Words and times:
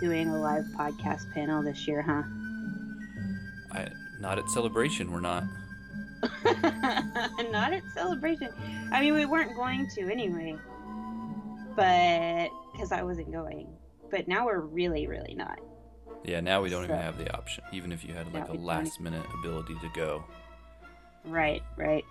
doing 0.00 0.28
a 0.28 0.38
live 0.38 0.64
podcast 0.76 1.32
panel 1.32 1.62
this 1.62 1.86
year, 1.86 2.02
huh? 2.02 2.22
I 3.72 3.88
not 4.20 4.38
at 4.38 4.48
celebration. 4.50 5.12
We're 5.12 5.20
not. 5.20 5.44
not 7.50 7.72
at 7.72 7.82
celebration. 7.94 8.48
I 8.92 9.00
mean, 9.00 9.14
we 9.14 9.26
weren't 9.26 9.54
going 9.54 9.88
to 9.94 10.10
anyway, 10.10 10.56
but 11.74 12.48
because 12.72 12.92
I 12.92 13.02
wasn't 13.02 13.30
going. 13.32 13.68
But 14.10 14.28
now 14.28 14.46
we're 14.46 14.60
really, 14.60 15.06
really 15.06 15.34
not. 15.34 15.58
Yeah, 16.24 16.40
now 16.40 16.62
we 16.62 16.70
don't 16.70 16.82
So- 16.86 16.92
even 16.92 16.96
have 16.98 17.18
the 17.18 17.32
option, 17.36 17.64
even 17.72 17.92
if 17.92 18.04
you 18.04 18.14
had 18.14 18.32
like 18.32 18.48
a 18.48 18.52
last 18.54 19.00
minute 19.00 19.24
ability 19.40 19.74
to 19.80 19.88
go. 19.94 20.24
Right, 21.24 21.62
right. 21.76 22.04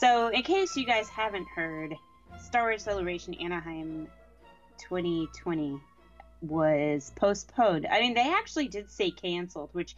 So, 0.00 0.28
in 0.28 0.42
case 0.42 0.76
you 0.76 0.86
guys 0.86 1.08
haven't 1.08 1.46
heard, 1.54 1.94
Star 2.40 2.62
Wars 2.62 2.82
Celebration 2.82 3.34
Anaheim 3.34 4.08
2020 4.78 5.78
was 6.48 7.12
postponed. 7.16 7.86
I 7.90 8.00
mean, 8.00 8.14
they 8.14 8.32
actually 8.32 8.68
did 8.68 8.90
say 8.90 9.10
canceled, 9.10 9.70
which, 9.72 9.96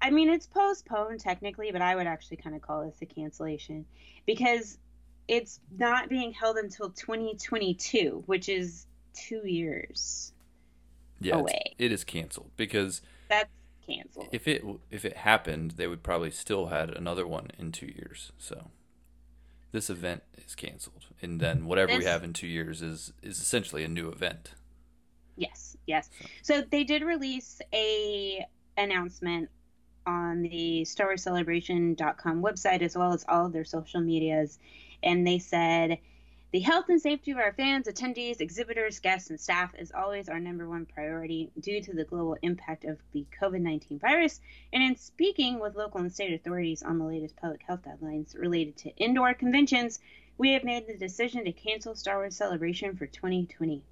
I 0.00 0.10
mean, 0.10 0.28
it's 0.28 0.46
postponed 0.46 1.20
technically, 1.20 1.70
but 1.72 1.82
I 1.82 1.94
would 1.94 2.06
actually 2.06 2.38
kind 2.38 2.54
of 2.56 2.62
call 2.62 2.84
this 2.84 2.96
a 3.02 3.06
cancellation 3.06 3.84
because 4.26 4.78
it's 5.28 5.60
not 5.78 6.08
being 6.08 6.32
held 6.32 6.56
until 6.56 6.90
2022, 6.90 8.24
which 8.26 8.48
is 8.48 8.86
two 9.14 9.46
years. 9.46 10.32
Yeah, 11.20 11.36
Away. 11.36 11.74
it 11.78 11.92
is 11.92 12.02
canceled 12.04 12.50
because 12.56 13.00
That's 13.28 13.48
canceled. 13.86 14.28
if 14.32 14.48
it 14.48 14.64
if 14.90 15.04
it 15.04 15.18
happened, 15.18 15.72
they 15.72 15.86
would 15.86 16.02
probably 16.02 16.30
still 16.30 16.66
had 16.66 16.90
another 16.90 17.26
one 17.26 17.50
in 17.58 17.70
two 17.70 17.86
years. 17.86 18.32
So 18.38 18.70
this 19.70 19.88
event 19.88 20.22
is 20.36 20.54
canceled, 20.54 21.06
and 21.20 21.40
then 21.40 21.66
whatever 21.66 21.96
we 21.96 22.04
have 22.04 22.24
in 22.24 22.32
two 22.32 22.48
years 22.48 22.82
is 22.82 23.12
is 23.22 23.38
essentially 23.38 23.84
a 23.84 23.88
new 23.88 24.08
event. 24.08 24.54
Yes, 25.36 25.76
yes. 25.86 26.10
So 26.42 26.62
they 26.62 26.84
did 26.84 27.02
release 27.02 27.60
a 27.72 28.46
announcement 28.76 29.48
on 30.06 30.42
the 30.42 30.84
Star 30.84 31.08
Wars 31.08 31.22
Celebration.com 31.22 32.42
website 32.42 32.82
as 32.82 32.96
well 32.96 33.12
as 33.12 33.24
all 33.28 33.46
of 33.46 33.52
their 33.52 33.64
social 33.64 34.00
medias, 34.00 34.58
and 35.02 35.26
they 35.26 35.38
said 35.38 35.98
the 36.52 36.60
health 36.60 36.90
and 36.90 37.00
safety 37.00 37.30
of 37.30 37.38
our 37.38 37.54
fans, 37.54 37.88
attendees, 37.88 38.42
exhibitors, 38.42 38.98
guests, 38.98 39.30
and 39.30 39.40
staff 39.40 39.74
is 39.78 39.90
always 39.90 40.28
our 40.28 40.38
number 40.38 40.68
one 40.68 40.84
priority 40.84 41.50
due 41.58 41.80
to 41.80 41.94
the 41.94 42.04
global 42.04 42.36
impact 42.42 42.84
of 42.84 42.98
the 43.12 43.24
COVID 43.40 43.62
19 43.62 43.98
virus. 43.98 44.38
And 44.70 44.82
in 44.82 44.96
speaking 44.96 45.60
with 45.60 45.76
local 45.76 46.00
and 46.00 46.12
state 46.12 46.34
authorities 46.34 46.82
on 46.82 46.98
the 46.98 47.06
latest 47.06 47.36
public 47.36 47.62
health 47.62 47.80
guidelines 47.86 48.38
related 48.38 48.76
to 48.78 48.94
indoor 48.96 49.32
conventions, 49.32 49.98
we 50.36 50.52
have 50.52 50.62
made 50.62 50.86
the 50.86 50.98
decision 50.98 51.46
to 51.46 51.52
cancel 51.52 51.94
Star 51.94 52.18
Wars 52.18 52.36
Celebration 52.36 52.96
for 52.96 53.06
2020. 53.06 53.82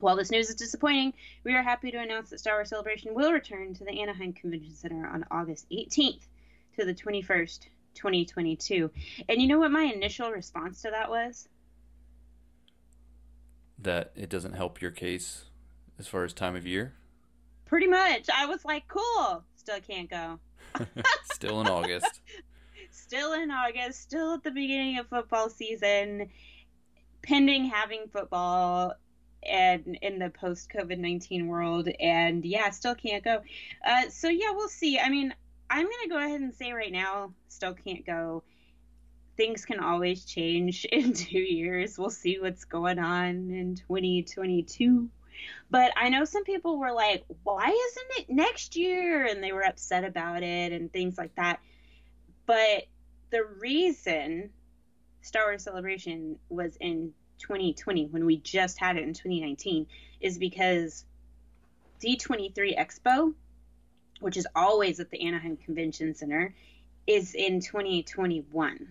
While 0.00 0.16
this 0.16 0.30
news 0.30 0.48
is 0.48 0.54
disappointing, 0.56 1.12
we 1.44 1.54
are 1.54 1.62
happy 1.62 1.90
to 1.90 1.98
announce 1.98 2.30
that 2.30 2.40
Star 2.40 2.54
Wars 2.54 2.70
Celebration 2.70 3.14
will 3.14 3.32
return 3.32 3.74
to 3.74 3.84
the 3.84 4.00
Anaheim 4.00 4.32
Convention 4.32 4.74
Center 4.74 5.06
on 5.06 5.26
August 5.30 5.66
18th 5.70 6.22
to 6.78 6.86
the 6.86 6.94
21st, 6.94 7.68
2022. 7.94 8.90
And 9.28 9.42
you 9.42 9.46
know 9.46 9.58
what 9.58 9.70
my 9.70 9.82
initial 9.82 10.30
response 10.30 10.80
to 10.82 10.90
that 10.90 11.10
was? 11.10 11.48
That 13.78 14.12
it 14.16 14.30
doesn't 14.30 14.54
help 14.54 14.80
your 14.80 14.90
case 14.90 15.44
as 15.98 16.06
far 16.06 16.24
as 16.24 16.32
time 16.32 16.56
of 16.56 16.66
year. 16.66 16.94
Pretty 17.66 17.86
much. 17.86 18.30
I 18.34 18.46
was 18.46 18.64
like, 18.64 18.88
cool. 18.88 19.44
Still 19.56 19.80
can't 19.80 20.08
go. 20.08 20.38
Still 21.32 21.60
in 21.60 21.66
August. 21.66 22.20
Still 22.90 23.34
in 23.34 23.50
August, 23.50 24.02
still 24.02 24.34
at 24.34 24.42
the 24.42 24.50
beginning 24.50 24.98
of 24.98 25.08
football 25.08 25.48
season, 25.48 26.28
pending 27.22 27.66
having 27.66 28.06
football 28.12 28.94
and 29.42 29.98
in 30.02 30.18
the 30.18 30.30
post 30.30 30.70
COVID 30.70 30.98
19 30.98 31.46
world. 31.46 31.88
And 32.00 32.44
yeah, 32.44 32.70
still 32.70 32.94
can't 32.94 33.24
go. 33.24 33.42
Uh, 33.84 34.08
so 34.10 34.28
yeah, 34.28 34.52
we'll 34.52 34.68
see. 34.68 34.98
I 34.98 35.08
mean, 35.08 35.34
I'm 35.68 35.84
going 35.84 36.02
to 36.02 36.08
go 36.08 36.18
ahead 36.18 36.40
and 36.40 36.54
say 36.54 36.72
right 36.72 36.92
now, 36.92 37.32
still 37.48 37.74
can't 37.74 38.04
go. 38.04 38.42
Things 39.36 39.64
can 39.64 39.80
always 39.80 40.24
change 40.24 40.84
in 40.92 41.12
two 41.12 41.38
years. 41.38 41.98
We'll 41.98 42.10
see 42.10 42.38
what's 42.40 42.64
going 42.64 42.98
on 42.98 43.50
in 43.50 43.76
2022. 43.76 45.08
But 45.70 45.92
I 45.96 46.10
know 46.10 46.24
some 46.24 46.44
people 46.44 46.78
were 46.78 46.92
like, 46.92 47.24
why 47.44 47.68
isn't 47.68 48.20
it 48.20 48.30
next 48.34 48.76
year? 48.76 49.24
And 49.24 49.42
they 49.42 49.52
were 49.52 49.64
upset 49.64 50.04
about 50.04 50.42
it 50.42 50.72
and 50.72 50.92
things 50.92 51.16
like 51.16 51.34
that. 51.36 51.60
But 52.44 52.84
the 53.30 53.44
reason 53.44 54.50
Star 55.22 55.44
Wars 55.46 55.62
Celebration 55.62 56.38
was 56.48 56.76
in 56.80 57.12
2020 57.40 58.06
when 58.06 58.24
we 58.24 58.36
just 58.36 58.78
had 58.78 58.96
it 58.96 59.02
in 59.02 59.14
2019 59.14 59.86
is 60.20 60.38
because 60.38 61.04
D23 62.00 62.78
Expo, 62.78 63.34
which 64.20 64.36
is 64.36 64.46
always 64.54 65.00
at 65.00 65.10
the 65.10 65.26
Anaheim 65.26 65.56
Convention 65.56 66.14
Center, 66.14 66.54
is 67.06 67.34
in 67.34 67.60
2021 67.60 68.88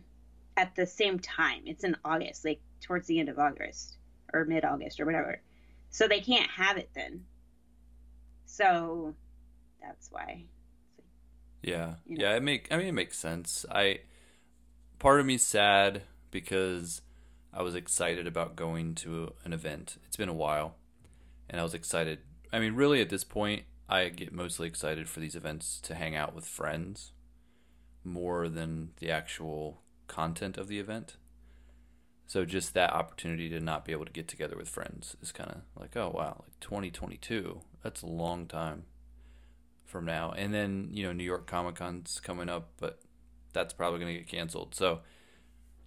at 0.58 0.76
the 0.76 0.86
same 0.86 1.20
time. 1.20 1.64
It's 1.66 1.84
in 1.84 1.96
August, 2.04 2.44
like 2.44 2.60
towards 2.82 3.08
the 3.08 3.20
end 3.20 3.30
of 3.30 3.40
August 3.40 3.98
or 4.34 4.46
mid 4.46 4.66
August 4.66 5.00
or 5.00 5.06
whatever. 5.06 5.42
So 5.92 6.08
they 6.08 6.20
can't 6.20 6.50
have 6.52 6.78
it 6.78 6.90
then. 6.94 7.26
So 8.46 9.16
that's 9.82 10.10
why. 10.12 10.44
Yeah, 11.62 11.96
You 12.06 12.18
know? 12.18 12.26
yeah. 12.26 12.36
It 12.36 12.44
make 12.44 12.68
I 12.72 12.78
mean 12.78 12.88
it 12.88 12.94
makes 12.94 13.18
sense. 13.18 13.66
I 13.72 14.00
part 14.98 15.20
of 15.20 15.26
me's 15.26 15.46
sad 15.46 16.04
because 16.32 17.02
I 17.54 17.62
was 17.62 17.76
excited 17.76 18.28
about 18.28 18.56
going 18.56 18.96
to 18.96 19.34
an 19.44 19.54
event. 19.54 19.98
It's 20.06 20.18
been 20.18 20.30
a 20.30 20.34
while, 20.34 20.76
and 21.50 21.60
I 21.60 21.64
was 21.64 21.74
excited. 21.74 22.20
I 22.54 22.60
mean, 22.60 22.76
really, 22.76 23.02
at 23.02 23.10
this 23.10 23.24
point, 23.24 23.64
I 23.88 24.10
get 24.10 24.32
mostly 24.32 24.68
excited 24.68 25.10
for 25.10 25.20
these 25.20 25.36
events 25.36 25.80
to 25.82 25.96
hang 25.96 26.16
out 26.16 26.36
with 26.36 26.46
friends 26.46 27.14
more 28.04 28.48
than 28.48 28.92
the 29.00 29.12
actual 29.12 29.82
content 30.08 30.58
of 30.58 30.68
the 30.68 30.80
event. 30.80 31.18
So 32.28 32.46
just 32.46 32.76
that 32.76 32.94
opportunity 32.94 33.50
to 33.50 33.60
not 33.60 33.86
be 33.86 33.92
able 33.92 34.06
to 34.06 34.12
get 34.12 34.28
together 34.28 34.56
with 34.56 34.70
friends 34.70 35.18
is 35.20 35.32
kind 35.32 35.50
of 35.50 35.62
like, 35.76 35.98
oh 35.98 36.12
wow, 36.14 36.44
like 36.46 36.60
2022. 36.60 37.62
That's 37.82 38.04
a 38.04 38.08
long 38.08 38.46
time 38.46 38.84
from 39.86 40.06
now. 40.06 40.32
And 40.38 40.54
then, 40.54 40.90
you 40.92 41.04
know, 41.04 41.12
New 41.12 41.24
York 41.24 41.48
Comic 41.48 41.76
Con's 41.76 42.20
coming 42.20 42.48
up, 42.48 42.70
but 42.78 43.00
that's 43.54 43.74
probably 43.74 44.00
going 44.00 44.14
to 44.14 44.20
get 44.20 44.28
canceled. 44.28 44.76
So, 44.76 45.00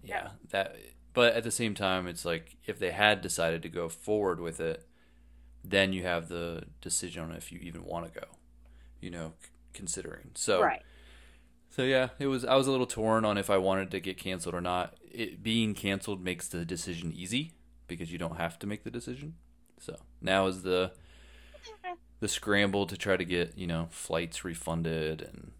yeah, 0.03 0.31
that 0.49 0.75
but 1.13 1.33
at 1.33 1.43
the 1.43 1.51
same 1.51 1.73
time 1.75 2.07
it's 2.07 2.25
like 2.25 2.57
if 2.65 2.79
they 2.79 2.91
had 2.91 3.21
decided 3.21 3.61
to 3.63 3.69
go 3.69 3.89
forward 3.89 4.39
with 4.39 4.59
it, 4.59 4.85
then 5.63 5.93
you 5.93 6.03
have 6.03 6.27
the 6.29 6.63
decision 6.81 7.23
on 7.23 7.31
if 7.31 7.51
you 7.51 7.59
even 7.59 7.85
want 7.85 8.11
to 8.11 8.19
go. 8.19 8.27
You 8.99 9.11
know, 9.11 9.33
c- 9.41 9.49
considering. 9.73 10.31
So 10.35 10.61
Right. 10.61 10.81
so 11.69 11.83
yeah, 11.83 12.09
it 12.19 12.27
was. 12.27 12.45
I 12.45 12.55
was 12.55 12.67
a 12.67 12.71
little 12.71 12.85
torn 12.85 13.25
on 13.25 13.37
if 13.37 13.49
I 13.49 13.57
wanted 13.57 13.91
to 13.91 13.99
get 13.99 14.17
canceled 14.17 14.55
or 14.55 14.61
not. 14.61 14.95
It 15.11 15.43
being 15.43 15.73
canceled 15.73 16.23
makes 16.23 16.47
the 16.47 16.63
decision 16.65 17.11
easy 17.13 17.53
because 17.87 18.11
you 18.11 18.17
don't 18.17 18.37
have 18.37 18.57
to 18.59 18.67
make 18.67 18.83
the 18.83 18.91
decision. 18.91 19.35
So 19.79 19.97
now 20.21 20.47
is 20.47 20.63
the 20.63 20.91
the 22.19 22.27
scramble 22.29 22.85
to 22.87 22.95
try 22.97 23.17
to 23.17 23.25
get 23.25 23.57
you 23.57 23.67
know 23.67 23.87
flights 23.91 24.45
refunded 24.45 25.21
and 25.21 25.51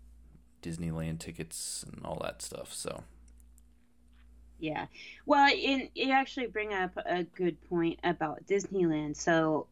Disneyland 0.61 1.19
tickets 1.19 1.83
and 1.91 2.05
all 2.05 2.19
that 2.23 2.41
stuff. 2.41 2.73
So 2.73 3.03
Yeah. 4.59 4.85
Well, 5.25 5.53
you 5.53 6.11
actually 6.11 6.47
bring 6.47 6.73
up 6.73 6.91
a 7.05 7.23
good 7.23 7.57
point 7.69 7.99
about 8.03 8.45
Disneyland. 8.45 9.17
So 9.17 9.67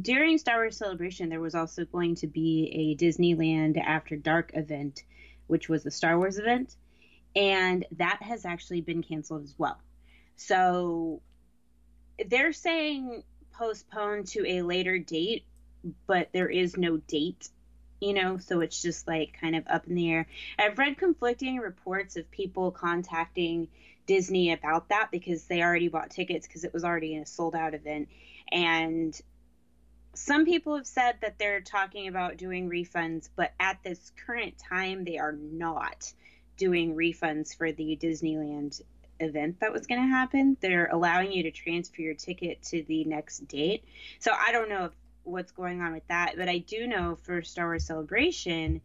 during 0.00 0.38
Star 0.38 0.56
Wars 0.56 0.76
Celebration, 0.76 1.28
there 1.28 1.40
was 1.40 1.54
also 1.54 1.84
going 1.84 2.14
to 2.16 2.26
be 2.26 2.96
a 2.98 3.04
Disneyland 3.04 3.78
After 3.78 4.16
Dark 4.16 4.52
event, 4.54 5.02
which 5.46 5.68
was 5.68 5.84
a 5.84 5.90
Star 5.90 6.16
Wars 6.16 6.38
event, 6.38 6.74
and 7.36 7.84
that 7.96 8.22
has 8.22 8.46
actually 8.46 8.80
been 8.80 9.02
canceled 9.02 9.44
as 9.44 9.54
well. 9.58 9.78
So 10.36 11.20
they're 12.24 12.52
saying 12.52 13.24
postponed 13.52 14.28
to 14.28 14.46
a 14.48 14.62
later 14.62 14.98
date, 14.98 15.44
but 16.06 16.28
there 16.32 16.48
is 16.48 16.76
no 16.76 16.96
date, 16.96 17.48
you 18.00 18.14
know, 18.14 18.38
so 18.38 18.60
it's 18.60 18.80
just 18.80 19.06
like 19.06 19.36
kind 19.40 19.56
of 19.56 19.64
up 19.66 19.86
in 19.86 19.96
the 19.96 20.10
air. 20.10 20.26
I've 20.58 20.78
read 20.78 20.98
conflicting 20.98 21.58
reports 21.58 22.16
of 22.16 22.30
people 22.30 22.70
contacting 22.70 23.68
Disney 24.06 24.52
about 24.52 24.88
that 24.90 25.10
because 25.10 25.44
they 25.44 25.62
already 25.62 25.88
bought 25.88 26.10
tickets 26.10 26.46
because 26.46 26.64
it 26.64 26.72
was 26.72 26.84
already 26.84 27.16
a 27.16 27.26
sold 27.26 27.54
out 27.54 27.74
event. 27.74 28.08
And 28.50 29.18
some 30.14 30.44
people 30.44 30.76
have 30.76 30.86
said 30.86 31.16
that 31.22 31.38
they're 31.38 31.60
talking 31.60 32.08
about 32.08 32.36
doing 32.36 32.70
refunds, 32.70 33.28
but 33.34 33.52
at 33.58 33.82
this 33.82 34.12
current 34.26 34.54
time, 34.58 35.04
they 35.04 35.18
are 35.18 35.32
not 35.32 36.12
doing 36.56 36.94
refunds 36.94 37.56
for 37.56 37.72
the 37.72 37.98
Disneyland 38.00 38.80
event 39.20 39.60
that 39.60 39.72
was 39.72 39.86
going 39.86 40.00
to 40.02 40.08
happen. 40.08 40.56
They're 40.60 40.86
allowing 40.86 41.32
you 41.32 41.44
to 41.44 41.50
transfer 41.50 42.02
your 42.02 42.14
ticket 42.14 42.62
to 42.64 42.82
the 42.84 43.04
next 43.04 43.46
date. 43.48 43.84
So 44.20 44.32
I 44.32 44.52
don't 44.52 44.68
know 44.68 44.90
what's 45.24 45.52
going 45.52 45.80
on 45.80 45.92
with 45.92 46.06
that, 46.08 46.34
but 46.36 46.48
I 46.48 46.58
do 46.58 46.86
know 46.86 47.16
for 47.22 47.42
Star 47.42 47.66
Wars 47.66 47.86
Celebration 47.86 48.80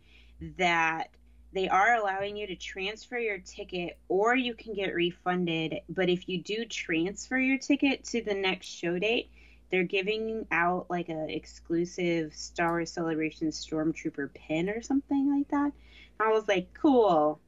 that 0.57 1.09
they 1.53 1.67
are 1.67 1.95
allowing 1.95 2.37
you 2.37 2.47
to 2.47 2.55
transfer 2.55 3.17
your 3.17 3.39
ticket 3.39 3.97
or 4.07 4.35
you 4.35 4.53
can 4.53 4.73
get 4.73 4.93
refunded. 4.93 5.81
But 5.89 6.09
if 6.09 6.29
you 6.29 6.41
do 6.41 6.65
transfer 6.65 7.37
your 7.37 7.57
ticket 7.57 8.03
to 8.05 8.21
the 8.21 8.35
next 8.35 8.67
show 8.67 8.99
date, 8.99 9.31
they're 9.71 9.83
giving 9.83 10.45
out 10.51 10.87
like 10.89 11.09
a 11.09 11.27
exclusive 11.29 12.33
Star 12.33 12.71
Wars 12.71 12.91
Celebration 12.91 13.49
Stormtrooper 13.49 14.33
pin 14.33 14.69
or 14.69 14.81
something 14.81 15.35
like 15.35 15.47
that. 15.49 15.71
I 16.19 16.29
was 16.29 16.47
like, 16.47 16.73
cool. 16.73 17.39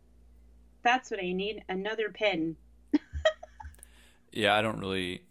That's 0.84 1.12
what 1.12 1.22
I 1.22 1.32
need. 1.32 1.64
Another 1.70 2.10
pin. 2.10 2.56
yeah, 4.32 4.56
I 4.56 4.62
don't 4.62 4.80
really. 4.80 5.24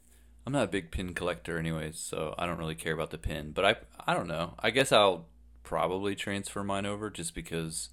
I'm 0.47 0.53
not 0.53 0.65
a 0.65 0.69
big 0.69 0.91
pin 0.91 1.15
collector, 1.15 1.59
anyways, 1.59 1.99
so 1.99 2.35
I 2.39 2.47
don't 2.47 2.59
really 2.59 2.75
care 2.75 2.95
about 2.95 3.11
the 3.11 3.19
pin. 3.19 3.53
But 3.53 3.65
I, 3.65 3.77
I 4.07 4.15
don't 4.15 4.27
know. 4.27 4.55
I 4.59 4.71
guess 4.71 4.91
I'll 4.91 5.27
probably 5.63 6.15
transfer 6.15 6.65
mine 6.65 6.87
over 6.87 7.11
just 7.11 7.35
because 7.35 7.91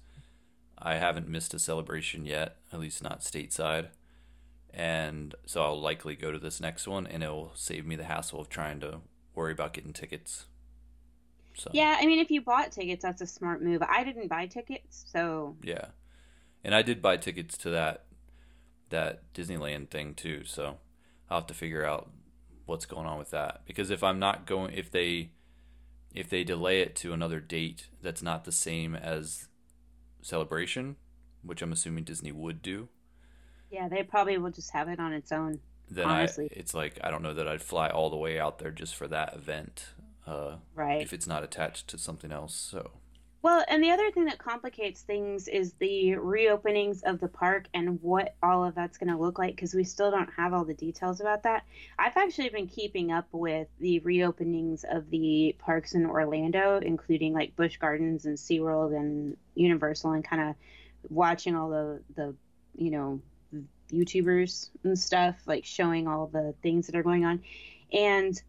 I 0.80 0.96
haven't 0.96 1.28
missed 1.28 1.54
a 1.54 1.58
celebration 1.58 2.24
yet, 2.24 2.56
at 2.72 2.80
least 2.80 3.02
not 3.02 3.20
stateside. 3.20 3.88
And 4.72 5.34
so 5.46 5.62
I'll 5.62 5.80
likely 5.80 6.14
go 6.14 6.30
to 6.30 6.38
this 6.38 6.60
next 6.60 6.86
one, 6.86 7.06
and 7.06 7.22
it'll 7.22 7.52
save 7.54 7.86
me 7.86 7.96
the 7.96 8.04
hassle 8.04 8.40
of 8.40 8.48
trying 8.48 8.80
to 8.80 9.00
worry 9.34 9.52
about 9.52 9.72
getting 9.72 9.92
tickets. 9.92 10.46
So. 11.54 11.70
Yeah, 11.72 11.96
I 11.98 12.06
mean, 12.06 12.20
if 12.20 12.30
you 12.30 12.40
bought 12.40 12.70
tickets, 12.70 13.02
that's 13.02 13.20
a 13.20 13.26
smart 13.26 13.62
move. 13.62 13.82
I 13.82 14.04
didn't 14.04 14.28
buy 14.28 14.46
tickets, 14.46 15.04
so 15.12 15.56
yeah, 15.62 15.86
and 16.62 16.72
I 16.72 16.82
did 16.82 17.02
buy 17.02 17.16
tickets 17.16 17.56
to 17.58 17.70
that 17.70 18.04
that 18.90 19.32
Disneyland 19.34 19.90
thing 19.90 20.14
too. 20.14 20.44
So 20.44 20.76
I'll 21.28 21.38
have 21.38 21.46
to 21.48 21.54
figure 21.54 21.84
out 21.84 22.10
what's 22.66 22.86
going 22.86 23.06
on 23.06 23.18
with 23.18 23.30
that 23.30 23.62
because 23.66 23.90
if 23.90 24.04
I'm 24.04 24.20
not 24.20 24.46
going, 24.46 24.72
if 24.74 24.90
they 24.90 25.30
if 26.14 26.30
they 26.30 26.44
delay 26.44 26.80
it 26.80 26.94
to 26.96 27.12
another 27.12 27.40
date 27.40 27.88
that's 28.02 28.22
not 28.22 28.44
the 28.44 28.52
same 28.52 28.94
as 28.94 29.48
celebration, 30.28 30.96
which 31.42 31.62
I'm 31.62 31.72
assuming 31.72 32.04
Disney 32.04 32.32
would 32.32 32.62
do. 32.62 32.88
Yeah, 33.70 33.88
they 33.88 34.02
probably 34.02 34.38
will 34.38 34.50
just 34.50 34.70
have 34.72 34.88
it 34.88 35.00
on 35.00 35.12
its 35.12 35.32
own. 35.32 35.60
Then 35.90 36.06
honestly. 36.06 36.48
I, 36.50 36.58
it's 36.58 36.74
like 36.74 36.98
I 37.02 37.10
don't 37.10 37.22
know 37.22 37.34
that 37.34 37.48
I'd 37.48 37.62
fly 37.62 37.88
all 37.88 38.10
the 38.10 38.16
way 38.16 38.38
out 38.38 38.58
there 38.58 38.70
just 38.70 38.94
for 38.94 39.08
that 39.08 39.34
event. 39.34 39.86
Uh, 40.26 40.56
right. 40.74 41.00
If 41.00 41.12
it's 41.12 41.26
not 41.26 41.42
attached 41.42 41.88
to 41.88 41.98
something 41.98 42.30
else, 42.30 42.54
so. 42.54 42.90
Well, 43.40 43.64
and 43.68 43.82
the 43.82 43.92
other 43.92 44.10
thing 44.10 44.24
that 44.24 44.38
complicates 44.38 45.02
things 45.02 45.46
is 45.46 45.72
the 45.74 46.16
reopenings 46.18 47.04
of 47.04 47.20
the 47.20 47.28
park 47.28 47.66
and 47.72 48.02
what 48.02 48.34
all 48.42 48.64
of 48.64 48.74
that's 48.74 48.98
going 48.98 49.12
to 49.12 49.16
look 49.16 49.38
like 49.38 49.54
because 49.54 49.74
we 49.74 49.84
still 49.84 50.10
don't 50.10 50.30
have 50.36 50.52
all 50.52 50.64
the 50.64 50.74
details 50.74 51.20
about 51.20 51.44
that. 51.44 51.64
I've 51.98 52.16
actually 52.16 52.48
been 52.48 52.66
keeping 52.66 53.12
up 53.12 53.28
with 53.30 53.68
the 53.78 54.00
reopenings 54.00 54.82
of 54.84 55.08
the 55.10 55.54
parks 55.60 55.94
in 55.94 56.04
Orlando, 56.04 56.80
including 56.82 57.32
like 57.32 57.54
Busch 57.54 57.76
Gardens 57.76 58.26
and 58.26 58.36
SeaWorld 58.36 58.96
and 58.96 59.36
Universal, 59.54 60.12
and 60.12 60.24
kind 60.24 60.50
of 60.50 60.56
watching 61.08 61.54
all 61.54 61.70
the, 61.70 62.02
the, 62.16 62.34
you 62.74 62.90
know, 62.90 63.20
YouTubers 63.92 64.70
and 64.82 64.98
stuff, 64.98 65.36
like 65.46 65.64
showing 65.64 66.08
all 66.08 66.26
the 66.26 66.54
things 66.60 66.86
that 66.86 66.96
are 66.96 67.04
going 67.04 67.24
on. 67.24 67.42
And 67.92 68.40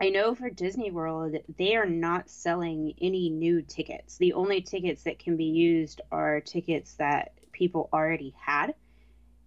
I 0.00 0.10
know 0.10 0.34
for 0.34 0.48
Disney 0.48 0.90
World, 0.90 1.36
they 1.56 1.74
are 1.74 1.86
not 1.86 2.30
selling 2.30 2.94
any 3.00 3.30
new 3.30 3.62
tickets. 3.62 4.16
The 4.16 4.34
only 4.34 4.60
tickets 4.60 5.02
that 5.02 5.18
can 5.18 5.36
be 5.36 5.46
used 5.46 6.00
are 6.12 6.40
tickets 6.40 6.94
that 6.94 7.32
people 7.50 7.88
already 7.92 8.34
had 8.38 8.74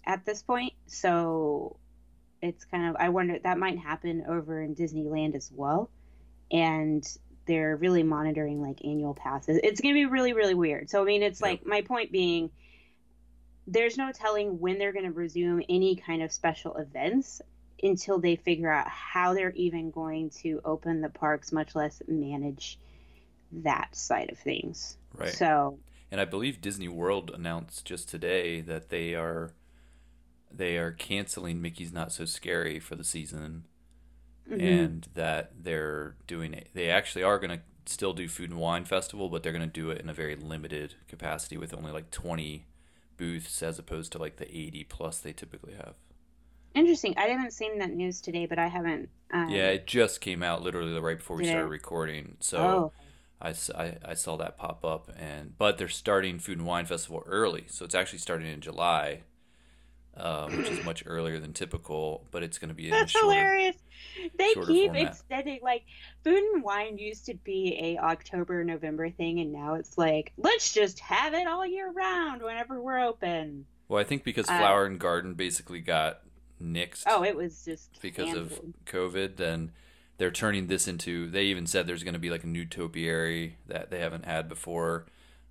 at 0.05 0.25
this 0.25 0.41
point. 0.43 0.73
So 0.87 1.77
it's 2.41 2.65
kind 2.65 2.89
of, 2.89 2.97
I 2.99 3.09
wonder, 3.09 3.39
that 3.39 3.57
might 3.57 3.79
happen 3.79 4.25
over 4.27 4.61
in 4.61 4.75
Disneyland 4.75 5.35
as 5.35 5.49
well. 5.53 5.89
And 6.51 7.07
they're 7.47 7.77
really 7.77 8.03
monitoring 8.03 8.61
like 8.61 8.83
annual 8.83 9.13
passes. 9.13 9.57
It's 9.63 9.79
going 9.79 9.95
to 9.95 9.99
be 9.99 10.05
really, 10.05 10.33
really 10.33 10.53
weird. 10.53 10.89
So, 10.89 11.01
I 11.01 11.05
mean, 11.05 11.23
it's 11.23 11.41
like, 11.41 11.65
my 11.65 11.81
point 11.81 12.11
being, 12.11 12.51
there's 13.67 13.97
no 13.97 14.11
telling 14.11 14.59
when 14.59 14.79
they're 14.79 14.91
going 14.91 15.05
to 15.05 15.11
resume 15.11 15.63
any 15.69 15.95
kind 15.95 16.21
of 16.21 16.31
special 16.31 16.75
events 16.75 17.41
until 17.83 18.19
they 18.19 18.35
figure 18.35 18.71
out 18.71 18.87
how 18.87 19.33
they're 19.33 19.51
even 19.51 19.91
going 19.91 20.29
to 20.41 20.61
open 20.65 21.01
the 21.01 21.09
parks, 21.09 21.51
much 21.51 21.75
less 21.75 22.01
manage 22.07 22.79
that 23.51 23.95
side 23.95 24.31
of 24.31 24.37
things. 24.37 24.97
Right. 25.15 25.29
So. 25.29 25.79
And 26.11 26.19
I 26.19 26.25
believe 26.25 26.61
Disney 26.61 26.87
World 26.87 27.31
announced 27.33 27.85
just 27.85 28.09
today 28.09 28.61
that 28.61 28.89
they 28.89 29.15
are 29.15 29.53
they 30.53 30.77
are 30.77 30.91
canceling 30.91 31.61
Mickey's 31.61 31.93
Not 31.93 32.11
So 32.11 32.25
Scary 32.25 32.79
for 32.79 32.95
the 32.95 33.03
season, 33.03 33.65
mm-hmm. 34.49 34.59
and 34.59 35.07
that 35.13 35.51
they're 35.63 36.15
doing 36.27 36.53
it. 36.53 36.69
They 36.73 36.89
actually 36.89 37.23
are 37.23 37.39
going 37.39 37.57
to 37.57 37.61
still 37.85 38.13
do 38.13 38.27
Food 38.27 38.49
and 38.49 38.59
Wine 38.59 38.83
Festival, 38.85 39.29
but 39.29 39.43
they're 39.43 39.53
going 39.53 39.67
to 39.67 39.67
do 39.67 39.89
it 39.89 40.01
in 40.01 40.09
a 40.09 40.13
very 40.13 40.35
limited 40.35 40.95
capacity 41.07 41.57
with 41.57 41.73
only 41.73 41.91
like 41.91 42.11
twenty 42.11 42.65
booths 43.17 43.63
as 43.63 43.79
opposed 43.79 44.11
to 44.11 44.17
like 44.17 44.37
the 44.37 44.49
eighty 44.55 44.83
plus 44.83 45.19
they 45.19 45.33
typically 45.33 45.73
have. 45.73 45.95
Interesting. 46.73 47.15
I 47.17 47.27
haven't 47.27 47.51
seen 47.51 47.79
that 47.79 47.91
news 47.91 48.21
today, 48.21 48.45
but 48.45 48.57
I 48.57 48.67
haven't. 48.67 49.09
Um, 49.33 49.49
yeah, 49.49 49.67
it 49.67 49.87
just 49.87 50.21
came 50.21 50.41
out 50.41 50.61
literally 50.61 50.97
right 50.99 51.17
before 51.17 51.37
we 51.37 51.45
started 51.45 51.67
recording. 51.67 52.37
So 52.39 52.57
oh. 52.57 52.91
I, 53.41 53.53
I, 53.75 53.97
I 54.05 54.13
saw 54.13 54.37
that 54.37 54.57
pop 54.57 54.85
up, 54.85 55.11
and 55.17 55.57
but 55.57 55.77
they're 55.77 55.89
starting 55.89 56.39
Food 56.39 56.59
and 56.59 56.67
Wine 56.67 56.85
Festival 56.85 57.23
early, 57.25 57.65
so 57.67 57.83
it's 57.83 57.95
actually 57.95 58.19
starting 58.19 58.47
in 58.47 58.61
July, 58.61 59.23
um, 60.15 60.57
which 60.57 60.69
is 60.69 60.85
much 60.85 61.03
earlier 61.05 61.39
than 61.39 61.51
typical. 61.51 62.27
But 62.31 62.43
it's 62.43 62.57
going 62.57 62.69
to 62.69 62.75
be 62.75 62.85
in 62.85 62.91
That's 62.91 63.11
shorter, 63.11 63.27
hilarious. 63.27 63.75
They 64.37 64.53
keep 64.53 64.91
format. 64.91 65.07
extending. 65.07 65.59
Like 65.61 65.83
Food 66.23 66.41
and 66.53 66.63
Wine 66.63 66.97
used 66.97 67.25
to 67.25 67.33
be 67.33 67.77
a 67.81 67.97
October 68.01 68.63
November 68.63 69.09
thing, 69.09 69.39
and 69.39 69.51
now 69.51 69.73
it's 69.73 69.97
like 69.97 70.31
let's 70.37 70.71
just 70.71 70.99
have 70.99 71.33
it 71.33 71.47
all 71.47 71.65
year 71.65 71.91
round 71.91 72.41
whenever 72.41 72.81
we're 72.81 72.99
open. 72.99 73.65
Well, 73.89 73.99
I 73.99 74.05
think 74.05 74.23
because 74.23 74.47
uh, 74.47 74.57
Flower 74.57 74.85
and 74.85 74.97
Garden 74.97 75.33
basically 75.33 75.81
got 75.81 76.21
nixed. 76.61 77.03
Oh, 77.07 77.23
it 77.23 77.35
was 77.35 77.65
just 77.65 78.01
because 78.01 78.25
canceled. 78.25 78.75
of 78.75 78.85
COVID. 78.85 79.37
Then 79.37 79.71
they're 80.17 80.31
turning 80.31 80.67
this 80.67 80.87
into. 80.87 81.29
They 81.29 81.43
even 81.45 81.65
said 81.65 81.87
there's 81.87 82.03
going 82.03 82.13
to 82.13 82.19
be 82.19 82.29
like 82.29 82.43
a 82.43 82.47
new 82.47 82.65
topiary 82.65 83.57
that 83.67 83.89
they 83.91 83.99
haven't 83.99 84.25
had 84.25 84.47
before. 84.47 85.05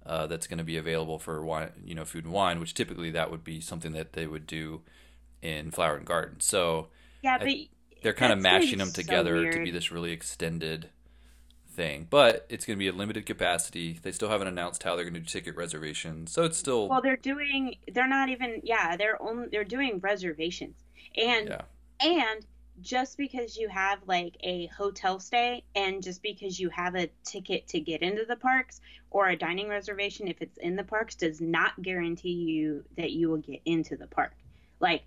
Uh, 0.06 0.26
that's 0.26 0.46
going 0.46 0.58
to 0.58 0.64
be 0.64 0.78
available 0.78 1.18
for 1.18 1.44
wine, 1.44 1.70
you 1.84 1.94
know, 1.94 2.06
food 2.06 2.24
and 2.24 2.32
wine, 2.32 2.58
which 2.58 2.72
typically 2.72 3.10
that 3.10 3.30
would 3.30 3.44
be 3.44 3.60
something 3.60 3.92
that 3.92 4.14
they 4.14 4.26
would 4.26 4.46
do 4.46 4.80
in 5.42 5.70
flower 5.70 5.96
and 5.96 6.06
garden. 6.06 6.40
So 6.40 6.88
yeah, 7.22 7.36
but 7.38 7.48
I, 7.48 7.68
they're 8.02 8.14
kind 8.14 8.32
of 8.32 8.38
mashing 8.38 8.78
them 8.78 8.92
together 8.92 9.44
so 9.52 9.58
to 9.58 9.64
be 9.64 9.70
this 9.70 9.92
really 9.92 10.12
extended 10.12 10.88
thing. 11.70 12.06
But 12.10 12.46
it's 12.48 12.64
going 12.64 12.76
to 12.76 12.78
be 12.78 12.88
a 12.88 12.92
limited 12.92 13.26
capacity. 13.26 13.98
They 14.02 14.12
still 14.12 14.28
haven't 14.28 14.48
announced 14.48 14.82
how 14.82 14.96
they're 14.96 15.04
going 15.04 15.14
to 15.14 15.20
do 15.20 15.26
ticket 15.26 15.56
reservations, 15.56 16.32
so 16.32 16.44
it's 16.44 16.58
still 16.58 16.88
well. 16.88 17.02
They're 17.02 17.16
doing. 17.16 17.76
They're 17.92 18.08
not 18.08 18.28
even. 18.28 18.60
Yeah, 18.64 18.96
they're 18.96 19.20
only. 19.22 19.48
They're 19.48 19.64
doing 19.64 19.98
reservations. 20.00 20.76
And 21.16 21.48
yeah. 21.48 21.62
and 22.00 22.46
just 22.80 23.18
because 23.18 23.56
you 23.56 23.68
have 23.68 23.98
like 24.06 24.36
a 24.40 24.66
hotel 24.66 25.20
stay 25.20 25.62
and 25.74 26.02
just 26.02 26.22
because 26.22 26.58
you 26.58 26.70
have 26.70 26.94
a 26.94 27.10
ticket 27.24 27.68
to 27.68 27.80
get 27.80 28.00
into 28.00 28.24
the 28.24 28.36
parks 28.36 28.80
or 29.10 29.28
a 29.28 29.36
dining 29.36 29.68
reservation 29.68 30.28
if 30.28 30.40
it's 30.40 30.56
in 30.56 30.76
the 30.76 30.84
parks 30.84 31.14
does 31.14 31.42
not 31.42 31.80
guarantee 31.82 32.32
you 32.32 32.82
that 32.96 33.10
you 33.10 33.28
will 33.28 33.36
get 33.36 33.60
into 33.66 33.96
the 33.96 34.06
park. 34.06 34.32
Like 34.78 35.02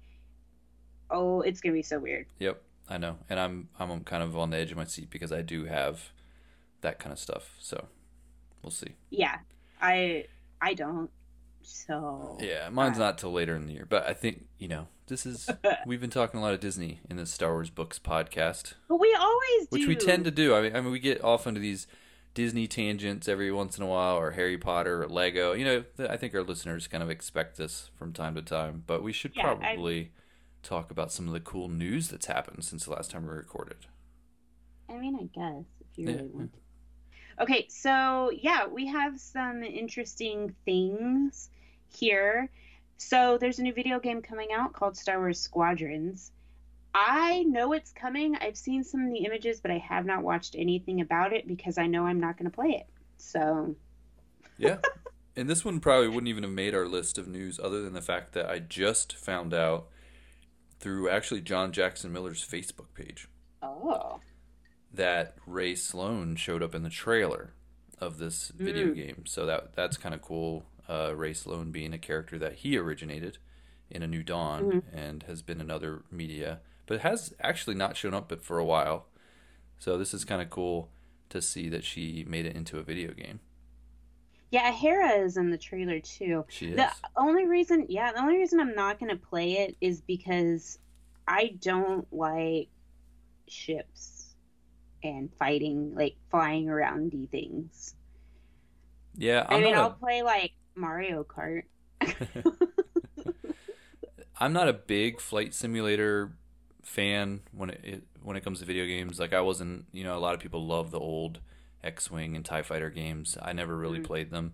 oh, 1.13 1.41
it's 1.41 1.61
going 1.61 1.73
to 1.73 1.77
be 1.77 1.83
so 1.83 1.99
weird. 1.99 2.25
Yep, 2.39 2.61
I 2.89 2.97
know. 2.97 3.17
And 3.29 3.39
I'm 3.39 3.69
I'm 3.79 4.03
kind 4.03 4.23
of 4.23 4.37
on 4.37 4.49
the 4.49 4.57
edge 4.57 4.71
of 4.71 4.77
my 4.77 4.85
seat 4.85 5.09
because 5.09 5.31
I 5.31 5.41
do 5.41 5.65
have 5.65 6.11
that 6.83 6.99
kind 6.99 7.11
of 7.11 7.19
stuff. 7.19 7.55
So, 7.59 7.87
we'll 8.61 8.71
see. 8.71 8.95
Yeah. 9.09 9.39
I 9.81 10.25
I 10.61 10.73
don't. 10.73 11.09
So 11.61 12.37
Yeah, 12.41 12.69
mine's 12.69 12.97
uh, 12.97 13.01
not 13.01 13.17
till 13.17 13.31
later 13.31 13.55
in 13.55 13.67
the 13.67 13.73
year, 13.73 13.85
but 13.87 14.07
I 14.07 14.13
think, 14.13 14.45
you 14.57 14.67
know, 14.67 14.87
this 15.07 15.25
is 15.25 15.49
we've 15.85 16.01
been 16.01 16.09
talking 16.09 16.39
a 16.39 16.43
lot 16.43 16.53
of 16.53 16.59
Disney 16.59 17.01
in 17.09 17.17
the 17.17 17.25
Star 17.25 17.51
Wars 17.51 17.69
books 17.69 17.99
podcast. 17.99 18.73
But 18.87 18.99
we 18.99 19.15
always 19.19 19.67
do. 19.67 19.79
Which 19.79 19.87
we 19.87 19.95
tend 19.95 20.25
to 20.25 20.31
do. 20.31 20.55
I 20.55 20.61
mean, 20.61 20.75
I 20.75 20.81
mean 20.81 20.91
we 20.91 20.99
get 20.99 21.23
off 21.23 21.45
into 21.45 21.59
these 21.59 21.87
Disney 22.33 22.67
tangents 22.67 23.27
every 23.27 23.51
once 23.51 23.77
in 23.77 23.83
a 23.83 23.87
while 23.87 24.15
or 24.15 24.31
Harry 24.31 24.57
Potter 24.57 25.03
or 25.03 25.07
Lego. 25.07 25.53
You 25.53 25.65
know, 25.65 25.83
I 26.09 26.17
think 26.17 26.33
our 26.33 26.43
listeners 26.43 26.87
kind 26.87 27.03
of 27.03 27.09
expect 27.09 27.57
this 27.57 27.91
from 27.97 28.13
time 28.13 28.35
to 28.35 28.41
time, 28.41 28.83
but 28.87 29.03
we 29.03 29.11
should 29.11 29.33
yeah, 29.35 29.53
probably 29.53 29.99
I... 30.01 30.09
talk 30.63 30.91
about 30.91 31.11
some 31.11 31.27
of 31.27 31.33
the 31.33 31.39
cool 31.39 31.69
news 31.69 32.07
that's 32.07 32.25
happened 32.25 32.63
since 32.63 32.85
the 32.85 32.91
last 32.91 33.11
time 33.11 33.23
we 33.23 33.29
recorded. 33.29 33.85
I 34.89 34.97
mean, 34.97 35.15
I 35.15 35.23
guess 35.23 35.65
if 35.79 35.97
you 35.97 36.07
really 36.07 36.29
want 36.33 36.53
to. 36.53 36.59
Okay, 37.39 37.67
so 37.69 38.31
yeah, 38.33 38.67
we 38.67 38.87
have 38.87 39.19
some 39.19 39.63
interesting 39.63 40.55
things 40.65 41.49
here. 41.89 42.49
So 42.97 43.37
there's 43.39 43.59
a 43.59 43.63
new 43.63 43.73
video 43.73 43.99
game 43.99 44.21
coming 44.21 44.49
out 44.53 44.73
called 44.73 44.95
Star 44.95 45.19
Wars 45.19 45.39
Squadrons. 45.39 46.31
I 46.95 47.43
know 47.43 47.73
it's 47.73 47.91
coming. 47.91 48.35
I've 48.35 48.57
seen 48.57 48.83
some 48.83 49.05
of 49.05 49.11
the 49.11 49.25
images, 49.25 49.59
but 49.59 49.71
I 49.71 49.79
have 49.79 50.05
not 50.05 50.23
watched 50.23 50.55
anything 50.57 51.01
about 51.01 51.33
it 51.33 51.47
because 51.47 51.77
I 51.77 51.87
know 51.87 52.05
I'm 52.05 52.19
not 52.19 52.37
going 52.37 52.49
to 52.49 52.55
play 52.55 52.69
it. 52.69 52.87
So, 53.17 53.75
Yeah. 54.57 54.77
and 55.35 55.49
this 55.49 55.65
one 55.65 55.79
probably 55.79 56.07
wouldn't 56.07 56.27
even 56.27 56.43
have 56.43 56.51
made 56.51 56.75
our 56.75 56.87
list 56.87 57.17
of 57.17 57.27
news 57.27 57.59
other 57.59 57.81
than 57.81 57.93
the 57.93 58.01
fact 58.01 58.33
that 58.33 58.47
I 58.47 58.59
just 58.59 59.15
found 59.15 59.53
out 59.55 59.87
through 60.79 61.09
actually 61.09 61.41
John 61.41 61.71
Jackson 61.71 62.11
Miller's 62.13 62.45
Facebook 62.45 62.93
page 62.93 63.27
oh, 63.63 64.19
that 64.93 65.35
Rae 65.47 65.75
Sloane 65.75 66.35
showed 66.35 66.61
up 66.63 66.75
in 66.75 66.83
the 66.83 66.89
trailer 66.89 67.53
of 67.99 68.17
this 68.19 68.49
video 68.49 68.87
Mm. 68.87 68.95
game. 68.95 69.23
So 69.25 69.45
that 69.45 69.73
that's 69.75 69.97
kind 69.97 70.13
of 70.13 70.21
cool. 70.21 70.65
Uh, 70.87 71.13
Rae 71.15 71.33
Sloane 71.33 71.71
being 71.71 71.93
a 71.93 71.97
character 71.97 72.37
that 72.39 72.53
he 72.55 72.77
originated 72.77 73.37
in 73.89 74.03
A 74.03 74.07
New 74.07 74.23
Dawn 74.23 74.63
Mm-hmm. 74.63 74.97
and 74.97 75.23
has 75.23 75.41
been 75.41 75.61
in 75.61 75.71
other 75.71 76.03
media, 76.11 76.59
but 76.85 77.01
has 77.01 77.33
actually 77.39 77.75
not 77.75 77.95
shown 77.97 78.13
up 78.13 78.27
but 78.29 78.43
for 78.43 78.59
a 78.59 78.65
while. 78.65 79.07
So 79.79 79.97
this 79.97 80.13
is 80.13 80.25
kind 80.25 80.41
of 80.41 80.49
cool 80.49 80.89
to 81.29 81.41
see 81.41 81.69
that 81.69 81.83
she 81.83 82.23
made 82.27 82.45
it 82.45 82.55
into 82.55 82.77
a 82.77 82.83
video 82.83 83.11
game. 83.13 83.39
yeah, 84.51 84.71
Hera 84.71 85.09
is 85.25 85.37
in 85.37 85.49
the 85.49 85.57
trailer 85.57 85.99
too. 85.99 86.45
She 86.49 86.67
is. 86.67 86.75
The 86.75 86.91
only 87.17 87.47
reason, 87.47 87.87
yeah, 87.89 88.11
the 88.11 88.21
only 88.21 88.37
reason 88.37 88.59
I'm 88.59 88.75
not 88.75 88.99
going 88.99 89.09
to 89.09 89.17
play 89.17 89.53
it 89.53 89.75
is 89.81 90.01
because 90.01 90.77
I 91.27 91.55
don't 91.59 92.05
like 92.13 92.67
ships 93.47 94.12
and 95.03 95.33
fighting, 95.39 95.93
like 95.95 96.17
flying 96.31 96.69
around 96.69 97.11
aroundy 97.11 97.29
things. 97.29 97.95
yeah, 99.17 99.45
i 99.49 99.55
I'm 99.55 99.61
mean, 99.61 99.71
not 99.71 99.75
a- 99.75 99.89
I'll 99.89 99.91
play 99.93 100.21
like 100.23 100.53
Mario 100.75 101.23
Kart. 101.23 101.63
I'm 104.39 104.53
not 104.53 104.67
a 104.69 104.73
big 104.73 105.19
flight 105.21 105.53
simulator 105.53 106.33
fan 106.83 107.41
when 107.51 107.69
it, 107.69 107.81
it 107.83 108.03
when 108.21 108.35
it 108.35 108.43
comes 108.43 108.59
to 108.59 108.65
video 108.65 108.85
games. 108.85 109.19
Like 109.19 109.33
I 109.33 109.41
wasn't, 109.41 109.85
you 109.91 110.03
know, 110.03 110.17
a 110.17 110.19
lot 110.19 110.33
of 110.33 110.39
people 110.39 110.65
love 110.65 110.91
the 110.91 110.99
old 110.99 111.39
X-wing 111.83 112.35
and 112.35 112.43
Tie 112.45 112.61
Fighter 112.61 112.89
games. 112.89 113.37
I 113.41 113.53
never 113.53 113.75
really 113.77 113.99
Mm. 113.99 114.05
played 114.05 114.31
them. 114.31 114.53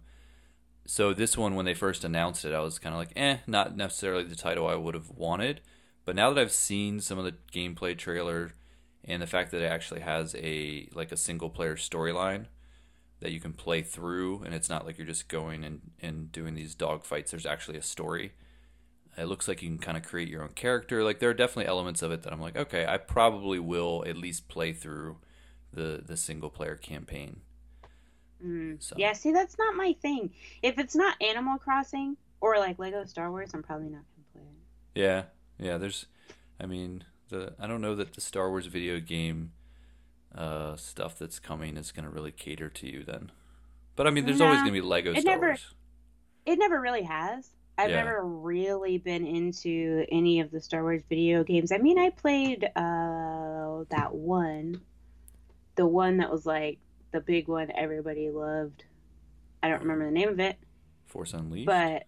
So 0.86 1.14
this 1.14 1.38
one, 1.38 1.56
when 1.56 1.66
they 1.66 1.76
first 1.76 2.04
announced 2.06 2.46
it, 2.46 2.54
I 2.54 2.62
was 2.62 2.80
kind 2.80 2.94
of 2.96 3.00
like, 3.00 3.14
eh, 3.16 3.38
not 3.48 3.78
necessarily 3.78 4.24
the 4.26 4.36
title 4.36 4.68
I 4.68 4.76
would 4.76 4.96
have 4.96 5.10
wanted. 5.12 5.62
But 6.06 6.16
now 6.16 6.32
that 6.34 6.42
I've 6.42 6.52
seen 6.52 7.00
some 7.02 7.20
of 7.20 7.26
the 7.26 7.36
gameplay 7.54 7.98
trailer 7.98 8.54
and 9.04 9.22
the 9.22 9.28
fact 9.28 9.52
that 9.52 9.62
it 9.62 9.68
actually 9.68 10.02
has 10.02 10.36
a 10.36 10.90
like 10.94 11.12
a 11.12 11.18
single 11.18 11.50
player 11.50 11.76
storyline 11.76 12.46
that 13.20 13.32
you 13.32 13.40
can 13.40 13.54
play 13.54 13.82
through, 13.82 14.44
and 14.44 14.54
it's 14.54 14.70
not 14.70 14.86
like 14.86 14.98
you're 14.98 15.08
just 15.08 15.28
going 15.28 15.64
and, 15.64 15.82
and 16.02 16.32
doing 16.32 16.56
these 16.56 16.74
dog 16.76 17.04
fights. 17.04 17.32
There's 17.32 17.46
actually 17.46 17.78
a 17.78 17.82
story. 17.82 18.34
It 19.18 19.26
looks 19.26 19.48
like 19.48 19.62
you 19.62 19.68
can 19.70 19.78
kind 19.78 19.98
of 19.98 20.04
create 20.04 20.30
your 20.30 20.44
own 20.44 20.54
character. 20.54 21.04
Like 21.04 21.20
there 21.20 21.30
are 21.30 21.34
definitely 21.34 21.68
elements 21.68 22.02
of 22.02 22.12
it 22.12 22.24
that 22.24 22.32
I'm 22.32 22.40
like, 22.40 22.56
okay, 22.56 22.86
I 22.86 22.98
probably 22.98 23.60
will 23.60 24.04
at 24.08 24.16
least 24.18 24.48
play 24.48 24.72
through 24.74 25.18
the 25.74 26.02
the 26.06 26.16
single 26.18 26.50
player 26.50 26.76
campaign. 26.76 27.42
Mm. 28.44 28.82
So 28.82 28.96
Yeah, 28.98 29.14
see, 29.14 29.32
that's 29.32 29.58
not 29.58 29.76
my 29.76 29.94
thing. 30.02 30.32
If 30.62 30.80
it's 30.80 30.96
not 30.96 31.22
Animal 31.22 31.58
Crossing 31.58 32.18
or 32.42 32.58
like 32.58 32.80
Lego 32.80 33.04
Star 33.06 33.32
Wars, 33.32 33.52
I'm 33.54 33.64
probably 33.64 33.90
not 33.90 34.04
going 34.16 34.24
to 34.26 34.32
play 34.34 34.42
it. 34.44 34.64
yeah, 34.96 35.24
yeah. 35.58 35.78
There's, 35.78 36.06
I 36.60 36.66
mean, 36.66 37.04
the 37.30 37.54
I 37.60 37.68
don't 37.68 37.82
know 37.82 37.96
that 37.96 38.14
the 38.14 38.22
Star 38.22 38.50
Wars 38.50 38.66
video 38.68 39.00
game 39.00 39.52
uh, 40.36 40.76
stuff 40.76 41.18
that's 41.18 41.40
coming 41.40 41.78
is 41.78 41.92
going 41.92 42.06
to 42.06 42.10
really 42.12 42.32
cater 42.32 42.70
to 42.70 42.88
you 42.88 43.04
then. 43.04 43.32
But 43.96 44.08
I 44.08 44.12
mean, 44.12 44.26
there's 44.26 44.42
always 44.42 44.60
going 44.60 44.74
to 44.74 44.80
be 44.82 44.82
Lego 44.82 45.12
it 45.14 45.22
Star 45.22 45.34
never- 45.36 45.48
Wars. 45.48 45.74
It 46.46 46.58
never 46.58 46.80
really 46.80 47.04
has. 47.04 47.50
I've 47.78 47.90
Yeah. 47.92 48.04
never 48.04 48.26
really 48.26 48.98
been 48.98 49.26
into 49.26 50.06
any 50.12 50.40
of 50.42 50.52
the 50.52 50.60
Star 50.62 50.84
Wars 50.84 51.02
video 51.10 51.44
games. 51.44 51.72
I 51.72 51.78
mean, 51.78 51.98
I 51.98 52.10
played 52.10 52.64
uh 52.76 53.84
that 53.90 54.14
one, 54.14 54.82
the 55.76 55.86
one 55.88 56.18
that 56.18 56.30
was 56.32 56.46
like 56.46 56.80
the 57.12 57.22
big 57.22 57.48
one 57.48 57.72
everybody 57.76 58.30
loved. 58.30 58.84
I 59.64 59.70
don't 59.70 59.82
remember 59.82 60.06
the 60.06 60.12
name 60.12 60.30
of 60.30 60.40
it, 60.40 60.58
Force 61.08 61.34
Unleashed. 61.34 61.66
but 61.68 62.04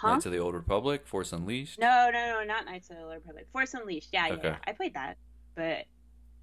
huh? 0.00 0.12
Knights 0.14 0.26
of 0.26 0.32
the 0.32 0.38
Old 0.38 0.54
Republic. 0.54 1.06
Force 1.06 1.32
Unleashed. 1.32 1.78
No, 1.78 2.10
no, 2.12 2.38
no, 2.40 2.44
not 2.44 2.64
Knights 2.66 2.90
of 2.90 2.96
the 2.96 3.02
Old 3.02 3.14
Republic. 3.14 3.46
Force 3.52 3.74
Unleashed. 3.74 4.08
Yeah, 4.12 4.26
yeah, 4.28 4.32
Okay. 4.34 4.48
yeah. 4.48 4.56
I 4.66 4.72
played 4.72 4.94
that, 4.94 5.16
but 5.54 5.84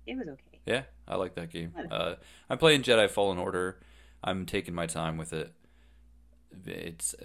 it 0.06 0.18
was 0.18 0.28
okay. 0.28 0.60
Yeah, 0.66 0.84
I 1.08 1.16
like 1.16 1.36
that 1.36 1.50
game. 1.50 1.74
Uh, 1.92 2.16
I'm 2.50 2.58
playing 2.58 2.82
Jedi 2.84 3.10
Fallen 3.10 3.38
Order. 3.38 3.80
I'm 4.24 4.46
taking 4.46 4.74
my 4.74 4.86
time 4.86 5.18
with 5.18 5.32
it. 5.34 5.54
It's 6.66 7.16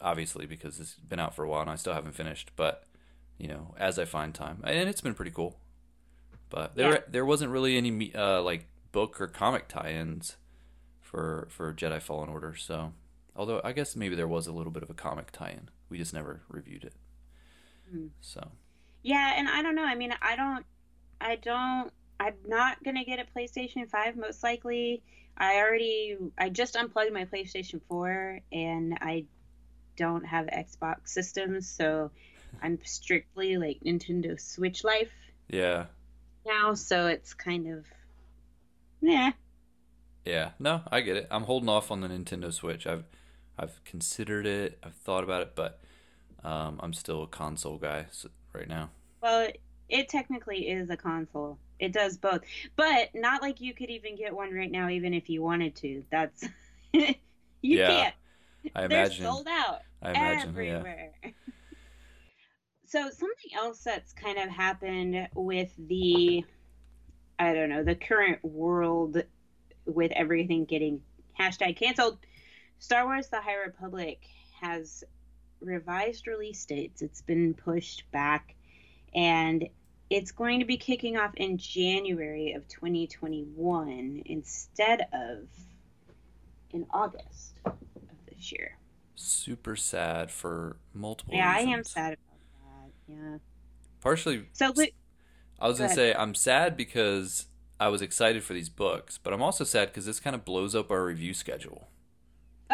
obviously 0.00 0.46
because 0.46 0.78
it's 0.80 0.94
been 0.94 1.18
out 1.18 1.34
for 1.34 1.44
a 1.44 1.48
while 1.48 1.62
and 1.62 1.70
I 1.70 1.76
still 1.76 1.94
haven't 1.94 2.12
finished, 2.14 2.50
but 2.56 2.84
you 3.38 3.48
know, 3.48 3.74
as 3.78 3.98
I 3.98 4.04
find 4.04 4.34
time, 4.34 4.60
and 4.64 4.88
it's 4.88 5.00
been 5.00 5.14
pretty 5.14 5.30
cool. 5.30 5.58
But 6.48 6.74
there, 6.76 6.92
Yeah. 6.92 6.98
there 7.08 7.24
wasn't 7.26 7.50
really 7.50 7.76
any 7.76 8.14
uh, 8.14 8.40
like 8.42 8.66
book 8.92 9.20
or 9.20 9.26
comic 9.26 9.68
tie-ins 9.68 10.36
for 11.00 11.48
for 11.50 11.72
Jedi 11.74 12.00
Fallen 12.00 12.28
Order. 12.28 12.54
So, 12.54 12.92
although 13.36 13.60
I 13.64 13.72
guess 13.72 13.96
maybe 13.96 14.14
there 14.14 14.28
was 14.28 14.46
a 14.46 14.52
little 14.52 14.72
bit 14.72 14.82
of 14.82 14.90
a 14.90 14.94
comic 14.94 15.30
tie-in, 15.30 15.68
we 15.88 15.98
just 15.98 16.14
never 16.14 16.42
reviewed 16.48 16.84
it. 16.84 16.94
Hmm. 17.90 18.06
So, 18.20 18.48
Yeah, 19.02 19.34
and 19.36 19.48
I 19.48 19.62
don't 19.62 19.74
know. 19.74 19.84
I 19.84 19.94
mean, 19.94 20.14
I 20.20 20.36
don't, 20.36 20.64
I 21.20 21.36
don't, 21.36 21.92
I'm 22.18 22.34
not 22.46 22.82
gonna 22.82 23.04
get 23.04 23.18
a 23.18 23.38
PlayStation 23.38 23.88
Five 23.88 24.16
most 24.16 24.42
likely. 24.42 25.02
I 25.36 25.56
already, 25.56 26.16
I 26.38 26.48
just 26.48 26.76
unplugged 26.76 27.12
my 27.12 27.26
PlayStation 27.26 27.80
Four, 27.88 28.40
and 28.50 28.98
I 29.00 29.24
don't 29.96 30.24
have 30.24 30.46
Xbox 30.46 31.08
systems, 31.08 31.68
so 31.68 32.10
I'm 32.62 32.78
strictly 32.84 33.56
like 33.56 33.80
Nintendo 33.84 34.40
Switch 34.40 34.82
life 34.82 35.12
yeah, 35.48 35.86
now. 36.46 36.74
So 36.74 37.06
it's 37.06 37.34
kind 37.34 37.68
of, 37.68 37.84
yeah, 39.00 39.32
Yeah, 40.24 40.50
no, 40.58 40.82
I 40.90 41.02
get 41.02 41.16
it. 41.16 41.28
I'm 41.30 41.44
holding 41.44 41.68
off 41.68 41.90
on 41.90 42.00
the 42.00 42.08
Nintendo 42.08 42.52
Switch. 42.52 42.86
I've 42.86 43.04
I've 43.58 43.82
considered 43.84 44.46
it. 44.46 44.78
I've 44.82 44.94
thought 44.94 45.24
about 45.24 45.42
it, 45.42 45.52
but 45.54 45.80
um, 46.44 46.80
I'm 46.82 46.92
still 46.92 47.24
a 47.24 47.26
console 47.28 47.78
guy 47.78 48.06
right 48.54 48.68
now. 48.68 48.90
Well, 49.22 49.50
it 49.88 50.08
technically 50.08 50.68
is 50.68 50.90
a 50.90 50.96
console. 50.96 51.58
It 51.78 51.92
does 51.92 52.16
both, 52.16 52.42
but 52.76 53.10
not 53.14 53.42
like 53.42 53.60
you 53.60 53.74
could 53.74 53.90
even 53.90 54.16
get 54.16 54.34
one 54.34 54.52
right 54.54 54.70
now, 54.70 54.88
even 54.88 55.12
if 55.14 55.28
you 55.28 55.42
wanted 55.42 55.76
to. 55.76 56.04
That's 56.10 56.48
you 57.62 57.78
Yeah, 57.78 57.80
can't. 57.80 58.14
I 58.74 58.84
imagine 58.84 59.26
They're 59.26 59.30
sold 59.30 59.48
out 59.48 59.80
I 60.02 60.12
imagine. 60.12 60.56
Yeah. 60.60 60.84
everywhere. 60.84 61.12
so 62.86 63.10
something 63.10 63.50
else 63.54 63.82
that's 63.82 64.12
kind 64.12 64.38
of 64.38 64.48
happened 64.48 65.28
with 65.34 65.72
the, 65.76 66.44
I 67.38 67.54
don't 67.54 67.70
know, 67.70 67.84
the 67.84 67.94
current 67.96 68.44
world 68.44 69.22
with 69.86 70.12
everything 70.12 70.66
getting 70.66 71.02
hashtag 71.38 71.76
canceled. 71.78 72.18
Star 72.78 73.04
Wars: 73.06 73.28
The 73.28 73.40
High 73.40 73.56
Republic 73.56 74.20
has 74.60 75.04
revised 75.60 76.26
release 76.26 76.64
dates. 76.64 77.02
It's 77.02 77.22
been 77.22 77.54
pushed 77.54 78.10
back, 78.12 78.54
and 79.14 79.68
it's 80.10 80.30
going 80.30 80.60
to 80.60 80.66
be 80.66 80.76
kicking 80.76 81.16
off 81.16 81.34
in 81.36 81.58
January 81.58 82.52
of 82.52 82.68
2021 82.68 84.22
instead 84.26 85.06
of 85.12 85.48
in 86.72 86.86
August 86.90 87.58
of 87.64 87.74
this 88.28 88.52
year. 88.52 88.76
Super 89.14 89.76
sad 89.76 90.30
for 90.30 90.76
multiple. 90.92 91.34
Yeah, 91.34 91.52
I 91.54 91.60
am 91.60 91.82
sad 91.82 92.12
about 92.14 92.38
that. 93.08 93.12
Yeah. 93.14 93.38
Partially, 94.00 94.46
So, 94.52 94.72
Lu- 94.76 94.86
I 95.58 95.68
was 95.68 95.78
gonna 95.78 95.94
say 95.94 96.14
I'm 96.14 96.34
sad 96.34 96.76
because 96.76 97.46
I 97.80 97.88
was 97.88 98.02
excited 98.02 98.44
for 98.44 98.52
these 98.52 98.68
books, 98.68 99.18
but 99.18 99.32
I'm 99.32 99.42
also 99.42 99.64
sad 99.64 99.88
because 99.88 100.04
this 100.06 100.20
kind 100.20 100.36
of 100.36 100.44
blows 100.44 100.74
up 100.74 100.90
our 100.90 101.04
review 101.04 101.34
schedule. 101.34 101.88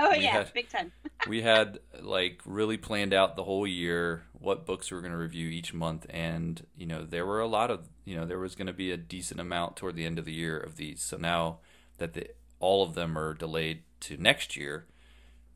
Oh 0.07 0.11
we 0.11 0.25
yeah, 0.25 0.31
had- 0.33 0.53
big 0.53 0.69
time. 0.69 0.93
we 1.29 1.43
had 1.43 1.79
like 2.01 2.41
really 2.45 2.77
planned 2.77 3.15
out 3.15 3.37
the 3.37 3.45
whole 3.45 3.67
year 3.67 4.25
what 4.33 4.67
books 4.67 4.91
we 4.91 4.97
were 4.97 5.01
going 5.01 5.13
to 5.13 5.19
review 5.19 5.49
each 5.49 5.73
month 5.73 6.05
and 6.11 6.67
you 6.77 6.87
know 6.87 7.05
there 7.05 7.25
were 7.25 7.41
a 7.41 7.47
lot 7.47 7.71
of 7.71 7.89
you 8.05 8.17
know 8.17 8.27
there 8.27 8.39
was 8.39 8.55
going 8.55 8.67
to 8.67 8.73
be 8.73 8.91
a 8.91 8.97
decent 8.97 9.39
amount 9.41 9.77
toward 9.77 9.95
the 9.97 10.05
end 10.05 10.19
of 10.19 10.25
the 10.25 10.33
year 10.33 10.59
of 10.59 10.77
these 10.77 11.01
so 11.03 11.17
now 11.17 11.59
that 11.99 12.15
the, 12.15 12.27
all 12.59 12.83
of 12.83 12.95
them 12.95 13.17
are 13.17 13.35
delayed 13.35 13.83
to 14.01 14.17
next 14.17 14.57
year 14.57 14.87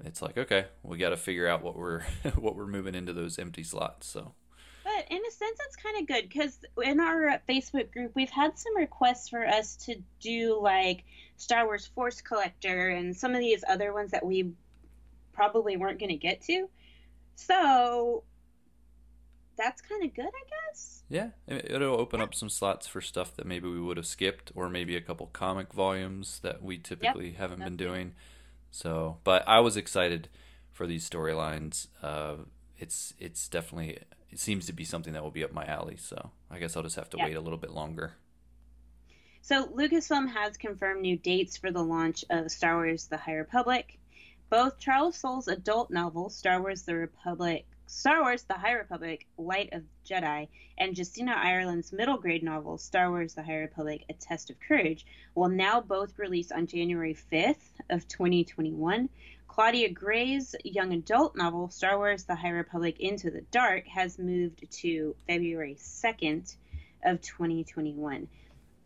it's 0.05 0.23
like 0.23 0.39
okay 0.39 0.67
we 0.83 0.99
got 0.99 1.11
to 1.11 1.17
figure 1.17 1.49
out 1.49 1.63
what 1.63 1.77
we're 1.77 2.03
what 2.37 2.55
we're 2.55 2.67
moving 2.67 2.95
into 2.95 3.13
those 3.13 3.39
empty 3.39 3.65
slots 3.65 4.07
so 4.07 4.35
But 4.85 5.07
in 5.11 5.19
a 5.19 5.31
sense, 5.33 5.59
it's 5.67 5.75
kind 5.77 6.01
of 6.01 6.07
good 6.07 6.29
because 6.29 6.57
in 6.81 7.01
our 7.01 7.41
Facebook 7.49 7.91
group, 7.91 8.13
we've 8.15 8.31
had 8.31 8.57
some 8.57 8.77
requests 8.77 9.29
for 9.29 9.45
us 9.45 9.75
to 9.87 9.97
do 10.21 10.61
like 10.63 11.03
Star 11.37 11.65
Wars 11.67 11.87
Force 11.87 12.21
Collector 12.21 12.89
and 12.91 13.15
some 13.17 13.35
of 13.35 13.41
these 13.41 13.63
other 13.69 13.93
ones 13.93 14.11
that 14.13 14.25
we 14.25 14.53
probably 15.33 15.77
weren't 15.77 15.99
going 15.99 16.11
to 16.11 16.17
get 16.17 16.41
to. 16.43 16.69
So 17.35 18.23
that's 19.57 19.81
kind 19.83 20.05
of 20.05 20.15
good, 20.15 20.27
I 20.27 20.49
guess. 20.71 21.03
yeah 21.09 21.31
it- 21.47 21.71
it'll 21.71 21.99
open 22.01 22.21
up 22.21 22.35
some 22.35 22.49
slots 22.51 22.87
for 22.87 23.01
stuff 23.01 23.35
that 23.37 23.47
maybe 23.47 23.69
we 23.69 23.81
would 23.81 23.97
have 23.97 24.07
skipped 24.07 24.51
or 24.55 24.69
maybe 24.69 24.97
a 24.97 25.01
couple 25.01 25.27
comic 25.29 25.73
volumes 25.73 26.41
that 26.41 26.63
we 26.63 26.77
typically 26.79 27.33
haven't 27.33 27.61
been 27.61 27.77
doing 27.77 28.13
so 28.73 29.17
but 29.25 29.43
i 29.47 29.61
was 29.61 29.77
excited 29.77 30.29
for 30.73 30.87
these 30.87 31.09
storylines 31.09 31.87
uh, 32.03 32.35
it's 32.77 33.15
it's 33.19 33.49
definitely 33.49 33.99
it 34.31 34.39
seems 34.41 34.67
to 34.67 34.73
be 34.73 34.85
something 34.85 35.13
that 35.15 35.23
will 35.23 35.31
be 35.31 35.45
up 35.45 35.53
my 35.53 35.65
alley 35.65 35.97
so 35.97 36.33
I 36.51 36.59
guess 36.59 36.77
I'll 36.77 36.83
just 36.83 36.97
have 36.97 37.09
to 37.11 37.17
Yeah. 37.17 37.25
wait 37.27 37.37
a 37.37 37.41
little 37.41 37.59
bit 37.59 37.71
longer. 37.71 38.15
So 39.47 39.65
Lucasfilm 39.65 40.29
has 40.31 40.57
confirmed 40.57 41.03
new 41.03 41.17
dates 41.17 41.57
for 41.57 41.71
the 41.71 41.85
launch 41.85 42.25
of 42.31 42.51
Star 42.51 42.79
Wars: 42.79 43.07
The 43.07 43.17
High 43.17 43.37
Republic. 43.37 43.97
Both 44.51 44.81
Charles 44.81 45.19
Soule's 45.19 45.47
adult 45.47 45.89
novel, 45.89 46.31
Star 46.31 46.61
Wars: 46.61 46.83
The 46.83 46.97
Republic, 46.97 47.65
Star 47.87 48.23
Wars: 48.23 48.43
The 48.43 48.55
High 48.55 48.73
Republic, 48.73 49.25
Light 49.39 49.73
of 49.73 49.85
Jedi, 50.05 50.49
and 50.77 50.99
Justina 50.99 51.31
Ireland's 51.31 51.93
middle 51.93 52.17
grade 52.19 52.43
novel, 52.43 52.77
Star 52.77 53.09
Wars: 53.09 53.35
The 53.35 53.45
High 53.45 53.59
Republic, 53.59 54.05
A 54.09 54.15
Test 54.15 54.51
of 54.51 54.59
Courage, 54.59 55.07
will 55.37 55.49
now 55.49 55.81
both 55.81 56.19
release 56.19 56.51
on 56.51 56.67
January 56.67 57.15
5th 57.15 57.71
of 57.89 58.09
2021. 58.09 59.09
Claudia 59.47 59.91
Gray's 59.91 60.57
young 60.65 60.93
adult 60.93 61.37
novel, 61.37 61.69
Star 61.69 61.97
Wars: 61.99 62.25
The 62.25 62.35
High 62.35 62.49
Republic 62.49 62.99
Into 62.99 63.31
the 63.31 63.43
Dark, 63.43 63.87
has 63.87 64.19
moved 64.19 64.69
to 64.83 65.15
February 65.29 65.77
2nd 65.79 66.57
of 67.05 67.21
2021. 67.21 68.27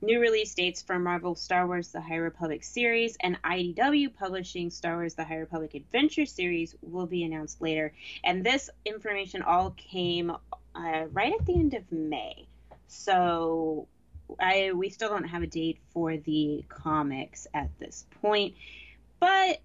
New 0.03 0.19
release 0.19 0.55
dates 0.55 0.81
for 0.81 0.99
Marvel 0.99 1.35
Star 1.35 1.67
Wars 1.67 1.89
The 1.89 2.01
High 2.01 2.17
Republic 2.17 2.65
series 2.65 3.19
and 3.21 3.41
IDW 3.43 4.15
Publishing 4.15 4.71
Star 4.71 4.97
Wars 4.97 5.13
The 5.13 5.25
High 5.25 5.37
Republic 5.37 5.75
Adventure 5.75 6.25
series 6.25 6.75
will 6.81 7.05
be 7.05 7.23
announced 7.23 7.61
later. 7.61 7.93
And 8.25 8.43
this 8.43 8.71
information 8.87 9.43
all 9.43 9.73
came 9.73 10.31
uh, 10.31 11.05
right 11.13 11.35
at 11.39 11.45
the 11.45 11.53
end 11.53 11.75
of 11.75 11.93
May. 11.93 12.47
So 12.89 13.89
I 14.41 14.73
we 14.73 14.89
still 14.89 15.11
don't 15.11 15.25
have 15.25 15.43
a 15.43 15.47
date 15.47 15.79
for 15.91 16.17
the 16.17 16.65
comics 16.71 17.47
at 17.53 17.69
this 17.79 18.07
point. 18.23 18.55
But 19.19 19.61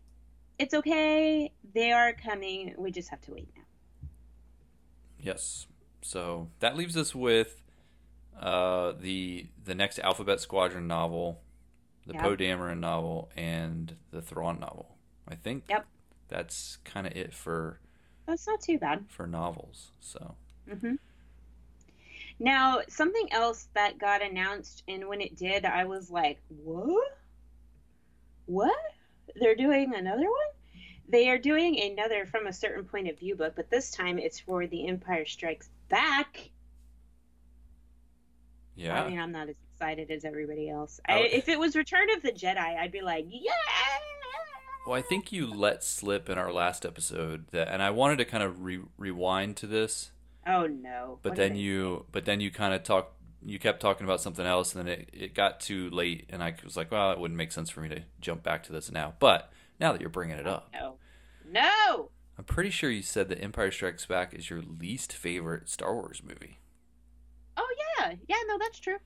it's 0.59 0.73
okay. 0.73 1.53
They 1.73 1.93
are 1.93 2.11
coming. 2.11 2.75
We 2.77 2.91
just 2.91 3.07
have 3.07 3.21
to 3.21 3.31
wait 3.31 3.47
now. 3.55 4.09
Yes. 5.17 5.67
So 6.01 6.49
that 6.59 6.75
leaves 6.75 6.97
us 6.97 7.15
with 7.15 7.61
uh, 8.39 8.93
the 8.99 9.47
the 9.63 9.75
next 9.75 9.99
Alphabet 9.99 10.39
Squadron 10.41 10.87
novel, 10.87 11.41
the 12.05 12.13
Yep. 12.13 12.21
Poe 12.21 12.35
Dameron 12.35 12.79
novel, 12.79 13.29
and 13.35 13.95
the 14.11 14.21
Thrawn 14.21 14.59
novel. 14.59 14.95
I 15.27 15.35
think 15.35 15.63
Yep. 15.69 15.85
that's 16.27 16.77
kind 16.83 17.07
of 17.07 17.13
it 17.13 17.33
for 17.33 17.79
That's 18.25 18.45
not 18.47 18.61
too 18.61 18.77
bad. 18.77 19.05
for 19.09 19.25
novels. 19.27 19.91
So 19.99 20.35
Mm-hmm. 20.69 20.95
Now, 22.39 22.81
something 22.89 23.31
else 23.31 23.69
that 23.75 23.97
got 23.97 24.21
announced, 24.21 24.83
and 24.87 25.07
when 25.07 25.21
it 25.21 25.37
did, 25.37 25.63
I 25.63 25.85
was 25.85 26.11
like, 26.11 26.41
what? 26.49 27.17
What? 28.45 28.75
They're 29.35 29.55
doing 29.55 29.93
another 29.95 30.23
one? 30.23 30.49
They 31.07 31.29
are 31.29 31.37
doing 31.37 31.79
another 31.79 32.25
from 32.25 32.47
a 32.47 32.53
certain 32.53 32.83
point 32.85 33.07
of 33.07 33.17
view 33.19 33.35
book, 33.35 33.53
but 33.55 33.69
this 33.69 33.91
time 33.91 34.17
it's 34.17 34.39
for 34.39 34.67
The 34.67 34.87
Empire 34.87 35.25
Strikes 35.25 35.69
Back. 35.87 36.49
Yeah, 38.75 39.03
I 39.03 39.09
mean, 39.09 39.19
I'm 39.19 39.31
not 39.31 39.49
as 39.49 39.55
excited 39.73 40.11
as 40.11 40.25
everybody 40.25 40.69
else. 40.69 40.99
I 41.07 41.19
if 41.19 41.49
it 41.49 41.59
was 41.59 41.75
Return 41.75 42.09
of 42.15 42.21
the 42.21 42.31
Jedi, 42.31 42.57
I'd 42.57 42.91
be 42.91 43.01
like, 43.01 43.25
yeah! 43.29 43.51
Well, 44.85 44.95
I 44.95 45.01
think 45.01 45.31
you 45.31 45.47
let 45.47 45.83
slip 45.83 46.29
in 46.29 46.37
our 46.37 46.53
last 46.53 46.85
episode 46.85 47.47
that, 47.51 47.69
and 47.69 47.81
I 47.81 47.89
wanted 47.89 48.17
to 48.17 48.25
kind 48.25 48.43
of 48.43 48.63
re- 48.63 48.83
rewind 48.97 49.57
to 49.57 49.67
this, 49.67 50.11
Oh 50.45 50.67
no! 50.67 51.19
but 51.23 51.31
What 51.31 51.37
then 51.37 51.55
you, 51.55 52.05
but 52.11 52.25
then 52.25 52.39
you 52.39 52.51
kind 52.51 52.73
of 52.73 52.83
talk, 52.83 53.13
you 53.43 53.57
kept 53.57 53.81
talking 53.81 54.05
about 54.05 54.21
something 54.21 54.45
else, 54.45 54.75
and 54.75 54.87
then 54.87 54.99
it, 54.99 55.09
it 55.11 55.33
got 55.33 55.59
too 55.59 55.89
late, 55.89 56.27
and 56.29 56.43
I 56.43 56.53
was 56.63 56.77
like, 56.77 56.91
well, 56.91 57.11
it 57.11 57.19
wouldn't 57.19 57.37
make 57.37 57.51
sense 57.51 57.69
for 57.69 57.81
me 57.81 57.89
to 57.89 58.03
jump 58.21 58.43
back 58.43 58.63
to 58.63 58.71
this 58.71 58.91
now. 58.91 59.15
But 59.19 59.51
now 59.79 59.91
that 59.91 60.01
you're 60.01 60.09
bringing 60.09 60.37
it 60.37 60.45
oh, 60.45 60.51
up. 60.51 60.69
No, 60.73 60.95
no. 61.49 62.11
I'm 62.37 62.43
pretty 62.43 62.69
sure 62.69 62.89
you 62.89 63.01
said 63.01 63.29
that 63.29 63.41
Empire 63.41 63.71
Strikes 63.71 64.05
Back 64.05 64.33
is 64.33 64.49
your 64.49 64.61
least 64.61 65.13
favorite 65.13 65.69
Star 65.69 65.95
Wars 65.95 66.21
movie. 66.23 66.59
Yeah, 68.09 68.15
yeah. 68.27 68.35
No, 68.47 68.57
that's 68.59 68.79
true. 68.79 68.97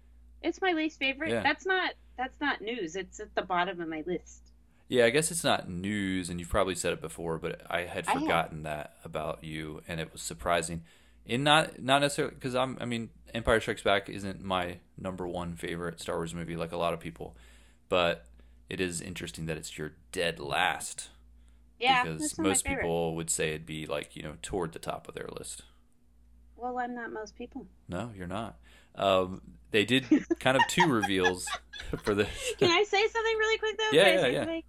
It's 0.41 0.61
my 0.61 0.71
least 0.71 0.99
favorite. 0.99 1.31
Yeah. 1.31 1.43
That's 1.43 1.65
not. 1.65 1.93
That's 2.17 2.39
not 2.41 2.61
news. 2.61 2.95
It's 2.95 3.19
at 3.19 3.33
the 3.35 3.41
bottom 3.41 3.81
of 3.81 3.87
my 3.87 4.03
list. 4.05 4.51
Yeah, 4.89 5.05
I 5.05 5.11
guess 5.11 5.29
it's 5.29 5.43
not 5.43 5.69
news, 5.69 6.29
and 6.29 6.39
you've 6.39 6.49
probably 6.49 6.75
said 6.75 6.93
it 6.93 7.01
before, 7.01 7.37
but 7.37 7.61
I 7.69 7.81
had 7.81 8.07
I 8.07 8.13
forgotten 8.15 8.63
that 8.63 8.95
about 9.05 9.43
you, 9.43 9.81
and 9.87 9.99
it 9.99 10.11
was 10.11 10.21
surprising. 10.21 10.83
In 11.25 11.43
not 11.43 11.79
not 11.81 12.01
necessarily 12.01 12.33
because 12.33 12.55
I'm. 12.55 12.77
I 12.81 12.85
mean, 12.85 13.09
Empire 13.33 13.61
Strikes 13.61 13.83
Back 13.83 14.09
isn't 14.09 14.41
my 14.41 14.77
number 14.97 15.27
one 15.27 15.55
favorite 15.55 16.01
Star 16.01 16.15
Wars 16.15 16.33
movie, 16.33 16.55
like 16.55 16.71
a 16.71 16.77
lot 16.77 16.93
of 16.93 16.99
people, 16.99 17.37
but 17.87 18.25
it 18.67 18.81
is 18.81 18.99
interesting 18.99 19.45
that 19.45 19.57
it's 19.57 19.77
your 19.77 19.93
dead 20.11 20.39
last. 20.39 21.09
Yeah, 21.79 22.03
because 22.03 22.37
most 22.39 22.65
people 22.65 23.15
would 23.15 23.29
say 23.29 23.49
it'd 23.49 23.65
be 23.67 23.85
like 23.85 24.15
you 24.15 24.23
know 24.23 24.33
toward 24.41 24.73
the 24.73 24.79
top 24.79 25.07
of 25.07 25.13
their 25.13 25.29
list. 25.37 25.61
Well, 26.57 26.79
I'm 26.79 26.95
not 26.95 27.11
most 27.13 27.35
people. 27.35 27.67
No, 27.87 28.11
you're 28.17 28.27
not. 28.27 28.57
Um, 28.99 29.41
they 29.71 29.85
did 29.85 30.05
kind 30.39 30.57
of 30.57 30.63
two 30.67 30.87
reveals 30.87 31.47
for 32.03 32.13
this. 32.13 32.29
Can 32.59 32.69
I 32.69 32.83
say 32.83 33.07
something 33.07 33.37
really 33.37 33.57
quick 33.57 33.77
though? 33.77 33.97
Yeah, 33.97 34.07
yeah, 34.07 34.27
yeah. 34.27 34.39
something? 34.39 34.63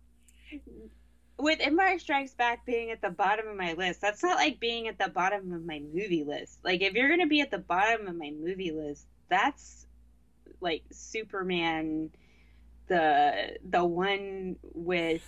With 1.38 1.60
Empire 1.60 1.98
Strikes 1.98 2.34
Back 2.34 2.66
being 2.66 2.90
at 2.90 3.00
the 3.00 3.08
bottom 3.08 3.48
of 3.48 3.56
my 3.56 3.72
list, 3.72 4.00
that's 4.02 4.22
not 4.22 4.36
like 4.36 4.60
being 4.60 4.88
at 4.88 4.98
the 4.98 5.08
bottom 5.08 5.52
of 5.52 5.64
my 5.64 5.80
movie 5.80 6.24
list. 6.24 6.58
Like 6.62 6.82
if 6.82 6.92
you're 6.94 7.08
gonna 7.08 7.26
be 7.26 7.40
at 7.40 7.50
the 7.50 7.58
bottom 7.58 8.06
of 8.06 8.16
my 8.16 8.30
movie 8.30 8.72
list, 8.72 9.06
that's 9.28 9.86
like 10.60 10.82
Superman, 10.90 12.10
the 12.88 13.56
the 13.66 13.84
one 13.84 14.56
with 14.74 15.22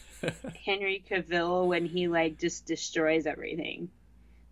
Henry 0.67 1.03
Cavill 1.09 1.67
when 1.67 1.87
he 1.87 2.09
like 2.09 2.39
just 2.39 2.67
destroys 2.67 3.27
everything. 3.27 3.89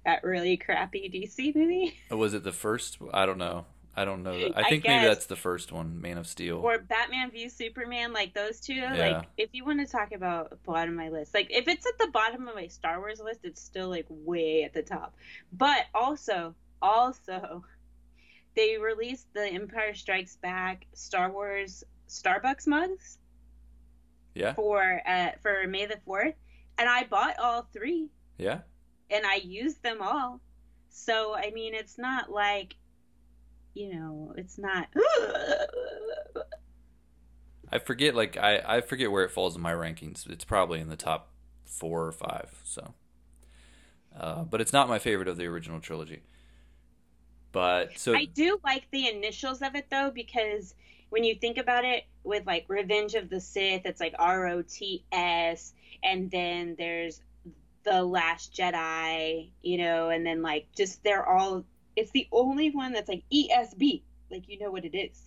That 0.06 0.24
really 0.24 0.56
crappy 0.56 1.10
DC 1.12 1.54
movie. 1.54 1.94
Was 2.10 2.32
it 2.32 2.42
the 2.42 2.52
first? 2.52 2.96
I 3.12 3.26
don't 3.26 3.36
know. 3.36 3.66
I 3.96 4.04
don't 4.04 4.22
know. 4.22 4.32
I 4.32 4.52
I 4.54 4.68
think 4.68 4.84
maybe 4.84 5.02
guess. 5.02 5.06
that's 5.06 5.26
the 5.26 5.36
first 5.36 5.72
one, 5.72 6.00
Man 6.00 6.16
of 6.16 6.26
Steel. 6.26 6.58
or 6.58 6.78
Batman 6.78 7.30
v 7.30 7.48
Superman, 7.48 8.12
like 8.12 8.34
those 8.34 8.60
two. 8.60 8.74
Yeah. 8.74 8.94
Like, 8.94 9.28
if 9.36 9.50
you 9.52 9.64
want 9.64 9.80
to 9.80 9.86
talk 9.90 10.12
about 10.12 10.62
bottom 10.64 10.90
of 10.90 10.96
my 10.96 11.08
list, 11.08 11.34
like 11.34 11.48
if 11.50 11.66
it's 11.68 11.86
at 11.86 11.98
the 11.98 12.08
bottom 12.08 12.46
of 12.48 12.54
my 12.54 12.68
Star 12.68 12.98
Wars 12.98 13.20
list, 13.20 13.40
it's 13.44 13.60
still 13.60 13.88
like 13.88 14.06
way 14.08 14.62
at 14.62 14.72
the 14.72 14.82
top. 14.82 15.14
But 15.52 15.86
also, 15.94 16.54
also, 16.80 17.64
they 18.56 18.78
released 18.78 19.26
the 19.34 19.46
Empire 19.46 19.94
Strikes 19.94 20.36
Back 20.36 20.86
Star 20.94 21.30
Wars 21.30 21.84
Starbucks 22.08 22.66
mugs 22.66 23.18
yeah, 24.34 24.54
for 24.54 25.02
uh 25.06 25.30
for 25.42 25.66
May 25.66 25.86
the 25.86 25.98
Fourth, 26.04 26.34
and 26.78 26.88
I 26.88 27.04
bought 27.04 27.38
all 27.38 27.68
three 27.72 28.08
yeah. 28.40 28.60
and 29.10 29.26
I 29.26 29.36
used 29.36 29.82
them 29.82 29.98
all. 30.00 30.40
So 30.88 31.34
I 31.34 31.50
mean, 31.50 31.74
it's 31.74 31.98
not 31.98 32.30
like, 32.30 32.74
you 33.74 33.94
know, 33.94 34.34
it's 34.36 34.58
not. 34.58 34.88
I 37.72 37.78
forget. 37.78 38.14
Like 38.14 38.36
I, 38.36 38.62
I 38.66 38.80
forget 38.80 39.10
where 39.10 39.24
it 39.24 39.30
falls 39.30 39.56
in 39.56 39.62
my 39.62 39.72
rankings. 39.72 40.28
It's 40.28 40.44
probably 40.44 40.80
in 40.80 40.88
the 40.88 40.96
top 40.96 41.30
four 41.64 42.06
or 42.06 42.12
five. 42.12 42.60
So, 42.64 42.94
uh, 44.18 44.44
but 44.44 44.60
it's 44.60 44.72
not 44.72 44.88
my 44.88 44.98
favorite 44.98 45.28
of 45.28 45.36
the 45.36 45.46
original 45.46 45.80
trilogy. 45.80 46.22
But 47.52 47.98
so 47.98 48.14
I 48.14 48.26
do 48.26 48.58
like 48.64 48.86
the 48.90 49.08
initials 49.08 49.62
of 49.62 49.74
it 49.74 49.86
though, 49.90 50.10
because 50.14 50.74
when 51.08 51.24
you 51.24 51.34
think 51.34 51.58
about 51.58 51.84
it, 51.84 52.04
with 52.22 52.46
like 52.46 52.64
Revenge 52.68 53.14
of 53.14 53.30
the 53.30 53.40
Sith, 53.40 53.86
it's 53.86 54.00
like 54.00 54.14
R 54.18 54.46
O 54.48 54.62
T 54.62 55.04
S, 55.12 55.72
and 56.02 56.30
then 56.30 56.74
there's 56.78 57.20
the 57.82 58.02
Last 58.02 58.54
Jedi, 58.54 59.50
you 59.62 59.78
know, 59.78 60.10
and 60.10 60.24
then 60.24 60.42
like 60.42 60.66
just 60.76 61.02
they're 61.02 61.26
all. 61.26 61.64
It's 61.96 62.10
the 62.12 62.28
only 62.32 62.70
one 62.70 62.92
that's 62.92 63.08
like 63.08 63.24
ESB, 63.32 64.02
like 64.30 64.48
you 64.48 64.58
know 64.58 64.70
what 64.70 64.84
it 64.84 64.96
is. 64.96 65.22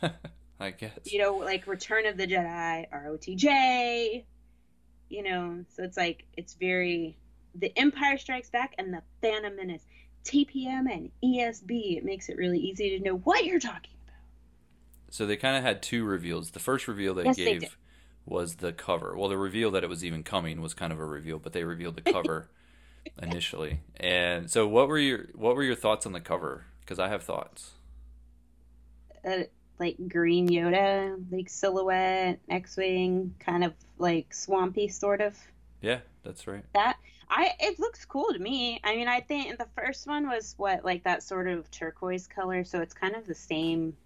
I 0.60 0.70
guess. 0.70 0.98
You 1.04 1.18
know, 1.20 1.36
like 1.36 1.66
Return 1.66 2.06
of 2.06 2.16
the 2.16 2.26
Jedi, 2.26 2.86
R 2.90 3.08
O 3.08 3.16
T 3.16 3.34
J. 3.34 4.24
You 5.08 5.22
know, 5.22 5.64
so 5.76 5.82
it's 5.82 5.96
like 5.96 6.24
it's 6.36 6.54
very 6.54 7.16
the 7.54 7.76
Empire 7.78 8.18
Strikes 8.18 8.50
Back 8.50 8.74
and 8.78 8.92
the 8.92 9.02
Phantom 9.22 9.54
Menace, 9.54 9.84
TPM 10.24 10.90
and 10.92 11.10
ESB. 11.22 11.98
It 11.98 12.04
makes 12.04 12.28
it 12.28 12.36
really 12.36 12.58
easy 12.58 12.98
to 12.98 13.04
know 13.04 13.16
what 13.18 13.44
you're 13.44 13.60
talking 13.60 13.90
about. 14.06 14.16
So 15.10 15.26
they 15.26 15.36
kind 15.36 15.56
of 15.56 15.62
had 15.62 15.82
two 15.82 16.04
reveals. 16.04 16.50
The 16.50 16.58
first 16.58 16.88
reveal 16.88 17.14
they 17.14 17.24
Yes, 17.24 17.36
they 17.36 17.44
gave 17.44 17.60
did. 17.60 17.70
was 18.26 18.56
the 18.56 18.72
cover. 18.72 19.16
Well, 19.16 19.28
the 19.28 19.38
reveal 19.38 19.70
that 19.72 19.84
it 19.84 19.88
was 19.88 20.04
even 20.04 20.22
coming 20.24 20.60
was 20.60 20.74
kind 20.74 20.92
of 20.92 20.98
a 20.98 21.04
reveal, 21.04 21.38
but 21.38 21.52
they 21.52 21.64
revealed 21.64 21.96
the 21.96 22.12
cover 22.12 22.48
initially. 23.20 23.80
And 23.96 24.50
so, 24.50 24.66
what 24.66 24.88
were 24.88 24.98
your 24.98 25.26
what 25.34 25.56
were 25.56 25.62
your 25.62 25.74
thoughts 25.74 26.06
on 26.06 26.12
the 26.12 26.20
cover? 26.20 26.64
Because 26.80 26.98
I 26.98 27.08
have 27.08 27.22
thoughts. 27.22 27.72
Uh, 29.24 29.44
like 29.78 29.96
green 30.08 30.48
Yoda, 30.48 31.22
like 31.30 31.48
silhouette, 31.48 32.38
X-wing, 32.48 33.34
kind 33.38 33.64
of 33.64 33.72
like 33.98 34.32
swampy 34.32 34.88
sort 34.88 35.20
of. 35.20 35.36
Yeah, 35.80 36.00
that's 36.22 36.46
right. 36.46 36.64
That 36.74 36.96
I 37.28 37.52
it 37.58 37.78
looks 37.78 38.04
cool 38.04 38.32
to 38.32 38.38
me. 38.38 38.80
I 38.84 38.94
mean, 38.96 39.08
I 39.08 39.20
think 39.20 39.58
the 39.58 39.68
first 39.76 40.06
one 40.06 40.28
was 40.28 40.54
what 40.56 40.84
like 40.84 41.04
that 41.04 41.22
sort 41.22 41.48
of 41.48 41.70
turquoise 41.70 42.26
color, 42.26 42.64
so 42.64 42.80
it's 42.80 42.94
kind 42.94 43.16
of 43.16 43.26
the 43.26 43.34
same 43.34 43.96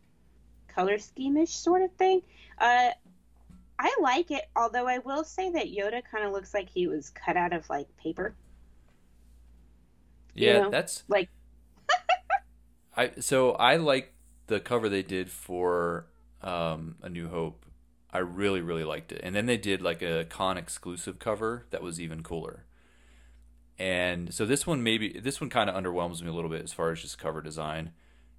color 0.68 0.98
scheme-ish 0.98 1.54
sort 1.54 1.82
of 1.82 1.92
thing. 1.92 2.22
Uh, 2.58 2.90
I 3.78 3.96
like 4.00 4.30
it, 4.30 4.44
although 4.56 4.88
I 4.88 4.98
will 4.98 5.24
say 5.24 5.50
that 5.52 5.66
Yoda 5.66 6.02
kind 6.10 6.24
of 6.24 6.32
looks 6.32 6.52
like 6.52 6.68
he 6.68 6.86
was 6.88 7.10
cut 7.10 7.36
out 7.36 7.52
of 7.52 7.68
like 7.68 7.88
paper. 7.96 8.34
You 10.38 10.52
Yeah, 10.52 10.54
know, 10.54 10.70
that's 10.70 11.04
Like 11.08 11.30
I. 12.96 13.12
So 13.20 13.52
I 13.52 13.76
like 13.76 14.14
the 14.46 14.60
cover 14.60 14.88
they 14.88 15.02
did 15.02 15.30
for 15.30 16.06
um, 16.42 16.96
A 17.02 17.08
New 17.08 17.28
Hope, 17.28 17.66
I 18.12 18.18
really 18.18 18.60
really 18.60 18.84
liked 18.84 19.12
it. 19.12 19.20
And 19.22 19.34
then 19.34 19.46
they 19.46 19.56
did 19.56 19.82
like 19.82 20.02
a 20.02 20.24
con 20.24 20.56
exclusive 20.58 21.18
cover 21.18 21.66
that 21.70 21.82
was 21.82 22.00
even 22.00 22.22
cooler. 22.22 22.64
And 23.78 24.34
so 24.34 24.44
this 24.44 24.66
one 24.66 24.82
maybe 24.82 25.18
this 25.20 25.40
one 25.40 25.50
kind 25.50 25.70
of 25.70 25.76
underwhelms 25.76 26.20
me 26.22 26.28
a 26.28 26.32
little 26.32 26.50
bit 26.50 26.62
as 26.62 26.72
far 26.72 26.90
as 26.90 27.00
just 27.00 27.18
cover 27.18 27.40
design. 27.40 27.92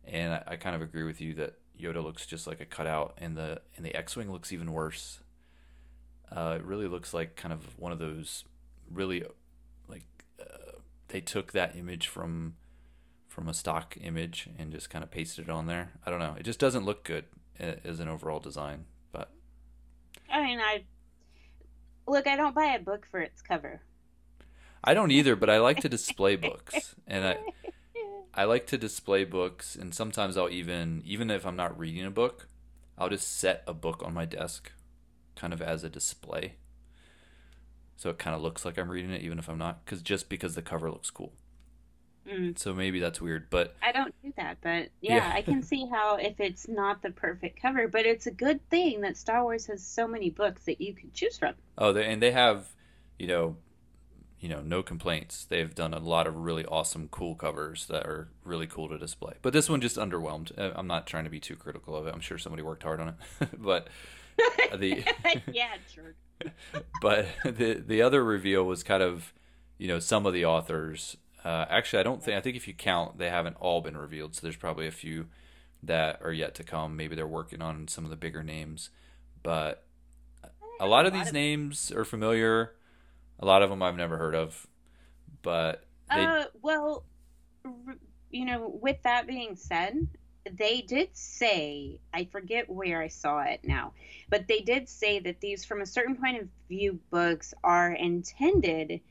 And 0.06 0.34
I, 0.34 0.44
I 0.48 0.56
kind 0.58 0.76
of 0.76 0.82
agree 0.82 1.04
with 1.04 1.22
you 1.22 1.34
that 1.36 1.56
Yoda 1.80 2.04
looks 2.04 2.26
just 2.26 2.46
like 2.48 2.60
a 2.60 2.66
cutout, 2.66 3.16
and 3.20 3.38
the 3.38 3.62
and 3.78 3.86
the 3.86 3.96
X-wing 3.96 4.32
looks 4.32 4.52
even 4.52 4.72
worse. 4.74 5.20
Uh, 6.32 6.58
it 6.60 6.64
really 6.64 6.88
looks 6.88 7.14
like 7.14 7.36
kind 7.36 7.54
of 7.54 7.78
one 7.80 7.92
of 7.92 8.00
those 8.00 8.44
really 8.92 9.24
they 11.10 11.22
took 11.22 11.52
that 11.52 11.76
image 11.76 12.08
from 12.08 12.56
from 13.28 13.48
a 13.48 13.54
stock 13.54 13.96
image 14.02 14.50
and 14.58 14.72
just 14.72 14.90
kind 14.90 15.04
of 15.04 15.12
pasted 15.12 15.46
it 15.46 15.52
on 15.52 15.68
there. 15.68 15.92
I 16.06 16.10
don't 16.10 16.20
know. 16.20 16.36
It 16.38 16.44
just 16.44 16.60
doesn't 16.60 16.86
look 16.86 17.04
good 17.04 17.26
uh, 17.60 17.74
as 17.84 18.00
an 18.00 18.08
overall 18.08 18.40
design. 18.40 18.86
But 19.12 19.30
I 20.32 20.44
mean, 20.44 20.60
I 20.60 20.84
look. 22.08 22.28
I 22.28 22.36
don't 22.36 22.56
buy 22.56 22.74
a 22.74 22.80
book 22.80 23.06
for 23.10 23.20
its 23.20 23.42
cover. 23.42 23.82
I 24.84 24.94
don't 24.94 25.12
either, 25.12 25.36
but 25.36 25.50
I 25.50 25.60
like 25.60 25.82
to 25.82 25.90
display 25.98 26.36
books, 26.36 26.96
and 27.06 27.26
I 27.26 27.38
I 28.34 28.46
like 28.46 28.68
to 28.68 28.78
display 28.78 29.26
books, 29.26 29.76
and 29.76 29.94
sometimes 29.94 30.38
I'll 30.38 30.50
even 30.50 31.02
even 31.06 31.30
if 31.30 31.46
I'm 31.46 31.56
not 31.56 31.78
reading 31.78 32.06
a 32.06 32.12
book, 32.12 32.48
I'll 32.98 33.10
just 33.10 33.38
set 33.38 33.64
a 33.68 33.74
book 33.74 34.02
on 34.04 34.14
my 34.14 34.26
desk, 34.26 34.72
kind 35.36 35.54
of 35.54 35.62
as 35.62 35.84
a 35.84 35.90
display. 35.90 36.56
So 38.00 38.10
it 38.10 38.18
kind 38.18 38.34
of 38.34 38.42
looks 38.42 38.64
like 38.64 38.78
I'm 38.78 38.90
reading 38.90 39.12
it, 39.12 39.22
even 39.24 39.40
if 39.40 39.50
I'm 39.50 39.58
not, 39.58 39.84
because 39.84 40.02
just 40.02 40.30
because 40.30 40.56
the 40.56 40.62
cover 40.62 40.90
looks 40.90 41.10
cool. 41.10 41.34
Mm. 42.26 42.58
So 42.58 42.74
maybe 42.74 43.02
that's 43.02 43.20
weird, 43.20 43.50
but 43.50 43.76
I 43.84 43.92
don't 43.92 44.16
do 44.24 44.32
that, 44.38 44.60
but 44.62 44.88
yeah, 45.02 45.28
Yeah. 45.28 45.34
I 45.36 45.42
can 45.42 45.62
see 45.62 45.86
how 45.86 46.16
if 46.16 46.40
it's 46.40 46.70
not 46.70 47.02
the 47.02 47.12
perfect 47.12 47.62
cover, 47.62 47.90
but 47.90 48.06
it's 48.06 48.26
a 48.26 48.32
good 48.32 48.62
thing 48.70 49.02
that 49.02 49.18
Star 49.18 49.44
Wars 49.44 49.66
has 49.66 49.86
so 49.86 50.08
many 50.08 50.30
books 50.30 50.64
that 50.64 50.80
you 50.80 50.94
can 50.94 51.12
choose 51.12 51.38
from. 51.38 51.56
Oh, 51.78 51.92
they, 51.92 52.06
and 52.06 52.24
they 52.24 52.32
have, 52.32 52.70
you 53.18 53.28
know, 53.28 53.58
you 54.40 54.48
know, 54.48 54.62
no 54.62 54.82
complaints. 54.82 55.44
They've 55.44 55.76
done 55.76 55.94
a 55.94 56.00
lot 56.00 56.26
of 56.26 56.38
really 56.38 56.64
awesome, 56.68 57.10
cool 57.10 57.36
covers 57.36 57.86
that 57.88 58.06
are 58.06 58.30
really 58.46 58.68
cool 58.68 58.88
to 58.88 58.98
display. 58.98 59.34
But 59.42 59.52
this 59.52 59.70
one 59.70 59.82
just 59.82 59.98
underwhelmed. 59.98 60.58
Uh, 60.58 60.72
I'm 60.74 60.88
not 60.88 61.06
trying 61.06 61.26
to 61.26 61.30
be 61.30 61.42
too 61.42 61.58
critical 61.58 61.98
of 61.98 62.08
it. 62.08 62.14
I'm 62.14 62.22
sure 62.22 62.38
somebody 62.38 62.64
worked 62.64 62.84
hard 62.84 63.02
on 63.02 63.10
it, 63.10 63.16
but 63.58 63.90
the 64.78 65.04
yeah, 65.52 65.74
sure. 65.94 66.16
but 67.02 67.28
the 67.44 67.76
the 67.86 68.02
other 68.02 68.24
reveal 68.24 68.64
was 68.64 68.84
kind 68.84 69.04
of, 69.04 69.34
you 69.78 69.88
know, 69.88 70.00
some 70.00 70.26
of 70.26 70.34
the 70.34 70.46
authors. 70.46 71.18
Uh, 71.44 71.66
actually, 71.70 72.00
I 72.00 72.04
don't 72.04 72.24
think. 72.24 72.38
I 72.38 72.42
think 72.42 72.56
if 72.58 72.68
you 72.68 72.74
count, 72.74 73.18
they 73.18 73.30
haven't 73.30 73.58
all 73.60 73.82
been 73.82 73.98
revealed. 73.98 74.36
So 74.36 74.42
there's 74.44 74.56
probably 74.56 74.88
a 74.88 74.92
few 74.92 75.28
that 75.84 76.22
are 76.22 76.34
yet 76.34 76.56
to 76.56 76.64
come. 76.64 76.96
Maybe 76.98 77.16
they're 77.16 77.28
working 77.28 77.62
on 77.62 77.88
some 77.88 78.04
of 78.04 78.10
the 78.10 78.18
bigger 78.18 78.44
names, 78.44 78.90
but 79.44 79.86
a 80.80 80.88
lot 80.88 81.06
of 81.06 81.14
these 81.14 81.34
names 81.34 81.92
are 81.92 82.06
familiar. 82.06 82.76
A 83.40 83.46
lot 83.46 83.62
of 83.62 83.70
them 83.70 83.82
I've 83.82 83.96
never 83.98 84.18
heard 84.18 84.36
of, 84.36 84.68
but 85.42 85.86
they 86.14 86.26
Uh, 86.26 86.46
well, 86.62 87.06
you 88.32 88.46
know, 88.46 88.78
with 88.82 89.02
that 89.04 89.28
being 89.28 89.56
said, 89.56 90.08
they 90.58 90.82
did 90.82 91.10
say, 91.14 92.00
I 92.14 92.26
forget 92.26 92.70
where 92.70 93.02
I 93.02 93.08
saw 93.08 93.42
it 93.42 93.62
now, 93.64 93.94
but 94.30 94.48
they 94.48 94.60
did 94.62 94.90
say 94.90 95.20
that 95.20 95.40
these, 95.40 95.66
from 95.66 95.82
a 95.82 95.86
certain 95.86 96.16
point 96.16 96.42
of 96.42 96.48
view, 96.68 97.00
books 97.12 97.54
are 97.64 97.92
intended 97.92 99.02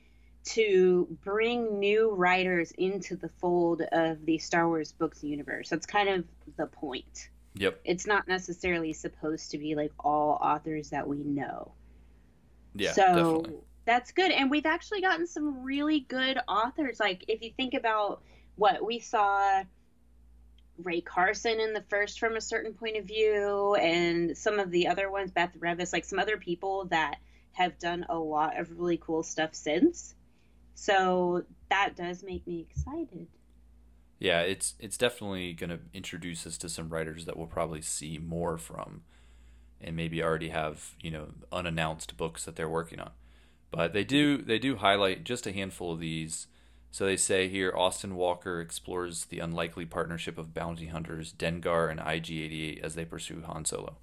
to 0.44 1.18
bring 1.24 1.78
new 1.78 2.10
writers 2.12 2.72
into 2.72 3.16
the 3.16 3.28
fold 3.28 3.82
of 3.92 4.24
the 4.24 4.38
Star 4.38 4.68
Wars 4.68 4.92
books 4.92 5.22
universe. 5.22 5.68
That's 5.68 5.86
kind 5.86 6.08
of 6.08 6.24
the 6.56 6.66
point. 6.66 7.28
yep 7.54 7.80
It's 7.84 8.06
not 8.06 8.28
necessarily 8.28 8.92
supposed 8.92 9.50
to 9.50 9.58
be 9.58 9.74
like 9.74 9.92
all 9.98 10.38
authors 10.40 10.90
that 10.90 11.06
we 11.06 11.18
know. 11.18 11.72
yeah 12.74 12.92
so 12.92 13.02
definitely 13.04 13.58
that's 13.88 14.12
good. 14.12 14.30
And 14.30 14.50
we've 14.50 14.66
actually 14.66 15.00
gotten 15.00 15.26
some 15.26 15.62
really 15.62 16.00
good 16.00 16.38
authors. 16.46 17.00
Like 17.00 17.24
if 17.26 17.40
you 17.40 17.50
think 17.56 17.72
about 17.72 18.20
what 18.56 18.84
we 18.84 18.98
saw 18.98 19.64
Rae 20.82 21.00
Carson 21.00 21.60
in 21.60 21.72
the 21.72 21.82
first 21.88 22.18
from 22.20 22.36
a 22.36 22.40
certain 22.40 22.72
point 22.74 22.96
of 22.96 23.04
view, 23.04 23.74
and 23.74 24.36
some 24.36 24.58
of 24.58 24.70
the 24.70 24.88
other 24.88 25.10
ones, 25.10 25.30
Beth 25.32 25.52
Revis, 25.58 25.92
like 25.92 26.04
some 26.04 26.18
other 26.18 26.36
people 26.36 26.86
that 26.86 27.16
have 27.52 27.78
done 27.78 28.06
a 28.08 28.18
lot 28.18 28.58
of 28.58 28.70
really 28.78 28.96
cool 28.98 29.22
stuff 29.22 29.54
since. 29.54 30.14
So 30.74 31.44
that 31.70 31.96
does 31.96 32.22
make 32.22 32.46
me 32.46 32.66
excited. 32.70 33.26
yeah 34.18 34.40
it's 34.40 34.74
it's 34.78 34.96
definitely 34.98 35.52
going 35.52 35.70
to 35.70 35.80
introduce 35.92 36.46
us 36.46 36.58
to 36.58 36.68
some 36.68 36.88
writers 36.88 37.24
that 37.24 37.36
we'll 37.36 37.46
probably 37.46 37.80
see 37.82 38.18
more 38.18 38.58
from 38.58 39.02
and 39.80 39.94
maybe 39.96 40.22
already 40.22 40.48
have 40.48 40.94
you 41.00 41.10
know 41.10 41.28
unannounced 41.52 42.16
books 42.16 42.44
that 42.44 42.56
they're 42.56 42.68
working 42.68 43.00
on 43.00 43.10
but 43.70 43.92
they 43.92 44.04
do 44.04 44.38
they 44.38 44.58
do 44.58 44.76
highlight 44.76 45.24
just 45.24 45.46
a 45.46 45.52
handful 45.52 45.92
of 45.92 46.00
these 46.00 46.46
so 46.90 47.04
they 47.04 47.16
say 47.16 47.48
here 47.48 47.72
austin 47.76 48.14
walker 48.16 48.60
explores 48.60 49.26
the 49.26 49.38
unlikely 49.38 49.84
partnership 49.86 50.38
of 50.38 50.54
bounty 50.54 50.86
hunters 50.86 51.32
dengar 51.32 51.90
and 51.90 52.00
ig-88 52.00 52.80
as 52.82 52.94
they 52.94 53.04
pursue 53.04 53.42
han 53.46 53.64
solo 53.64 53.96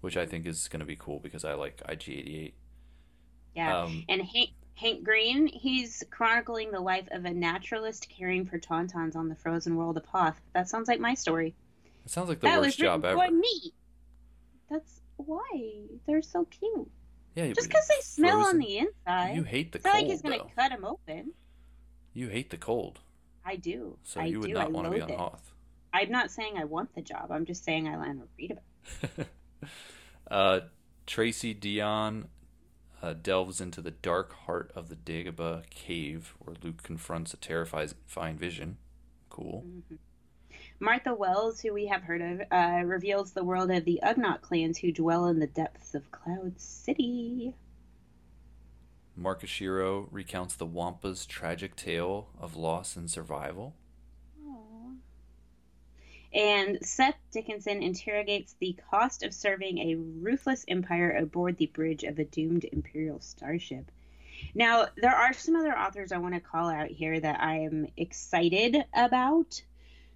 which 0.00 0.16
i 0.16 0.24
think 0.26 0.46
is 0.46 0.68
going 0.68 0.80
to 0.80 0.86
be 0.86 0.96
cool 0.96 1.18
because 1.20 1.44
i 1.44 1.52
like 1.54 1.80
ig-88 1.88 2.52
Yeah. 3.54 3.82
Um, 3.82 4.04
and 4.08 4.22
Hank 4.22 4.50
Hank 4.76 5.02
Green, 5.02 5.48
he's 5.48 6.04
chronicling 6.10 6.70
the 6.70 6.78
life 6.78 7.08
of 7.10 7.24
a 7.24 7.30
naturalist 7.34 8.08
caring 8.08 8.46
for 8.46 8.60
tauntauns 8.60 9.16
on 9.16 9.28
the 9.28 9.34
frozen 9.34 9.74
world 9.74 9.96
of 9.96 10.04
Hoth. 10.06 10.40
That 10.54 10.68
sounds 10.68 10.86
like 10.86 11.00
my 11.00 11.14
story. 11.14 11.56
it 12.04 12.10
sounds 12.12 12.28
like 12.28 12.38
the 12.38 12.46
that 12.46 12.60
worst 12.60 12.78
job 12.78 13.04
ever 13.04 13.18
for 13.18 13.32
me. 13.32 13.72
That's 14.70 15.00
why 15.16 15.50
they're 16.06 16.22
so 16.22 16.44
cute. 16.44 16.88
yeah 17.34 17.48
Just 17.52 17.68
because 17.68 17.88
they 17.88 18.00
smell 18.02 18.38
on 18.46 18.58
the 18.58 18.78
inside. 18.78 19.34
you 19.34 19.42
hate 19.42 19.72
the 19.72 19.78
it's 19.78 19.84
not 19.84 19.94
cold 19.94 20.02
like 20.04 20.10
he's 20.12 20.22
gonna 20.22 20.44
cut 20.54 20.70
him 20.70 20.84
open. 20.84 21.32
You 22.18 22.28
hate 22.28 22.50
the 22.50 22.56
cold 22.56 22.98
I 23.44 23.54
do. 23.54 23.96
So 24.02 24.20
I 24.20 24.24
you 24.24 24.40
would 24.40 24.48
do. 24.48 24.54
not 24.54 24.66
I 24.66 24.68
want 24.70 24.86
to 24.88 24.90
be 24.90 25.00
on 25.00 25.10
it. 25.10 25.16
Hoth. 25.16 25.52
I'm 25.94 26.10
not 26.10 26.32
saying 26.32 26.58
I 26.58 26.64
want 26.64 26.94
the 26.96 27.00
job. 27.00 27.30
I'm 27.30 27.46
just 27.46 27.64
saying 27.64 27.86
I 27.86 27.96
want 27.96 28.20
to 28.20 28.28
read 28.36 28.50
about. 28.50 29.10
it. 29.18 29.28
uh, 30.30 30.60
Tracy 31.06 31.54
Deonn 31.54 32.24
uh, 33.00 33.14
delves 33.14 33.60
into 33.60 33.80
the 33.80 33.92
dark 33.92 34.32
heart 34.32 34.72
of 34.74 34.88
the 34.88 34.96
Dagobah 34.96 35.70
cave, 35.70 36.34
where 36.40 36.56
Luke 36.62 36.82
confronts 36.82 37.32
a 37.32 37.36
terrifying 37.36 38.36
vision. 38.36 38.78
Cool. 39.30 39.64
Martha 40.80 41.14
Wells, 41.14 41.60
who 41.60 41.72
we 41.72 41.86
have 41.86 42.02
heard 42.02 42.20
of, 42.20 42.42
uh, 42.50 42.82
reveals 42.84 43.30
the 43.30 43.44
world 43.44 43.70
of 43.70 43.84
the 43.84 44.00
Ugnaught 44.02 44.42
clans 44.42 44.76
who 44.76 44.92
dwell 44.92 45.26
in 45.28 45.38
the 45.38 45.46
depths 45.46 45.94
of 45.94 46.10
Cloud 46.10 46.60
City. 46.60 47.54
Mark 49.18 49.42
Oshiro 49.42 50.06
recounts 50.12 50.54
the 50.54 50.66
Wampa's 50.66 51.26
tragic 51.26 51.74
tale 51.74 52.28
of 52.40 52.56
loss 52.56 52.94
and 52.94 53.10
survival. 53.10 53.74
And 56.32 56.78
Seth 56.82 57.16
Dickinson 57.32 57.82
interrogates 57.82 58.54
the 58.60 58.76
cost 58.90 59.24
of 59.24 59.34
serving 59.34 59.78
a 59.78 59.96
ruthless 59.96 60.64
empire 60.68 61.10
aboard 61.10 61.56
the 61.56 61.66
bridge 61.66 62.04
of 62.04 62.18
a 62.18 62.24
doomed 62.24 62.64
Imperial 62.70 63.18
starship. 63.20 63.90
Now, 64.54 64.86
there 64.96 65.14
are 65.14 65.32
some 65.32 65.56
other 65.56 65.76
authors 65.76 66.12
I 66.12 66.18
want 66.18 66.34
to 66.34 66.40
call 66.40 66.68
out 66.68 66.88
here 66.88 67.18
that 67.18 67.40
I 67.40 67.60
am 67.60 67.88
excited 67.96 68.76
about. 68.94 69.60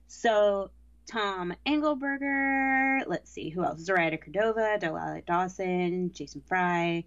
So, 0.07 0.71
Tom 1.07 1.55
Angleberger, 1.67 3.05
let's 3.07 3.31
see, 3.31 3.49
who 3.49 3.65
else? 3.65 3.81
Zoraida 3.81 4.19
Cordova, 4.19 4.77
Delilah 4.79 5.23
Dawson, 5.27 6.13
Jason 6.13 6.43
Fry, 6.47 7.05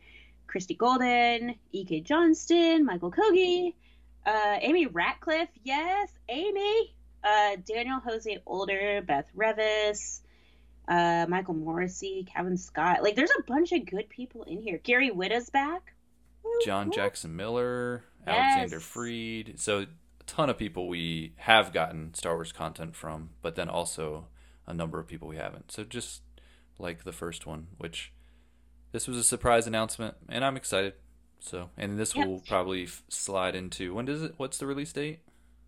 Christie 0.48 0.76
Golden, 0.76 1.56
E.K. 1.72 2.02
Johnston, 2.02 2.86
Michael 2.86 3.12
Kogge, 3.12 3.74
uh, 4.26 4.58
Amy 4.62 4.88
Ratcliffe, 4.88 5.50
yes, 5.64 6.10
Amy, 6.30 6.96
uh, 7.24 7.58
Daniel 7.66 8.00
Jose 8.00 8.38
Older, 8.46 9.02
Beth 9.06 9.28
Revis, 9.36 10.22
uh, 10.88 11.26
Michael 11.28 11.56
Moreci, 11.56 12.28
Cavan 12.28 12.58
Scott. 12.58 13.04
Like, 13.04 13.16
there's 13.16 13.32
a 13.40 13.44
bunch 13.44 13.72
of 13.72 13.86
good 13.86 14.10
people 14.10 14.44
in 14.44 14.62
here. 14.62 14.80
Gary 14.84 15.10
Whitta's 15.12 15.50
back. 15.50 15.94
John. 16.64 16.92
Jackson 16.92 17.36
Miller, 17.36 18.04
Yes. 18.26 18.36
Alexander 18.58 18.80
Freed. 18.80 19.60
So 19.60 19.80
a 19.82 19.86
ton 20.26 20.50
of 20.50 20.58
people 20.58 20.88
we 20.88 21.34
have 21.38 21.74
gotten 21.74 22.14
Star 22.14 22.36
Wars 22.36 22.52
content 22.52 22.96
from, 22.96 23.32
but 23.42 23.56
then 23.56 23.70
also 23.70 24.28
a 24.68 24.74
number 24.74 25.00
of 25.00 25.08
people 25.08 25.28
we 25.28 25.38
haven't. 25.38 25.72
So 25.72 25.84
just 25.84 26.22
like 26.80 27.04
the 27.04 27.12
first 27.12 27.46
one, 27.46 27.68
which 27.78 28.12
this 28.96 29.10
was 29.10 29.18
a 29.18 29.24
surprise 29.26 29.68
announcement, 29.68 30.16
and 30.30 30.46
I'm 30.46 30.56
excited. 30.56 30.94
So, 31.42 31.70
and 31.76 32.00
this 32.00 32.16
Yep. 32.16 32.28
will 32.28 32.40
probably 32.40 32.84
f- 32.84 33.04
slide 33.10 33.54
into 33.54 33.94
when 33.94 34.06
does 34.06 34.24
it? 34.24 34.36
What's 34.38 34.58
the 34.58 34.66
release 34.66 34.94
date? 34.94 35.20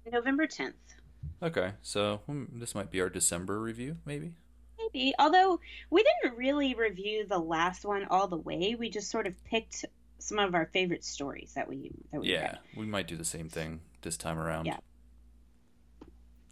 November 0.09 0.47
10th. 0.47 0.95
Okay, 1.43 1.73
so 1.81 2.21
hmm, 2.25 2.45
this 2.53 2.73
might 2.73 2.89
be 2.89 3.01
our 3.01 3.09
December 3.09 3.59
review, 3.59 3.97
maybe. 4.05 4.35
Maybe. 4.77 5.13
Although 5.19 5.59
we 5.89 6.03
didn't 6.03 6.37
really 6.37 6.73
review 6.73 7.25
the 7.27 7.37
last 7.37 7.83
one 7.83 8.05
all 8.05 8.29
the 8.29 8.37
way. 8.37 8.75
We 8.79 8.89
just 8.89 9.11
sort 9.11 9.27
of 9.27 9.33
picked 9.43 9.83
some 10.19 10.39
of 10.39 10.55
our 10.55 10.67
favorite 10.67 11.03
stories 11.03 11.51
that 11.55 11.67
we 11.67 11.91
that 12.13 12.21
we 12.21 12.31
Yeah, 12.31 12.43
read. 12.43 12.59
we 12.77 12.85
might 12.85 13.09
do 13.09 13.17
the 13.17 13.25
same 13.25 13.49
thing 13.49 13.81
this 14.03 14.15
time 14.15 14.39
around. 14.39 14.67
Yeah. 14.67 14.77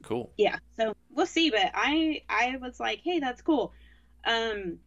Cool. 0.03 0.29
Yeah, 0.38 0.59
so 0.75 0.93
we'll 1.09 1.25
see. 1.25 1.51
But 1.51 1.71
I 1.73 2.21
I 2.27 2.57
was 2.57 2.81
like, 2.81 2.99
hey, 3.01 3.19
that's 3.19 3.41
cool. 3.41 3.71
Um, 4.25 4.79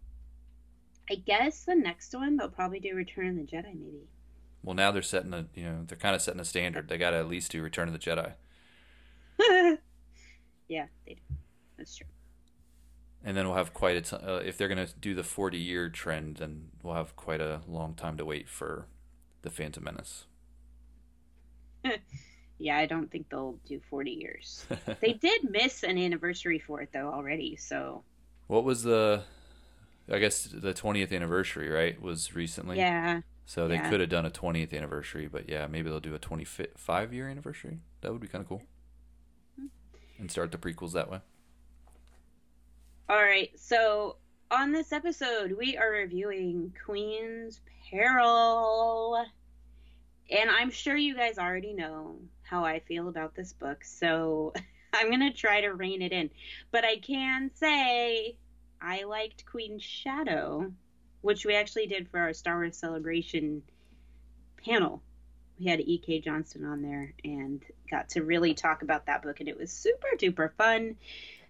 I 1.10 1.16
guess 1.16 1.64
the 1.64 1.74
next 1.74 2.14
one 2.14 2.36
they'll 2.36 2.48
probably 2.48 2.80
do 2.80 2.94
Return 2.94 3.28
of 3.28 3.36
the 3.36 3.42
Jedi, 3.56 3.74
maybe. 3.74 4.08
Well, 4.62 4.74
now 4.76 4.90
they're 4.92 5.02
setting 5.02 5.32
a 5.34 5.46
you 5.54 5.64
know 5.64 5.84
they're 5.86 5.98
kind 5.98 6.14
of 6.14 6.22
setting 6.22 6.40
a 6.40 6.44
standard. 6.44 6.88
They 6.88 6.98
got 6.98 7.10
to 7.10 7.16
at 7.18 7.28
least 7.28 7.50
do 7.52 7.62
Return 7.62 7.88
of 7.88 7.94
the 7.94 7.98
Jedi, 7.98 8.34
yeah, 10.68 10.86
they 11.06 11.14
do. 11.14 11.20
That's 11.76 11.96
true. 11.96 12.06
and 13.22 13.36
then 13.36 13.46
we'll 13.46 13.56
have 13.56 13.74
quite 13.74 13.96
a 13.96 14.00
t- 14.00 14.16
uh, 14.16 14.36
if 14.36 14.56
they're 14.56 14.68
gonna 14.68 14.88
do 15.00 15.14
the 15.14 15.22
forty 15.24 15.58
year 15.58 15.88
trend, 15.88 16.36
then 16.38 16.68
we'll 16.82 16.94
have 16.94 17.16
quite 17.16 17.40
a 17.40 17.60
long 17.66 17.94
time 17.94 18.16
to 18.16 18.24
wait 18.24 18.48
for 18.48 18.86
the 19.42 19.50
Phantom 19.50 19.84
Menace. 19.84 20.26
Yeah, 22.60 22.76
I 22.76 22.86
don't 22.86 23.08
think 23.10 23.28
they'll 23.30 23.60
do 23.68 23.80
40 23.88 24.10
years. 24.10 24.66
they 25.00 25.12
did 25.12 25.48
miss 25.48 25.84
an 25.84 25.96
anniversary 25.96 26.58
for 26.58 26.80
it 26.82 26.90
though 26.92 27.08
already, 27.12 27.54
so 27.56 28.04
What 28.48 28.64
was 28.64 28.82
the? 28.82 29.22
I 30.10 30.18
guess 30.18 30.44
the 30.44 30.74
twentieth 30.74 31.12
anniversary, 31.12 31.68
right? 31.68 32.00
Was 32.00 32.34
recently. 32.34 32.78
yeah. 32.78 33.20
So 33.44 33.66
they 33.66 33.76
yeah. 33.76 33.88
could 33.88 34.00
have 34.00 34.08
done 34.08 34.26
a 34.26 34.30
twentieth 34.30 34.72
anniversary, 34.72 35.26
but 35.26 35.48
yeah, 35.48 35.66
maybe 35.66 35.88
they'll 35.88 36.00
do 36.00 36.14
a 36.14 36.18
twenty-five 36.18 37.12
year 37.12 37.28
anniversary. 37.28 37.78
That 38.00 38.12
would 38.12 38.20
be 38.20 38.28
kind 38.28 38.42
of 38.42 38.48
cool. 38.48 38.62
Mm-hmm. 39.58 39.66
And 40.22 40.30
start 40.30 40.52
the 40.52 40.58
prequels 40.58 40.92
that 40.92 41.10
way. 41.10 41.20
All 43.08 43.22
right, 43.22 43.50
so 43.58 44.16
on 44.50 44.72
this 44.72 44.92
episode, 44.92 45.52
we 45.52 45.76
are 45.76 45.90
reviewing 45.90 46.74
Queen's 46.84 47.60
Peril. 47.90 49.24
And 50.30 50.50
I'm 50.50 50.70
sure 50.70 50.96
you 50.96 51.16
guys 51.16 51.38
already 51.38 51.72
know 51.72 52.16
how 52.42 52.64
I 52.64 52.80
feel 52.80 53.08
about 53.08 53.34
this 53.34 53.52
book, 53.52 53.82
so 53.82 54.52
I'm 54.92 55.08
going 55.08 55.20
to 55.20 55.32
try 55.32 55.62
to 55.62 55.70
rein 55.70 56.02
it 56.02 56.12
in. 56.12 56.30
But 56.70 56.84
I 56.84 56.96
can 56.98 57.50
say 57.54 58.36
I 58.80 59.04
liked 59.04 59.46
Queen 59.46 59.78
Shadow, 59.78 60.72
which 61.20 61.44
we 61.44 61.54
actually 61.54 61.86
did 61.86 62.08
for 62.08 62.20
our 62.20 62.32
Star 62.32 62.56
Wars 62.56 62.76
Celebration 62.76 63.62
panel. 64.64 65.02
We 65.58 65.66
had 65.66 65.80
E.K. 65.80 66.20
Johnston 66.20 66.64
on 66.64 66.82
there 66.82 67.14
and 67.24 67.64
got 67.90 68.10
to 68.10 68.22
really 68.22 68.54
talk 68.54 68.82
about 68.82 69.06
that 69.06 69.22
book, 69.22 69.40
and 69.40 69.48
it 69.48 69.58
was 69.58 69.72
super 69.72 70.08
duper 70.16 70.52
fun. 70.52 70.96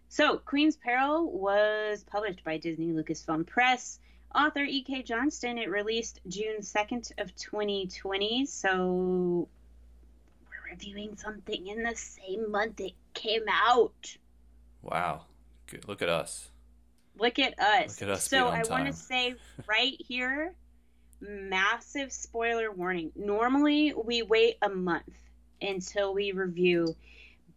So, 0.08 0.38
Queen's 0.38 0.76
Peril 0.76 1.30
was 1.30 2.02
published 2.04 2.42
by 2.42 2.56
Disney 2.56 2.92
Lucasfilm 2.92 3.46
Press. 3.46 4.00
Author 4.34 4.62
E.K. 4.62 5.02
Johnston. 5.02 5.58
It 5.58 5.68
released 5.70 6.20
June 6.28 6.60
2nd 6.60 7.12
of 7.20 7.34
2020. 7.36 8.46
So, 8.46 9.48
we're 10.48 10.70
reviewing 10.72 11.16
something 11.16 11.66
in 11.66 11.82
the 11.82 11.94
same 11.96 12.50
month 12.50 12.80
it 12.80 12.92
came 13.12 13.44
out. 13.50 14.16
Wow, 14.80 15.26
Good. 15.66 15.86
look 15.86 16.00
at 16.00 16.08
us. 16.08 16.48
Look 17.18 17.38
at 17.38 17.58
us. 17.58 18.00
Look 18.00 18.08
at 18.08 18.14
us 18.14 18.28
so, 18.28 18.48
I 18.48 18.62
want 18.70 18.86
to 18.86 18.92
say 18.92 19.34
right 19.68 19.96
here 19.98 20.54
massive 21.20 22.12
spoiler 22.12 22.70
warning. 22.70 23.10
Normally, 23.16 23.92
we 23.92 24.22
wait 24.22 24.56
a 24.62 24.68
month 24.68 25.18
until 25.60 26.14
we 26.14 26.30
review 26.30 26.94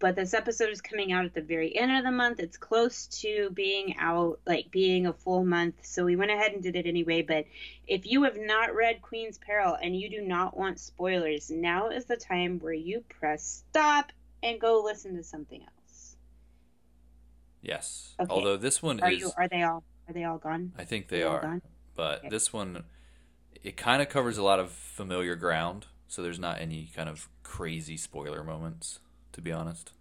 but 0.01 0.15
this 0.15 0.33
episode 0.33 0.69
is 0.69 0.81
coming 0.81 1.11
out 1.11 1.25
at 1.25 1.35
the 1.35 1.43
very 1.43 1.77
end 1.77 1.95
of 1.95 2.03
the 2.03 2.11
month. 2.11 2.39
It's 2.39 2.57
close 2.57 3.05
to 3.21 3.51
being 3.51 3.95
out, 3.99 4.39
like 4.47 4.71
being 4.71 5.05
a 5.05 5.13
full 5.13 5.45
month. 5.45 5.75
So 5.83 6.03
we 6.03 6.15
went 6.15 6.31
ahead 6.31 6.53
and 6.53 6.63
did 6.63 6.75
it 6.75 6.87
anyway. 6.87 7.21
But 7.21 7.45
if 7.87 8.07
you 8.07 8.23
have 8.23 8.35
not 8.35 8.73
read 8.73 9.03
Queen's 9.03 9.37
Peril 9.37 9.77
and 9.79 9.95
you 9.95 10.09
do 10.09 10.21
not 10.21 10.57
want 10.57 10.79
spoilers, 10.79 11.51
now 11.51 11.89
is 11.89 12.05
the 12.05 12.17
time 12.17 12.57
where 12.59 12.73
you 12.73 13.03
press 13.19 13.63
stop 13.69 14.11
and 14.41 14.59
go 14.59 14.81
listen 14.83 15.15
to 15.17 15.23
something 15.23 15.61
else. 15.61 15.71
Yes. 17.61 18.15
Okay. 18.19 18.29
Although 18.29 18.57
this 18.57 18.81
one 18.81 18.99
Are 19.01 19.11
is, 19.11 19.19
you? 19.19 19.31
Are 19.37 19.47
they 19.47 19.63
all? 19.63 19.83
Are 20.07 20.13
they 20.13 20.23
all 20.23 20.37
gone? 20.37 20.73
I 20.77 20.83
think 20.83 21.07
they 21.07 21.23
are, 21.23 21.41
gone? 21.41 21.61
but 21.95 22.19
Okay. 22.19 22.29
this 22.29 22.51
one, 22.51 22.83
it 23.63 23.77
kind 23.77 24.01
of 24.01 24.09
covers 24.09 24.37
a 24.37 24.43
lot 24.43 24.59
of 24.59 24.71
familiar 24.71 25.35
ground. 25.35 25.87
So 26.07 26.21
there's 26.21 26.39
not 26.39 26.59
any 26.59 26.89
kind 26.93 27.07
of 27.07 27.29
crazy 27.43 27.95
spoiler 27.95 28.43
moments, 28.43 28.99
to 29.33 29.41
be 29.41 29.51
honest. 29.51 29.93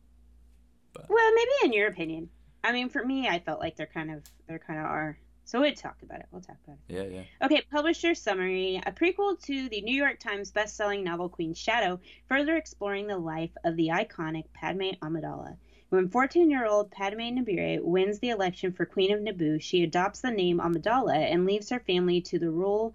But. 0.93 1.09
Well, 1.09 1.35
maybe 1.35 1.51
in 1.65 1.73
your 1.73 1.89
opinion. 1.89 2.31
I 2.65 2.73
mean, 2.73 2.89
for 2.89 3.05
me, 3.05 3.29
I 3.29 3.39
felt 3.39 3.61
like 3.61 3.77
they're 3.77 3.87
kind 3.87 4.11
of 4.11 4.25
they're 4.49 4.59
kind 4.59 4.81
of 4.81 4.87
are. 4.87 5.19
So 5.45 5.61
we'll 5.61 5.75
talk 5.75 5.97
about 6.03 6.21
it. 6.21 6.27
We'll 6.31 6.43
talk 6.43 6.57
about 6.65 6.79
it. 6.89 6.95
Yeah, 6.95 7.19
yeah. 7.19 7.47
Okay, 7.47 7.63
publisher 7.73 8.15
summary. 8.15 8.81
A 8.87 8.93
prequel 8.93 9.41
to 9.45 9.69
the 9.69 9.81
New 9.83 9.95
York 9.95 10.21
Times 10.21 10.53
best-selling 10.53 11.03
novel 11.03 11.29
Queen's 11.29 11.59
Shadow, 11.59 11.99
further 12.29 12.57
exploring 12.57 13.09
the 13.09 13.19
life 13.19 13.51
of 13.65 13.75
the 13.77 13.89
iconic 13.89 14.45
Padme 14.53 14.91
Amidala. 15.03 15.57
When 15.91 16.09
14-year-old 16.09 16.93
Padme 16.93 17.35
Naberrie 17.35 17.83
wins 17.83 18.21
the 18.21 18.29
election 18.29 18.71
for 18.71 18.87
Queen 18.87 19.11
of 19.11 19.21
Naboo, 19.21 19.61
she 19.61 19.83
adopts 19.83 20.21
the 20.21 20.31
name 20.31 20.61
Amidala 20.61 21.17
and 21.17 21.45
leaves 21.45 21.71
her 21.71 21.81
family 21.81 22.21
to 22.21 22.39
the 22.39 22.53
rule 22.53 22.95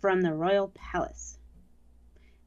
from 0.00 0.22
the 0.22 0.32
royal 0.32 0.72
palace. 0.74 1.36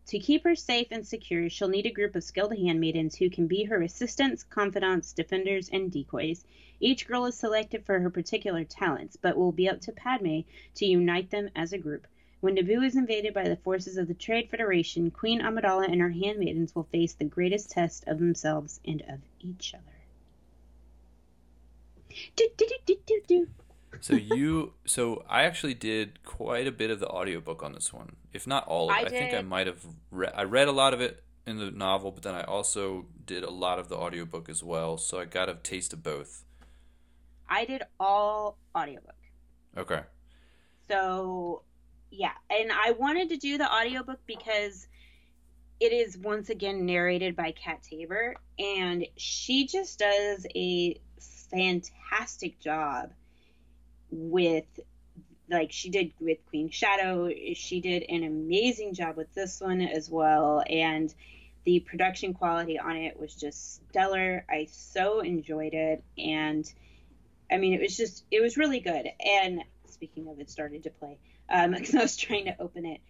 To 0.08 0.18
keep 0.18 0.44
her 0.44 0.56
safe 0.56 0.88
and 0.90 1.06
secure, 1.06 1.50
she'll 1.50 1.68
need 1.68 1.86
a 1.86 1.92
group 1.92 2.16
of 2.16 2.24
skilled 2.24 2.58
handmaidens 2.58 3.16
who 3.16 3.30
can 3.30 3.46
be 3.46 3.66
her 3.66 3.80
assistants, 3.84 4.44
confidants, 4.44 5.14
defenders, 5.14 5.70
and 5.72 5.92
decoys. 5.92 6.44
Each 6.80 7.06
girl 7.06 7.28
is 7.28 7.38
selected 7.38 7.86
for 7.86 8.00
her 8.00 8.10
particular 8.10 8.64
talents, 8.64 9.18
but 9.18 9.38
will 9.38 9.52
be 9.52 9.70
up 9.70 9.82
to 9.82 9.92
Padme 9.92 10.40
to 10.76 10.86
unite 10.88 11.30
them 11.30 11.52
as 11.56 11.74
a 11.74 11.78
group. 11.78 12.08
When 12.46 12.58
Naboo 12.58 12.86
is 12.86 12.96
invaded 12.96 13.34
by 13.34 13.50
the 13.50 13.56
forces 13.56 13.98
of 13.98 14.08
the 14.08 14.14
Trade 14.14 14.52
Federation, 14.52 15.10
Queen 15.10 15.42
Amidala 15.42 15.92
and 15.92 16.00
her 16.00 16.12
handmaidens 16.12 16.76
will 16.76 16.84
face 16.84 17.14
the 17.14 17.26
greatest 17.26 17.72
test 17.72 18.04
of 18.06 18.20
themselves 18.20 18.80
and 18.86 19.02
of 19.10 19.18
each 19.40 19.74
other. 19.74 19.84
Do, 22.36 22.48
do, 22.56 22.68
do, 22.86 22.96
do, 23.08 23.22
do. 23.26 23.48
So 24.00 24.14
you, 24.14 24.74
so 24.86 25.26
I 25.28 25.46
actually 25.46 25.74
did 25.74 26.24
quite 26.24 26.68
a 26.68 26.72
bit 26.72 26.92
of 26.92 27.00
the 27.00 27.08
audiobook 27.08 27.64
on 27.64 27.74
this 27.74 27.92
one, 27.92 28.16
if 28.32 28.46
not 28.46 28.68
all 28.68 28.92
of 28.92 28.96
I 28.96 29.00
it. 29.00 29.08
I, 29.08 29.10
think 29.10 29.34
I 29.34 29.42
might 29.42 29.66
have. 29.66 29.84
Re- 30.12 30.32
I 30.32 30.44
read 30.44 30.68
a 30.68 30.72
lot 30.72 30.94
of 30.94 31.02
it 31.02 31.24
in 31.48 31.58
the 31.58 31.72
novel, 31.72 32.12
but 32.12 32.22
then 32.22 32.36
I 32.36 32.44
also 32.44 33.08
did 33.26 33.44
a 33.44 33.50
lot 33.50 33.80
of 33.80 33.90
the 33.90 33.96
audiobook 33.96 34.50
as 34.50 34.62
well. 34.62 35.00
So 35.00 35.20
I 35.20 35.26
got 35.26 35.50
a 35.50 35.56
taste 35.56 35.94
of 35.94 36.04
both. 36.04 36.44
I 37.50 37.66
did 37.66 37.82
all 38.00 38.60
audiobook. 38.76 39.16
Okay. 39.76 40.02
So, 40.88 41.64
yeah, 42.18 42.32
and 42.50 42.72
I 42.72 42.92
wanted 42.92 43.30
to 43.30 43.38
do 43.38 43.58
the 43.58 43.72
audiobook 43.72 44.20
because 44.26 44.88
it 45.80 45.92
is 45.92 46.18
once 46.18 46.50
again 46.50 46.86
narrated 46.86 47.36
by 47.36 47.52
Kat 47.52 47.84
Taber, 47.84 48.36
and 48.58 49.06
she 49.18 49.68
just 49.68 50.00
does 50.00 50.46
a 50.56 51.00
fantastic 51.52 52.60
job 52.60 53.12
with 54.10 54.66
like 55.50 55.72
she 55.72 55.90
did 55.90 56.12
with 56.20 56.38
Queen 56.50 56.70
Shadow. 56.70 57.30
She 57.54 57.82
did 57.82 58.04
an 58.10 58.24
amazing 58.24 58.94
job 58.94 59.18
with 59.18 59.34
this 59.34 59.60
one 59.62 59.82
as 59.82 60.10
well, 60.10 60.64
and 60.68 61.14
the 61.66 61.82
production 61.82 62.34
quality 62.34 62.80
on 62.80 62.96
it 62.96 63.20
was 63.20 63.36
just 63.36 63.82
stellar. 63.90 64.46
I 64.50 64.68
so 64.72 65.20
enjoyed 65.20 65.74
it, 65.74 66.04
and 66.18 66.72
I 67.52 67.58
mean, 67.58 67.74
it 67.74 67.82
was 67.82 67.98
just 67.98 68.24
it 68.32 68.42
was 68.42 68.58
really 68.58 68.80
good. 68.80 69.08
And 69.20 69.62
speaking 69.88 70.28
of, 70.30 70.40
it 70.40 70.50
started 70.50 70.84
to 70.84 70.90
play 70.90 71.18
um, 71.50 71.72
because 71.72 71.96
I 71.96 72.02
was 72.02 72.18
trying 72.18 72.46
to 72.46 72.62
open 72.62 72.86
it. 72.86 73.02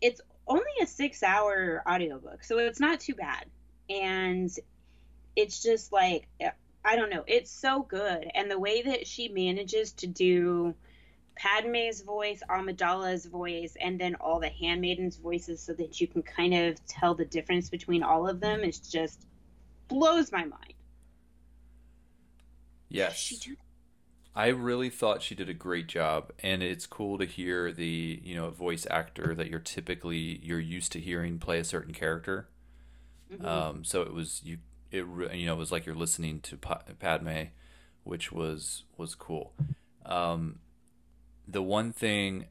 It's 0.00 0.20
only 0.46 0.64
a 0.82 0.86
six-hour 0.86 1.82
audiobook, 1.88 2.44
so 2.44 2.58
it's 2.58 2.80
not 2.80 3.00
too 3.00 3.14
bad, 3.14 3.46
and 3.88 4.50
it's 5.34 5.62
just 5.62 5.92
like 5.92 6.28
I 6.84 6.94
don't 6.94 7.10
know, 7.10 7.24
it's 7.26 7.50
so 7.50 7.82
good, 7.82 8.30
and 8.34 8.50
the 8.50 8.58
way 8.58 8.82
that 8.82 9.06
she 9.06 9.28
manages 9.28 9.92
to 9.92 10.06
do 10.06 10.74
Padme's 11.36 12.00
voice, 12.00 12.42
Amidala's 12.48 13.26
voice, 13.26 13.76
and 13.80 14.00
then 14.00 14.14
all 14.16 14.40
the 14.40 14.48
handmaidens' 14.48 15.16
voices, 15.16 15.60
so 15.60 15.72
that 15.74 16.00
you 16.00 16.06
can 16.06 16.22
kind 16.22 16.54
of 16.54 16.86
tell 16.86 17.14
the 17.14 17.24
difference 17.24 17.68
between 17.68 18.02
all 18.02 18.28
of 18.28 18.40
them, 18.40 18.60
is 18.60 18.78
just 18.78 19.26
blows 19.88 20.32
my 20.32 20.44
mind. 20.44 20.74
Yes. 22.88 23.16
She 23.16 23.36
do 23.36 23.56
I 24.36 24.48
really 24.48 24.90
thought 24.90 25.22
she 25.22 25.34
did 25.34 25.48
a 25.48 25.54
great 25.54 25.88
job, 25.88 26.30
and 26.40 26.62
it's 26.62 26.86
cool 26.86 27.16
to 27.16 27.24
hear 27.24 27.72
the 27.72 28.20
you 28.22 28.36
know 28.36 28.50
voice 28.50 28.86
actor 28.90 29.34
that 29.34 29.48
you're 29.48 29.58
typically 29.58 30.38
you're 30.42 30.60
used 30.60 30.92
to 30.92 31.00
hearing 31.00 31.38
play 31.38 31.58
a 31.58 31.64
certain 31.64 31.94
character. 31.94 32.46
Um, 33.42 33.82
so 33.82 34.02
it 34.02 34.12
was 34.12 34.42
you 34.44 34.58
it 34.90 35.06
you 35.34 35.46
know 35.46 35.54
it 35.54 35.58
was 35.58 35.72
like 35.72 35.86
you're 35.86 35.94
listening 35.94 36.40
to 36.40 36.58
Pa- 36.58 36.82
Padme, 36.98 37.44
which 38.04 38.30
was 38.30 38.84
was 38.98 39.14
cool. 39.14 39.54
Um, 40.04 40.58
the 41.48 41.62
one 41.62 41.90
thing, 41.90 42.46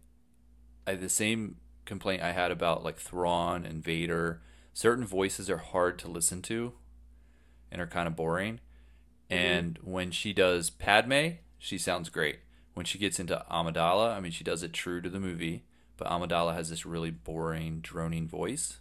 I 0.87 0.95
the 0.95 1.07
same 1.07 1.57
complaint 1.85 2.23
I 2.23 2.31
had 2.31 2.49
about 2.49 2.83
like 2.83 2.97
Thrawn 2.97 3.63
and 3.63 3.83
Vader. 3.83 4.41
Certain 4.73 5.05
voices 5.05 5.51
are 5.51 5.57
hard 5.57 5.99
to 5.99 6.07
listen 6.09 6.41
to, 6.43 6.73
and 7.71 7.79
are 7.79 7.87
kind 7.87 8.07
of 8.07 8.15
boring. 8.15 8.59
And 9.29 9.79
when 9.83 10.11
she 10.11 10.33
does 10.33 10.69
Padme, 10.69 11.37
she 11.65 11.77
sounds 11.77 12.09
great. 12.09 12.39
When 12.73 12.85
she 12.85 12.97
gets 12.97 13.19
into 13.19 13.43
Amidala, 13.49 14.15
I 14.15 14.19
mean, 14.19 14.31
she 14.31 14.43
does 14.43 14.61
it 14.63 14.73
true 14.73 15.01
to 15.01 15.09
the 15.09 15.19
movie, 15.19 15.63
but 15.97 16.07
Amidala 16.07 16.53
has 16.53 16.69
this 16.69 16.85
really 16.85 17.09
boring, 17.11 17.79
droning 17.79 18.27
voice. 18.27 18.79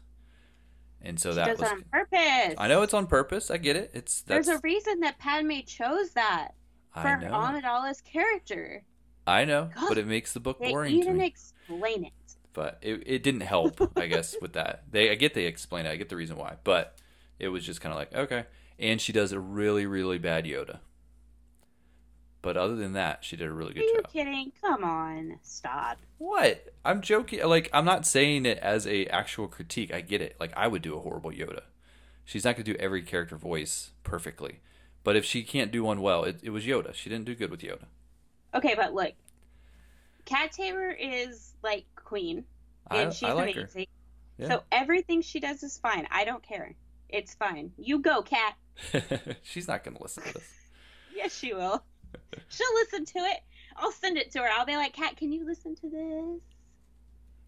And 1.00 1.18
so 1.20 1.30
She 1.30 1.36
that 1.36 1.46
does 1.46 1.58
was 1.60 1.70
on 1.70 1.84
purpose. 1.92 2.54
I 2.58 2.68
know 2.68 2.82
it's 2.82 2.94
on 2.94 3.06
purpose. 3.06 3.50
I 3.50 3.56
get 3.58 3.76
it. 3.76 3.90
It's 3.94 4.22
that's 4.22 4.46
There's 4.46 4.58
a 4.58 4.60
reason 4.62 5.00
that 5.00 5.18
Padme 5.18 5.60
chose 5.66 6.10
that 6.10 6.48
for. 6.92 7.02
Amidala's 7.02 8.00
character. 8.00 8.82
I 9.26 9.44
know, 9.46 9.70
God, 9.74 9.88
but 9.88 9.98
it 9.98 10.06
makes 10.06 10.32
the 10.34 10.40
book 10.40 10.58
boring 10.58 10.94
even 10.94 11.20
explain 11.22 12.04
it. 12.04 12.12
but 12.52 12.78
it, 12.82 13.02
it 13.06 13.22
didn't 13.22 13.40
help 13.40 13.80
i 13.96 14.06
guess 14.06 14.36
with 14.42 14.52
that 14.52 14.82
they 14.90 15.10
i 15.10 15.14
get 15.14 15.32
they 15.32 15.46
explain 15.46 15.86
it 15.86 15.90
i 15.90 15.96
get 15.96 16.10
the 16.10 16.16
reason 16.16 16.36
why 16.36 16.56
but 16.62 16.98
it 17.38 17.48
was 17.48 17.64
just 17.64 17.80
kind 17.80 17.92
of 17.94 17.98
like 17.98 18.14
okay 18.14 18.44
and 18.78 19.00
she 19.00 19.12
does 19.14 19.32
a 19.32 19.40
really 19.40 19.86
really 19.86 20.18
bad 20.18 20.44
yoda 20.44 20.78
but 22.44 22.56
other 22.56 22.76
than 22.76 22.92
that 22.92 23.24
she 23.24 23.36
did 23.36 23.48
a 23.48 23.52
really 23.52 23.72
good 23.74 23.80
job. 23.82 23.98
Are 23.98 24.02
job 24.02 24.12
kidding? 24.12 24.52
Come 24.60 24.84
on, 24.84 25.38
stop. 25.42 25.98
what 26.18 26.72
i'm 26.84 27.00
joking 27.00 27.42
like 27.46 27.68
i'm 27.72 27.84
not 27.84 28.06
saying 28.06 28.46
it 28.46 28.58
as 28.58 28.86
a 28.86 29.06
actual 29.06 29.48
critique 29.48 29.92
i 29.92 30.00
get 30.00 30.20
it 30.22 30.36
like 30.38 30.52
i 30.56 30.68
would 30.68 30.82
do 30.82 30.94
a 30.96 31.00
horrible 31.00 31.30
yoda 31.32 31.62
she's 32.24 32.44
not 32.44 32.54
going 32.54 32.64
to 32.64 32.72
do 32.72 32.78
every 32.78 33.02
character 33.02 33.36
voice 33.36 33.90
perfectly 34.04 34.60
but 35.02 35.16
if 35.16 35.24
she 35.24 35.42
can't 35.42 35.72
do 35.72 35.82
one 35.82 36.00
well 36.00 36.22
it, 36.24 36.38
it 36.42 36.50
was 36.50 36.64
yoda 36.64 36.94
she 36.94 37.08
didn't 37.10 37.24
do 37.24 37.34
good 37.34 37.50
with 37.50 37.60
yoda 37.60 37.86
Okay, 38.54 38.74
but 38.76 38.94
look, 38.94 39.12
Kat 40.26 40.52
Taber 40.52 40.90
is 40.90 41.54
like 41.62 41.84
queen, 41.96 42.44
I- 42.88 43.02
and 43.02 43.12
she's 43.12 43.28
I 43.28 43.32
like 43.32 43.56
amazing. 43.56 43.86
Yeah. 44.38 44.48
So 44.48 44.62
everything 44.70 45.22
she 45.22 45.40
does 45.40 45.62
is 45.64 45.76
fine. 45.78 46.06
I 46.10 46.24
don't 46.24 46.42
care. 46.42 46.74
It's 47.08 47.34
fine. 47.34 47.72
You 47.78 47.98
go, 47.98 48.22
Kat. 48.22 48.54
she's 49.42 49.66
not 49.68 49.82
going 49.84 49.96
to 49.96 50.02
listen 50.02 50.22
to 50.22 50.34
this 50.34 50.48
Yes, 51.16 51.36
she 51.36 51.52
will. 51.52 51.82
She'll 52.48 52.74
listen 52.74 53.04
to 53.04 53.18
it. 53.18 53.40
I'll 53.76 53.92
send 53.92 54.16
it 54.16 54.30
to 54.32 54.40
her. 54.40 54.48
I'll 54.48 54.66
be 54.66 54.76
like, 54.76 54.92
Kat, 54.92 55.16
can 55.16 55.32
you 55.32 55.44
listen 55.44 55.74
to 55.76 55.88
this? 55.88 56.40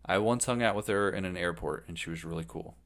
I 0.04 0.18
once 0.18 0.44
hung 0.44 0.62
out 0.62 0.76
with 0.76 0.86
her 0.86 1.10
in 1.10 1.24
an 1.24 1.36
airport, 1.36 1.84
and 1.88 1.98
she 1.98 2.10
was 2.10 2.24
really 2.24 2.44
cool. 2.46 2.76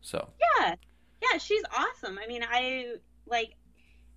So 0.00 0.30
Yeah. 0.58 0.74
Yeah, 1.20 1.38
she's 1.38 1.64
awesome. 1.76 2.18
I 2.22 2.26
mean, 2.26 2.44
I 2.48 2.94
like 3.26 3.54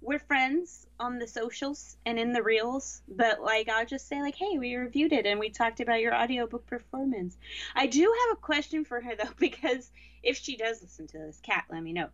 we're 0.01 0.19
friends 0.19 0.87
on 0.99 1.19
the 1.19 1.27
socials 1.27 1.95
and 2.05 2.17
in 2.17 2.33
the 2.33 2.41
reels, 2.41 3.01
but 3.07 3.41
like 3.41 3.69
I'll 3.69 3.85
just 3.85 4.07
say 4.07 4.21
like, 4.21 4.35
"Hey, 4.35 4.57
we 4.57 4.75
reviewed 4.75 5.13
it 5.13 5.25
and 5.25 5.39
we 5.39 5.49
talked 5.49 5.79
about 5.79 6.01
your 6.01 6.15
audiobook 6.15 6.65
performance." 6.65 7.37
I 7.75 7.87
do 7.87 8.01
have 8.01 8.37
a 8.37 8.41
question 8.41 8.85
for 8.85 9.01
her 9.01 9.15
though 9.15 9.33
because 9.39 9.91
if 10.23 10.37
she 10.37 10.57
does 10.57 10.81
listen 10.81 11.07
to 11.07 11.17
this, 11.17 11.39
Kat, 11.43 11.65
let 11.69 11.83
me 11.83 11.93
know. 11.93 12.09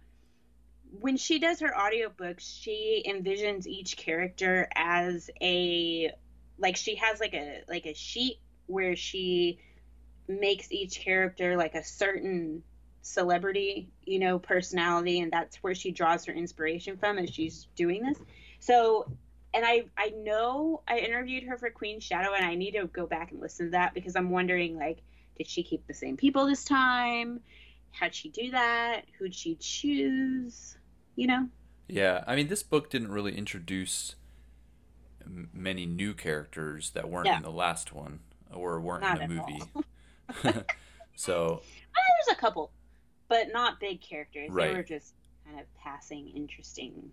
When 0.92 1.18
she 1.18 1.40
does 1.40 1.60
her 1.60 1.74
audiobooks, 1.78 2.62
she 2.62 3.04
envisions 3.08 3.68
each 3.68 3.98
character 3.98 4.68
as 4.76 5.30
a 5.42 6.12
like 6.58 6.76
she 6.76 6.96
has 6.96 7.20
like 7.20 7.34
a 7.34 7.62
like 7.68 7.86
a 7.86 7.94
sheet 7.94 8.40
where 8.66 8.96
she 8.96 9.60
makes 10.28 10.72
each 10.72 11.00
character 11.00 11.56
like 11.56 11.76
a 11.76 11.84
certain 11.84 12.64
celebrity, 13.02 13.90
you 14.06 14.20
know, 14.20 14.40
personality, 14.40 15.22
and 15.22 15.32
that's 15.32 15.58
where 15.58 15.76
she 15.76 15.92
draws 15.92 16.26
her 16.26 16.34
inspiration 16.34 16.98
from 16.98 17.18
as 17.18 17.30
she's 17.30 17.68
doing 17.76 18.04
this. 18.04 18.18
So, 18.60 19.10
and 19.54 19.66
I 19.66 19.86
I 19.98 20.10
know 20.10 20.82
I 20.88 21.00
interviewed 21.00 21.44
her 21.44 21.58
for 21.58 21.70
Queen 21.70 22.00
Shadow, 22.00 22.34
and 22.34 22.46
I 22.46 22.56
need 22.56 22.72
to 22.72 22.88
go 22.88 23.06
back 23.06 23.32
and 23.32 23.40
listen 23.40 23.68
to 23.68 23.72
that 23.72 23.94
because 23.94 24.16
I'm 24.16 24.30
wondering 24.30 24.78
like, 24.78 25.00
did 25.38 25.48
she 25.48 25.64
keep 25.64 25.88
the 25.88 25.94
same 25.94 26.18
people 26.18 26.46
this 26.46 26.64
time? 26.64 27.42
How'd 27.92 28.14
she 28.14 28.30
do 28.30 28.52
that? 28.52 29.06
Who'd 29.18 29.34
she 29.36 29.56
choose? 29.56 30.78
You 31.16 31.28
know? 31.28 31.48
yeah, 31.88 32.24
I 32.28 32.36
mean, 32.36 32.48
this 32.48 32.62
book 32.64 32.90
didn't 32.90 33.12
really 33.12 33.36
introduce 33.36 34.16
many 35.54 35.86
new 35.86 36.14
characters 36.14 36.92
that 36.92 37.10
weren't 37.10 37.26
No. 37.28 37.36
in 37.38 37.42
the 37.44 37.52
last 37.52 37.92
one 37.94 38.20
or 38.54 38.80
weren't 38.80 39.02
Not 39.02 39.22
in 39.22 39.30
the 39.30 39.36
movie. 39.36 39.62
so 41.16 41.62
Ah, 41.64 42.00
there's 42.28 42.38
a 42.38 42.40
couple, 42.40 42.72
but 43.28 43.48
not 43.52 43.80
big 43.80 44.00
characters. 44.02 44.50
Right. 44.52 44.70
They 44.72 44.78
were 44.78 44.84
just 44.84 45.14
kind 45.46 45.60
of 45.60 45.66
passing 45.76 46.28
interesting, 46.36 47.12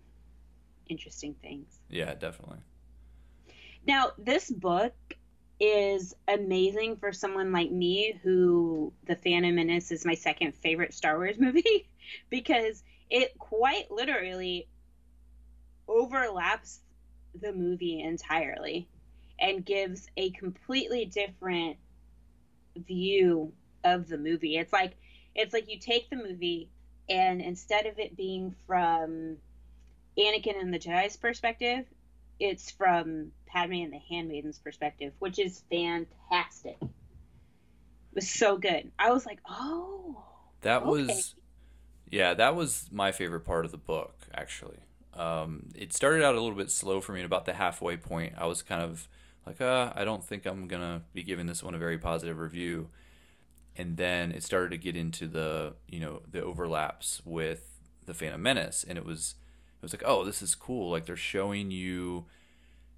interesting 0.87 1.33
things. 1.41 1.79
yeah, 1.89 2.13
definitely. 2.13 2.59
Now, 3.87 4.11
this 4.17 4.49
book 4.49 4.93
is 5.59 6.13
amazing 6.27 6.97
for 6.97 7.13
someone 7.13 7.51
like 7.51 7.71
me 7.71 8.19
who 8.23 8.91
The 9.05 9.15
Phantom 9.15 9.55
Menace 9.55 9.91
is 9.91 10.05
my 10.05 10.15
second 10.15 10.53
favorite 10.55 10.93
Star 10.93 11.17
Wars 11.17 11.37
movie 11.39 11.87
because 12.29 12.83
it 13.09 13.37
quite 13.39 13.89
literally 13.91 14.67
overlaps 15.87 16.81
the 17.39 17.53
movie 17.53 18.01
entirely 18.01 18.87
and 19.39 19.65
gives 19.65 20.07
a 20.17 20.31
completely 20.31 21.05
different 21.05 21.77
view 22.75 23.53
of 23.83 24.07
the 24.07 24.17
movie. 24.17 24.57
It's 24.57 24.73
like 24.73 24.93
it's 25.35 25.53
like 25.53 25.69
you 25.69 25.77
take 25.77 26.09
the 26.09 26.15
movie 26.15 26.69
and 27.09 27.41
instead 27.41 27.85
of 27.85 27.99
it 27.99 28.15
being 28.15 28.55
from 28.65 29.37
Anakin 30.17 30.59
and 30.59 30.73
the 30.73 30.79
Jedi's 30.79 31.17
perspective, 31.17 31.85
it's 32.39 32.71
from 32.71 33.31
Padme 33.47 33.73
and 33.73 33.93
the 33.93 33.99
Handmaiden's 34.09 34.59
perspective, 34.59 35.13
which 35.19 35.39
is 35.39 35.63
fantastic. 35.69 36.77
It 36.81 36.89
was 38.15 38.29
so 38.29 38.57
good. 38.57 38.91
I 38.97 39.11
was 39.11 39.25
like, 39.25 39.39
oh, 39.49 40.23
That 40.61 40.83
Okay. 40.83 40.85
was, 40.85 41.35
yeah, 42.09 42.33
that 42.35 42.55
was 42.55 42.89
my 42.91 43.11
favorite 43.11 43.41
part 43.41 43.65
of 43.65 43.71
the 43.71 43.77
book, 43.77 44.15
actually. 44.33 44.79
Um, 45.13 45.69
it 45.75 45.93
started 45.93 46.23
out 46.23 46.35
a 46.35 46.41
little 46.41 46.57
bit 46.57 46.71
slow 46.71 47.01
for 47.01 47.13
me. 47.13 47.21
and 47.21 47.25
About 47.25 47.45
the 47.45 47.53
halfway 47.53 47.97
point, 47.97 48.33
I 48.37 48.45
was 48.47 48.61
kind 48.61 48.81
of 48.81 49.07
like, 49.45 49.61
uh, 49.61 49.93
I 49.95 50.05
don't 50.05 50.23
think 50.23 50.45
I'm 50.45 50.67
gonna 50.67 51.03
be 51.13 51.23
giving 51.23 51.45
this 51.47 51.63
one 51.63 51.75
a 51.75 51.77
very 51.79 51.97
positive 51.97 52.37
review. 52.39 52.89
And 53.77 53.97
then 53.97 54.31
it 54.31 54.43
started 54.43 54.71
to 54.71 54.77
get 54.77 54.95
into 54.95 55.27
the, 55.27 55.75
you 55.87 55.99
know, 55.99 56.21
the 56.29 56.41
overlaps 56.43 57.21
with 57.25 57.79
the 58.05 58.13
Phantom 58.13 58.41
Menace, 58.41 58.85
and 58.87 58.97
it 58.97 59.05
was, 59.05 59.35
it 59.77 59.81
was 59.81 59.93
like, 59.93 60.03
oh, 60.05 60.23
this 60.23 60.41
is 60.41 60.55
cool. 60.55 60.91
Like 60.91 61.05
they're 61.05 61.15
showing 61.15 61.71
you, 61.71 62.25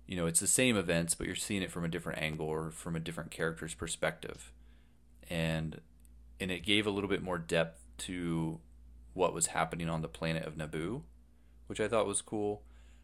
you 0.05 0.15
know, 0.15 0.25
it's 0.25 0.39
the 0.39 0.47
same 0.47 0.77
events, 0.77 1.15
but 1.15 1.27
you're 1.27 1.35
seeing 1.35 1.61
it 1.61 1.71
from 1.71 1.83
a 1.83 1.89
different 1.89 2.21
angle 2.21 2.47
or 2.47 2.71
from 2.71 2.95
a 2.95 2.99
different 2.99 3.31
character's 3.31 3.73
perspective, 3.73 4.51
and 5.29 5.81
and 6.39 6.51
it 6.51 6.63
gave 6.63 6.85
a 6.85 6.91
little 6.91 7.09
bit 7.09 7.23
more 7.23 7.37
depth 7.37 7.81
to 7.97 8.59
what 9.13 9.33
was 9.33 9.47
happening 9.47 9.89
on 9.89 10.01
the 10.01 10.07
planet 10.07 10.45
of 10.45 10.55
Naboo, 10.55 11.01
which 11.65 11.79
I 11.79 11.87
thought 11.87 12.05
was 12.05 12.21
cool. 12.21 12.63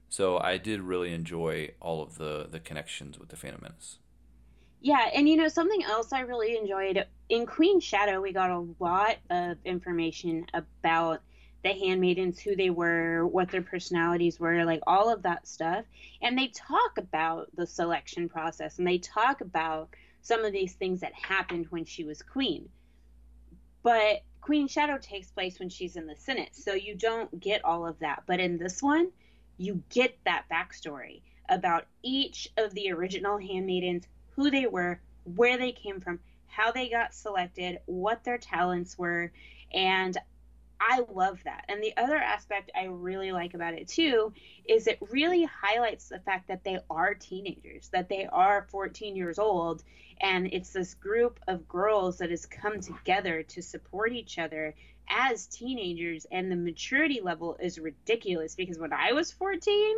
So 0.10 0.38
I 0.38 0.58
did 0.58 0.82
really 0.82 1.12
enjoy 1.12 1.72
all 1.80 2.02
of 2.02 2.18
the 2.18 2.48
the 2.50 2.60
connections 2.60 3.20
with 3.20 3.30
the 3.30 3.36
Phantom 3.36 3.62
Menace. 3.62 3.98
Yeah, 4.80 5.10
and 5.14 5.30
you 5.30 5.38
know 5.38 5.48
something 5.48 5.84
else 5.84 6.12
I 6.12 6.22
really 6.22 6.58
enjoyed 6.58 7.06
in 7.34 7.46
Queen 7.48 7.80
Shadow, 7.80 8.22
we 8.22 8.32
got 8.32 8.52
a 8.52 8.66
lot 8.80 9.18
of 9.30 9.58
information 9.66 10.46
about 10.54 11.22
the 11.64 11.74
handmaidens, 11.74 12.40
who 12.40 12.56
they 12.56 12.70
were, 12.70 13.26
what 13.26 13.50
their 13.50 13.62
personalities 13.62 14.40
were, 14.40 14.66
like 14.66 14.82
all 14.86 15.12
of 15.12 15.24
that 15.24 15.48
stuff. 15.48 15.86
And 16.22 16.38
they 16.38 16.48
talk 16.48 16.98
about 16.98 17.50
the 17.56 17.66
selection 17.66 18.28
process 18.30 18.78
and 18.78 18.88
they 18.88 18.98
talk 18.98 19.42
about 19.42 19.90
some 20.22 20.44
of 20.44 20.52
these 20.54 20.74
things 20.74 21.02
that 21.02 21.14
happened 21.14 21.68
when 21.70 21.86
she 21.86 22.04
was 22.04 22.22
queen. 22.22 22.70
But 23.82 24.24
Queen 24.42 24.68
Shadow 24.68 24.98
takes 24.98 25.32
place 25.32 25.60
when 25.60 25.70
she's 25.70 25.96
in 25.96 26.06
the 26.06 26.16
Senate, 26.16 26.54
so 26.54 26.74
you 26.74 26.96
don't 26.96 27.40
get 27.40 27.64
all 27.64 27.86
of 27.88 28.00
that. 28.00 28.24
But 28.26 28.42
in 28.42 28.58
this 28.58 28.84
one, 28.84 29.12
you 29.58 29.84
get 29.90 30.18
that 30.26 30.46
backstory 30.52 31.22
about 31.50 31.86
each 32.02 32.50
of 32.58 32.74
the 32.74 32.92
original 32.92 33.38
handmaidens, 33.38 34.06
who 34.32 34.52
they 34.52 34.66
were, 34.66 35.00
where 35.24 35.58
they 35.58 35.72
came 35.72 36.02
from, 36.02 36.20
how 36.48 36.72
they 36.72 36.90
got 36.90 37.14
selected, 37.14 37.80
what 37.86 38.24
their 38.24 38.38
talents 38.38 38.98
were, 38.98 39.32
and 39.74 40.18
I 40.86 41.02
love 41.14 41.40
that. 41.46 41.64
And 41.70 41.82
the 41.82 41.96
other 41.96 42.18
aspect 42.18 42.72
I 42.76 42.86
really 42.86 43.32
like 43.32 43.54
about 43.54 43.74
it 43.74 43.88
too 43.88 44.34
is 44.66 44.88
it 44.88 44.98
really 45.12 45.46
highlights 45.46 46.10
the 46.10 46.20
fact 46.20 46.50
that 46.50 46.66
they 46.66 46.78
are 46.90 47.14
teenagers, 47.14 47.90
that 47.94 48.10
they 48.10 48.26
are 48.26 48.68
14 48.70 49.16
years 49.16 49.40
old, 49.40 49.84
and 50.20 50.48
it's 50.52 50.72
this 50.72 50.94
group 50.96 51.40
of 51.48 51.68
girls 51.70 52.18
that 52.18 52.32
has 52.32 52.46
come 52.46 52.82
together 52.82 53.44
to 53.44 53.62
support 53.62 54.12
each 54.12 54.38
other 54.38 54.76
as 55.10 55.48
teenagers, 55.48 56.26
and 56.32 56.52
the 56.52 56.56
maturity 56.56 57.22
level 57.22 57.58
is 57.62 57.80
ridiculous 57.80 58.56
because 58.56 58.78
when 58.78 58.92
I 58.92 59.14
was 59.14 59.32
14, 59.32 59.98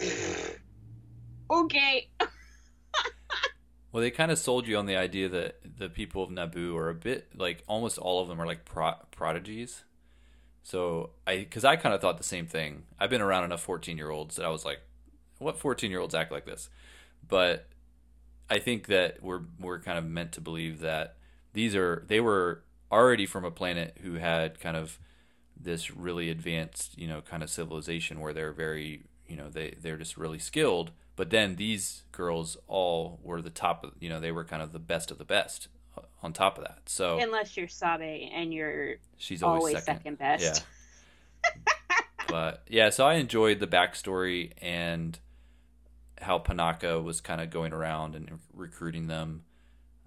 okay. 1.50 2.08
Well, 3.90 4.02
they 4.02 4.10
kind 4.10 4.30
of 4.30 4.38
sold 4.38 4.66
you 4.66 4.76
on 4.76 4.86
the 4.86 4.96
idea 4.96 5.28
that 5.30 5.78
the 5.78 5.88
people 5.88 6.22
of 6.22 6.30
Naboo 6.30 6.76
are 6.76 6.90
a 6.90 6.94
bit 6.94 7.28
like 7.34 7.64
almost 7.66 7.98
all 7.98 8.20
of 8.20 8.28
them 8.28 8.40
are 8.40 8.46
like 8.46 8.64
pro- 8.64 8.98
prodigies. 9.10 9.84
So 10.68 11.12
I, 11.26 11.38
because 11.38 11.64
I 11.64 11.76
kind 11.76 11.94
of 11.94 12.02
thought 12.02 12.18
the 12.18 12.24
same 12.24 12.46
thing. 12.46 12.82
I've 13.00 13.08
been 13.08 13.22
around 13.22 13.44
enough 13.44 13.62
fourteen-year-olds 13.62 14.36
that 14.36 14.44
I 14.44 14.50
was 14.50 14.66
like, 14.66 14.80
"What 15.38 15.56
fourteen-year-olds 15.58 16.14
act 16.14 16.30
like 16.30 16.44
this?" 16.44 16.68
But 17.26 17.68
I 18.50 18.58
think 18.58 18.86
that 18.88 19.22
we're 19.22 19.44
we're 19.58 19.80
kind 19.80 19.96
of 19.96 20.04
meant 20.04 20.32
to 20.32 20.42
believe 20.42 20.80
that 20.80 21.16
these 21.54 21.74
are 21.74 22.04
they 22.06 22.20
were 22.20 22.64
already 22.92 23.24
from 23.24 23.46
a 23.46 23.50
planet 23.50 23.96
who 24.02 24.16
had 24.16 24.60
kind 24.60 24.76
of 24.76 24.98
this 25.58 25.90
really 25.90 26.28
advanced, 26.28 26.98
you 26.98 27.08
know, 27.08 27.22
kind 27.22 27.42
of 27.42 27.48
civilization 27.48 28.20
where 28.20 28.34
they're 28.34 28.52
very, 28.52 29.04
you 29.26 29.36
know, 29.36 29.48
they 29.48 29.74
they're 29.80 29.96
just 29.96 30.18
really 30.18 30.38
skilled. 30.38 30.90
But 31.16 31.30
then 31.30 31.56
these 31.56 32.02
girls 32.12 32.58
all 32.66 33.20
were 33.22 33.40
the 33.40 33.48
top, 33.48 33.84
of, 33.84 33.92
you 34.00 34.10
know, 34.10 34.20
they 34.20 34.32
were 34.32 34.44
kind 34.44 34.62
of 34.62 34.72
the 34.72 34.78
best 34.78 35.10
of 35.10 35.16
the 35.16 35.24
best 35.24 35.68
on 36.22 36.32
top 36.32 36.58
of 36.58 36.64
that. 36.64 36.80
So 36.86 37.18
Unless 37.20 37.56
you're 37.56 37.68
Sabe 37.68 38.30
and 38.32 38.52
you're 38.52 38.96
she's 39.16 39.42
always, 39.42 39.60
always 39.60 39.84
second. 39.84 39.96
second 39.96 40.18
best. 40.18 40.64
Yeah. 41.44 41.50
but 42.28 42.62
yeah, 42.68 42.90
so 42.90 43.06
I 43.06 43.14
enjoyed 43.14 43.60
the 43.60 43.66
backstory 43.66 44.52
and 44.60 45.18
how 46.20 46.38
Panaka 46.38 47.02
was 47.02 47.20
kind 47.20 47.40
of 47.40 47.50
going 47.50 47.72
around 47.72 48.14
and 48.14 48.38
recruiting 48.52 49.06
them. 49.06 49.44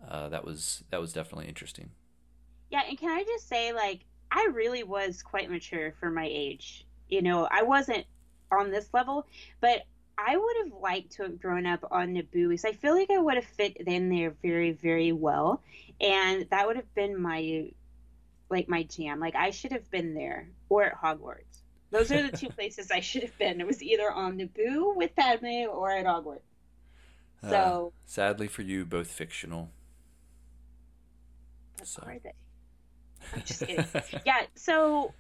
Uh, 0.08 0.30
that 0.30 0.44
was 0.44 0.84
that 0.90 1.00
was 1.00 1.14
definitely 1.14 1.48
interesting. 1.48 1.92
Yeah, 2.70 2.82
and 2.88 2.98
can 2.98 3.10
I 3.10 3.24
just 3.24 3.48
say, 3.48 3.74
like, 3.74 4.06
I 4.32 4.48
really 4.54 4.84
was 4.84 5.22
quite 5.22 5.52
mature 5.52 5.94
for 6.00 6.10
my 6.10 6.28
age. 6.30 6.86
You 7.10 7.22
know, 7.22 7.48
I 7.52 7.64
wasn't 7.64 8.06
on 8.52 8.72
this 8.72 8.90
level, 8.94 9.28
but 9.60 9.84
I 10.24 10.38
would 10.38 10.56
have 10.64 10.74
liked 10.82 11.14
to 11.14 11.24
have 11.24 11.42
grown 11.42 11.66
up 11.66 11.84
on 11.90 12.14
Naboo 12.14 12.50
because 12.50 12.66
I 12.66 12.74
feel 12.74 12.94
like 12.96 13.10
I 13.10 13.18
would 13.18 13.36
have 13.36 13.46
fit 13.46 13.78
in 13.78 14.10
there 14.10 14.36
very, 14.42 14.72
very 14.72 15.12
well, 15.12 15.62
and 16.00 16.46
that 16.52 16.68
would 16.68 16.76
have 16.76 16.94
been 16.94 17.20
my, 17.20 17.72
like, 18.50 18.70
my 18.70 18.84
jam. 18.84 19.20
Like, 19.20 19.36
I 19.36 19.50
should 19.50 19.72
have 19.72 19.90
been 19.90 20.14
there 20.14 20.48
or 20.70 20.84
at 20.84 20.96
Hogwarts. 21.02 21.62
Those 21.90 22.12
are 22.12 22.22
the 22.30 22.38
two 22.38 22.50
places 22.58 22.92
I 22.92 23.00
should 23.00 23.24
have 23.24 23.38
been. 23.38 23.60
It 23.60 23.66
was 23.68 23.82
either 23.82 24.12
on 24.12 24.38
Naboo 24.38 24.96
with 24.96 25.16
Padme 25.16 25.66
or 25.70 25.92
at 25.92 26.06
Hogwarts. 26.06 26.42
So, 27.42 27.94
Uh, 27.98 28.02
sadly 28.06 28.48
for 28.48 28.62
you, 28.62 28.86
both 28.86 29.08
fictional. 29.08 29.72
But 31.78 31.88
So. 31.88 32.04
are 32.06 32.20
they? 32.20 32.34
I'm 33.36 33.42
just 33.44 33.66
kidding. 33.66 33.86
yeah, 34.26 34.44
so 34.56 35.14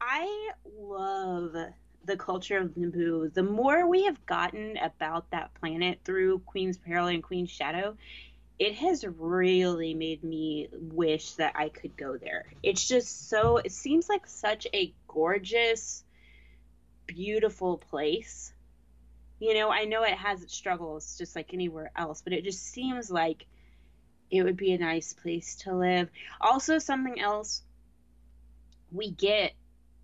I 0.00 0.50
love 0.78 1.54
the 2.04 2.16
culture 2.16 2.58
of 2.58 2.70
Naboo. 2.70 3.32
The 3.32 3.42
more 3.42 3.86
we 3.86 4.04
have 4.04 4.24
gotten 4.26 4.76
about 4.76 5.30
that 5.30 5.54
planet 5.54 6.00
through 6.04 6.40
Queen's 6.40 6.78
Peril 6.78 7.08
and 7.08 7.22
Queen's 7.22 7.50
Shadow, 7.50 7.96
it 8.58 8.74
has 8.74 9.04
really 9.06 9.94
made 9.94 10.22
me 10.22 10.68
wish 10.72 11.32
that 11.32 11.54
I 11.56 11.70
could 11.70 11.96
go 11.96 12.16
there. 12.16 12.46
It's 12.62 12.86
just 12.86 13.28
so, 13.28 13.56
it 13.56 13.72
seems 13.72 14.08
like 14.08 14.26
such 14.26 14.66
a 14.74 14.92
gorgeous, 15.08 16.04
beautiful 17.06 17.78
place. 17.78 18.52
You 19.38 19.54
know, 19.54 19.70
I 19.70 19.84
know 19.84 20.02
it 20.02 20.14
has 20.14 20.42
its 20.42 20.54
struggles 20.54 21.16
just 21.16 21.34
like 21.34 21.54
anywhere 21.54 21.90
else, 21.96 22.20
but 22.22 22.34
it 22.34 22.44
just 22.44 22.62
seems 22.62 23.10
like 23.10 23.46
it 24.30 24.42
would 24.42 24.56
be 24.56 24.72
a 24.72 24.78
nice 24.78 25.14
place 25.14 25.56
to 25.56 25.74
live. 25.74 26.10
Also, 26.40 26.78
something 26.78 27.20
else 27.20 27.62
we 28.92 29.10
get, 29.10 29.52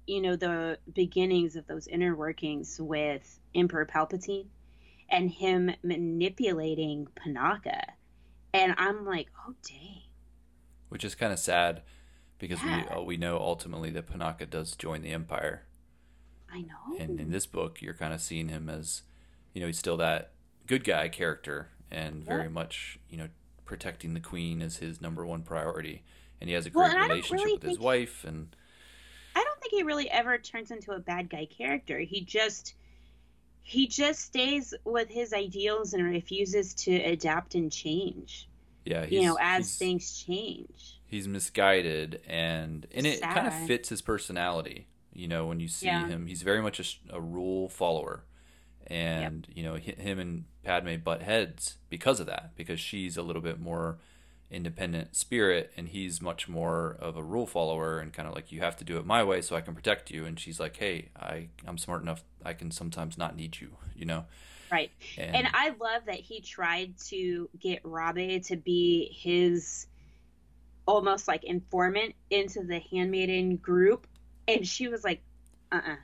you 0.07 0.21
know, 0.21 0.37
the 0.37 0.79
beginnings 0.95 1.57
of 1.57 1.67
those 1.67 1.87
inner 1.87 2.15
workings 2.15 2.81
with 2.81 3.41
Emperor 3.55 3.87
Palpatine 3.87 4.47
and 5.09 5.31
him 5.31 5.71
manipulating 5.83 7.09
Panaka. 7.17 7.83
And 8.53 8.75
I'm 8.79 9.05
like, 9.05 9.29
oh, 9.47 9.55
dang. 9.69 10.03
Which 10.89 11.05
is 11.05 11.15
kind 11.15 11.33
of 11.33 11.39
sad 11.39 11.83
because 12.39 12.63
Yeah. 12.63 12.85
we 12.85 12.97
uh, 12.97 13.01
we 13.03 13.17
know 13.17 13.39
ultimately 13.39 13.91
that 13.91 14.07
Panaka 14.07 14.49
does 14.49 14.77
join 14.77 15.03
the 15.03 15.11
Empire. 15.11 15.65
I 16.53 16.63
know. 16.63 16.97
And 16.99 17.21
in 17.21 17.31
this 17.31 17.47
book, 17.47 17.83
you're 17.83 17.95
kind 17.95 18.15
of 18.15 18.21
seeing 18.21 18.49
him 18.49 18.69
as, 18.69 19.03
you 19.53 19.61
know, 19.61 19.67
he's 19.67 19.79
still 19.79 19.97
that 19.99 20.33
good 20.67 20.85
guy 20.85 21.09
character 21.09 21.69
and 21.91 22.25
very 22.25 22.49
much, 22.49 22.99
you 23.11 23.17
know, 23.17 23.29
protecting 23.65 24.15
the 24.15 24.21
queen 24.21 24.63
is 24.63 24.79
his 24.79 25.01
number 25.01 25.27
one 25.27 25.43
priority. 25.43 26.03
And 26.41 26.49
he 26.49 26.55
has 26.55 26.67
a 26.67 26.71
great 26.71 26.93
and 26.93 27.11
relationship 27.11 27.45
really 27.45 27.53
with 27.55 27.63
his 27.63 27.79
wife. 27.79 28.25
And 28.25 28.55
think 29.71 29.81
he 29.81 29.83
really 29.83 30.11
ever 30.11 30.39
turns 30.39 30.71
into 30.71 30.93
a 30.93 30.99
bad 30.99 31.29
guy 31.31 31.47
character. 31.47 31.99
He 31.99 32.21
just 32.23 32.75
he 33.63 33.87
just 33.89 34.21
stays 34.21 34.73
with 34.85 35.09
his 35.09 35.33
ideals 35.33 35.93
and 35.93 36.05
refuses 36.05 36.73
to 36.75 36.95
adapt 36.95 37.55
and 37.57 37.71
change. 37.73 38.49
yeah, 38.85 39.05
he's, 39.05 39.21
you 39.21 39.27
know, 39.27 39.37
as 39.41 39.77
things 39.77 40.23
change. 40.23 41.01
he's 41.07 41.27
misguided 41.27 42.21
and 42.29 42.87
and 42.95 43.07
it 43.07 43.21
kind 43.23 43.47
of 43.47 43.55
fits 43.67 43.89
his 43.89 44.03
personality. 44.03 44.87
You 45.13 45.29
know, 45.29 45.47
when 45.47 45.61
you 45.61 45.69
see 45.69 45.87
Yeah. 45.87 46.07
him, 46.07 46.27
he's 46.27 46.43
very 46.43 46.61
much 46.63 47.01
a 47.11 47.21
rule 47.21 47.69
follower. 47.69 48.25
And 48.89 49.49
you 49.53 49.65
know, 49.65 49.75
him 49.75 50.19
and 50.21 50.45
Padme 50.63 50.97
butt 51.03 51.23
heads 51.23 51.77
because 51.91 52.21
of 52.21 52.27
that, 52.27 52.53
because 52.57 52.79
she's 52.79 53.17
a 53.17 53.23
little 53.23 53.43
bit 53.43 53.59
more 53.59 53.99
independent 54.51 55.17
spirit 55.17 55.73
and 55.77 55.89
he's 55.89 56.23
much 56.23 56.49
more 56.49 56.97
of 57.01 57.17
a 57.17 57.23
rule 57.23 57.47
follower 57.47 57.99
and 57.99 58.13
kind 58.13 58.29
of 58.29 58.35
like 58.35 58.53
you 58.53 58.61
have 58.61 58.77
to 58.77 58.85
do 58.85 58.97
it 58.97 59.05
my 59.05 59.23
way 59.25 59.41
so 59.43 59.57
I 59.57 59.61
can 59.61 59.75
protect 59.75 60.11
you 60.11 60.25
and 60.25 60.39
she's 60.39 60.61
like 60.61 60.77
hey 60.77 61.09
I 61.17 61.49
I'm 61.67 61.79
smart 61.79 62.03
enough 62.03 62.23
I 62.45 62.53
can 62.53 62.71
sometimes 62.71 63.19
not 63.19 63.35
need 63.37 63.59
you 63.61 63.77
you 63.97 64.05
know 64.05 64.25
Right. 64.71 64.91
and, 65.17 65.37
And 65.37 65.49
I 65.55 65.69
love 65.81 66.07
that 66.07 66.17
he 66.17 66.41
tried 66.41 66.99
to 67.07 67.49
get 67.61 67.83
Rabe 67.85 68.45
to 68.49 68.57
be 68.57 69.09
his 69.17 69.87
almost 70.87 71.29
like 71.29 71.45
informant 71.45 72.15
into 72.31 72.65
the 72.65 72.81
handmaiden 72.91 73.57
group. 73.59 74.09
And 74.49 74.67
she 74.67 74.89
was 74.89 75.05
like, 75.05 75.23
uh 75.71 75.81
uh 75.87 75.97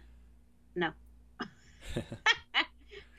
no. 0.76 0.90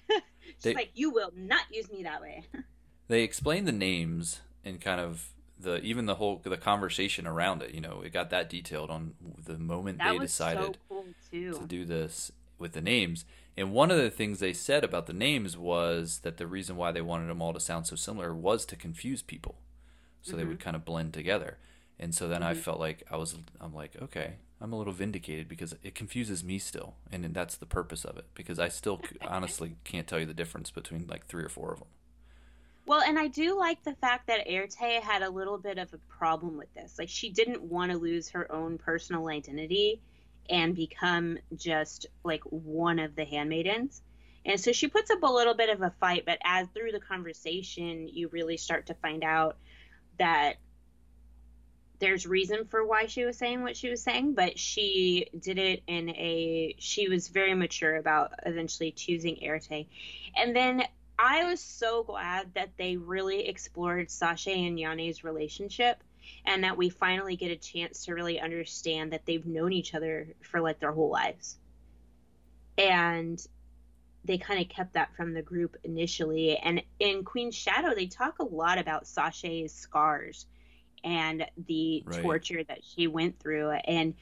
She's 0.07 0.63
They- 0.63 0.74
like, 0.74 0.91
you 0.93 1.09
will 1.11 1.32
not 1.36 1.63
use 1.71 1.91
me 1.91 2.03
that 2.03 2.21
way. 2.21 2.43
they 3.09 3.24
explain 3.24 3.65
the 3.65 3.71
names 3.74 4.41
and 4.64 4.80
kind 4.82 4.99
of 4.99 5.30
the 5.59 5.80
even 5.82 6.05
the 6.05 6.16
whole 6.16 6.41
the 6.43 6.57
conversation 6.57 7.26
around 7.28 7.61
it 7.61 7.74
you 7.74 7.80
know 7.82 8.01
it 8.01 8.11
got 8.11 8.30
that 8.30 8.49
detailed 8.49 8.89
on 8.89 9.14
the 9.45 9.57
moment 9.57 9.97
That 9.99 10.14
they 10.14 10.20
decided 10.20 10.59
so 10.66 10.74
cool 10.89 11.05
to 11.32 11.66
do 11.66 11.86
this 11.86 12.32
with 12.57 12.74
the 12.74 12.82
names. 12.82 13.26
And 13.55 13.72
one 13.72 13.91
of 13.91 13.97
the 13.97 14.09
things 14.09 14.39
they 14.39 14.53
said 14.53 14.84
about 14.84 15.05
the 15.05 15.14
names 15.14 15.57
was 15.57 16.20
that 16.20 16.38
the 16.38 16.47
reason 16.47 16.76
why 16.76 16.91
they 16.91 17.01
wanted 17.01 17.28
them 17.30 17.41
all 17.41 17.53
to 17.53 17.59
sound 17.59 17.86
so 17.86 17.95
similar 17.95 18.34
was 18.34 18.66
to 18.66 18.76
confuse 18.76 19.22
people, 19.22 19.55
so 20.22 20.36
they 20.36 20.45
would 20.45 20.59
Mm-hmm. 20.59 20.64
kind 20.64 20.76
of 20.76 20.86
blend 20.86 21.14
together. 21.14 21.57
And 21.99 22.16
so 22.16 22.28
then 22.28 22.43
I 22.43 22.53
felt 22.53 22.80
like 22.80 23.03
I 23.11 23.18
was, 23.18 23.36
I'm 23.61 23.74
like, 23.74 23.95
okay, 24.01 24.36
I'm 24.61 24.74
a 24.74 24.78
little 24.78 24.93
vindicated 24.93 25.47
because 25.47 25.76
it 25.84 25.95
confuses 25.95 26.43
me 26.43 26.57
still, 26.59 26.95
and 27.11 27.26
that's 27.34 27.55
the 27.57 27.66
purpose 27.66 28.05
of 28.05 28.18
it. 28.18 28.26
Because 28.34 28.59
I 28.59 28.70
still 28.70 29.01
honestly 29.28 29.76
can't 29.84 30.07
tell 30.07 30.20
you 30.20 30.26
the 30.26 30.34
difference 30.34 30.72
between 30.72 31.07
like 31.07 31.28
three 31.28 31.43
or 31.43 31.49
four 31.49 31.72
of 31.74 31.80
them. 31.80 31.88
Well, 32.86 33.01
and 33.01 33.17
I 33.17 33.27
do 33.27 33.57
like 33.57 33.81
the 33.84 33.95
fact 33.95 34.27
that 34.27 34.47
Eirtaé 34.47 35.01
had 35.01 35.21
a 35.21 35.29
little 35.29 35.57
bit 35.57 35.77
of 35.77 35.93
a 35.93 35.97
problem 36.09 36.57
with 36.57 36.73
this. 36.73 36.99
Like, 36.99 37.09
she 37.09 37.29
didn't 37.29 37.61
want 37.61 37.91
to 37.91 37.97
lose 37.97 38.29
her 38.29 38.51
own 38.51 38.77
personal 38.77 39.29
identity 39.29 40.01
and 40.49 40.75
become 40.75 41.38
just 41.55 42.07
like 42.23 42.43
one 42.43 42.99
of 42.99 43.15
the 43.15 43.23
handmaidens. 43.23 44.01
And 44.45 44.59
so 44.59 44.73
she 44.73 44.88
puts 44.88 45.09
up 45.09 45.23
a 45.23 45.27
little 45.27 45.53
bit 45.53 45.69
of 45.69 45.81
a 45.81 45.93
fight, 46.01 46.25
but 46.25 46.39
as 46.43 46.67
through 46.73 46.91
the 46.91 46.99
conversation, 46.99 48.09
you 48.09 48.27
really 48.27 48.57
start 48.57 48.88
to 48.88 48.93
find 48.95 49.23
out 49.23 49.55
that 50.19 50.55
there's 51.99 52.27
reason 52.27 52.65
for 52.65 52.86
why 52.86 53.05
she 53.05 53.23
was 53.23 53.38
saying 53.38 53.61
what 53.61 53.77
she 53.77 53.89
was 53.89 54.03
saying, 54.03 54.34
but 54.34 54.59
she 54.59 55.27
did 55.39 55.57
it 55.57 55.84
in 55.88 56.09
a 56.09 56.75
she 56.79 57.07
was 57.07 57.29
very 57.29 57.53
mature 57.53 57.95
about 57.95 58.34
eventually 58.45 58.91
choosing 58.91 59.38
Eirtaé. 59.38 59.88
And 60.36 60.53
then 60.53 60.84
I 61.18 61.45
was 61.45 61.61
so 61.61 62.03
glad 62.03 62.53
that 62.55 62.78
they 62.78 62.97
really 62.97 63.47
explored 63.47 64.09
Sasha 64.11 64.51
and 64.51 64.80
Yane's 64.80 65.24
relationship 65.24 66.03
and 66.45 66.64
that 66.64 66.78
we 66.78 66.89
finally 66.89 67.36
get 67.36 67.51
a 67.51 67.55
chance 67.57 68.05
to 68.05 68.14
really 68.14 68.39
understand 68.39 69.14
that 69.14 69.26
they've 69.26 69.45
known 69.45 69.74
each 69.74 69.93
other 69.93 70.36
for 70.41 70.61
like 70.61 70.80
their 70.80 70.91
whole 70.91 71.09
lives. 71.11 71.57
And 72.78 73.45
they 74.26 74.38
kind 74.38 74.61
of 74.61 74.70
kept 74.70 74.93
that 74.93 75.16
from 75.16 75.34
the 75.34 75.41
group 75.41 75.78
initially. 75.84 76.57
And 76.57 76.84
in 76.99 77.24
Queen's 77.24 77.55
Shadow, 77.55 77.93
they 77.95 78.07
talk 78.07 78.39
a 78.39 78.45
lot 78.45 78.78
about 78.78 79.07
Sasha's 79.07 79.74
scars 79.74 80.45
and 81.03 81.45
the 81.68 82.05
Right. 82.05 82.22
torture 82.22 82.64
that 82.64 82.84
she 82.84 83.07
went 83.07 83.39
through. 83.39 83.72
And 83.72 84.16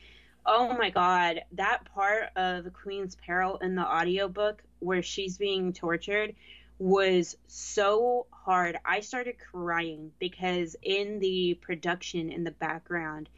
oh 0.45 0.75
my 0.77 0.89
God, 0.89 1.41
that 1.53 1.85
part 1.93 2.29
of 2.35 2.73
Queen's 2.73 3.15
Peril 3.15 3.57
in 3.57 3.75
the 3.75 3.85
audiobook 3.85 4.63
where 4.79 5.03
she's 5.03 5.37
being 5.37 5.73
tortured 5.73 6.35
was 6.81 7.37
so 7.45 8.25
hard. 8.31 8.75
I 8.83 9.01
started 9.01 9.35
crying 9.37 10.11
because 10.17 10.75
in 10.81 11.19
the 11.19 11.53
production 11.61 12.31
in 12.31 12.43
the 12.43 12.51
background, 12.51 13.29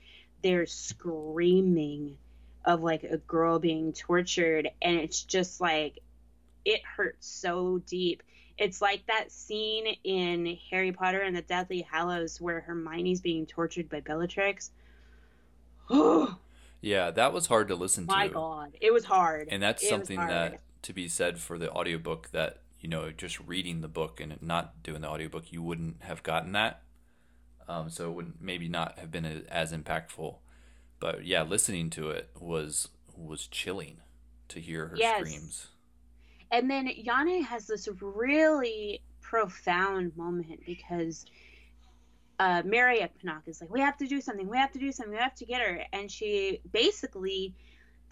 they're 0.42 0.66
screaming 0.66 2.18
of 2.64 2.84
like 2.84 3.04
a 3.04 3.18
girl 3.18 3.60
being 3.60 3.92
tortured, 3.92 4.70
and 4.82 4.96
it's 4.98 5.24
just 5.24 5.60
like 5.60 6.00
it 6.64 6.82
hurts 6.86 7.28
so 7.28 7.80
deep. 7.86 8.24
It's 8.58 8.82
like 8.82 9.06
that 9.08 9.30
scene 9.30 9.88
in 10.06 10.58
Harry 10.72 10.94
Potter 10.94 11.20
and 11.20 11.36
the 11.36 11.42
Deathly 11.42 11.82
Hallows 11.82 12.40
where 12.40 12.62
Hermione's 12.62 13.20
being 13.20 13.46
tortured 13.46 13.90
by 13.90 14.00
Bellatrix. 14.00 14.72
Oh 15.90 16.38
Yeah, 16.80 17.12
that 17.12 17.34
was 17.34 17.48
hard 17.48 17.68
to 17.68 17.76
listen 17.76 18.06
my 18.06 18.28
to. 18.28 18.34
My 18.34 18.34
God, 18.34 18.78
it 18.80 18.94
was 18.94 19.04
hard. 19.04 19.50
and 19.52 19.62
that's 19.62 19.84
It 19.84 19.90
something 19.90 20.20
that 20.20 20.62
to 20.84 20.94
be 20.94 21.10
said 21.10 21.40
for 21.40 21.58
the 21.58 21.72
audiobook 21.72 22.30
that 22.32 22.63
you 22.84 22.90
know 22.90 23.12
just 23.12 23.40
reading 23.42 23.82
the 23.82 23.90
book 23.90 24.22
and 24.22 24.42
not 24.44 24.84
doing 24.84 25.02
the 25.02 25.10
audiobook 25.10 25.52
you 25.52 25.64
wouldn't 25.64 26.04
have 26.04 26.24
gotten 26.24 26.54
that. 26.54 26.84
Um, 27.68 27.90
so 27.90 28.10
it 28.10 28.14
would 28.14 28.42
maybe 28.42 28.70
not 28.70 29.00
have 29.00 29.12
been 29.12 29.26
as 29.50 29.74
impactful. 29.74 30.38
But 31.00 31.26
yeah 31.26 31.44
listening 31.44 31.90
to 31.92 32.12
it 32.12 32.30
was 32.40 32.90
was 33.18 33.48
chilling 33.48 33.98
to 34.50 34.62
hear 34.62 34.88
her 34.90 34.98
Yes. 35.00 35.18
screams. 35.18 35.70
And 36.52 36.70
then 36.70 36.88
Yane 36.88 37.44
has 37.46 37.68
this 37.68 37.90
really 38.02 39.02
profound 39.22 40.16
moment 40.16 40.62
because 40.66 41.26
uh, 42.40 42.62
Mary 42.66 43.00
Panaka 43.00 43.48
is 43.48 43.62
like, 43.62 43.70
we 43.70 43.80
have 43.82 43.98
to 43.98 44.08
do 44.08 44.22
something, 44.22 44.48
we 44.48 44.58
have 44.58 44.72
to 44.74 44.80
do 44.80 44.92
something, 44.92 45.14
we 45.14 45.20
have 45.20 45.36
to 45.36 45.46
get 45.46 45.62
her, 45.62 45.84
and 45.94 46.12
she 46.12 46.62
basically, 46.72 47.56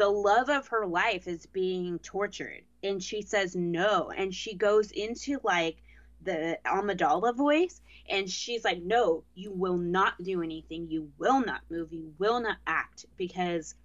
the 0.02 0.10
love 0.10 0.49
of 0.49 0.68
her 0.70 0.88
life 0.88 1.28
is 1.28 1.45
being 1.45 1.99
tortured, 1.99 2.64
and 2.82 3.04
she 3.04 3.22
says 3.22 3.56
no, 3.56 4.10
and 4.10 4.34
she 4.34 4.56
goes 4.56 4.89
into 4.89 5.39
like 5.43 5.78
the 6.24 6.58
Amidala 6.66 7.36
voice, 7.36 7.80
and 8.10 8.28
she's 8.28 8.64
like, 8.64 8.82
no, 8.82 9.24
you 9.36 9.52
will 9.52 9.78
not 9.78 10.16
do 10.24 10.41
anything, 10.41 10.88
you 10.89 11.12
will 11.20 11.45
not 11.45 11.62
move, 11.70 11.93
you 11.93 12.16
will 12.18 12.39
not 12.39 12.58
act, 12.66 13.06
because 13.16 13.76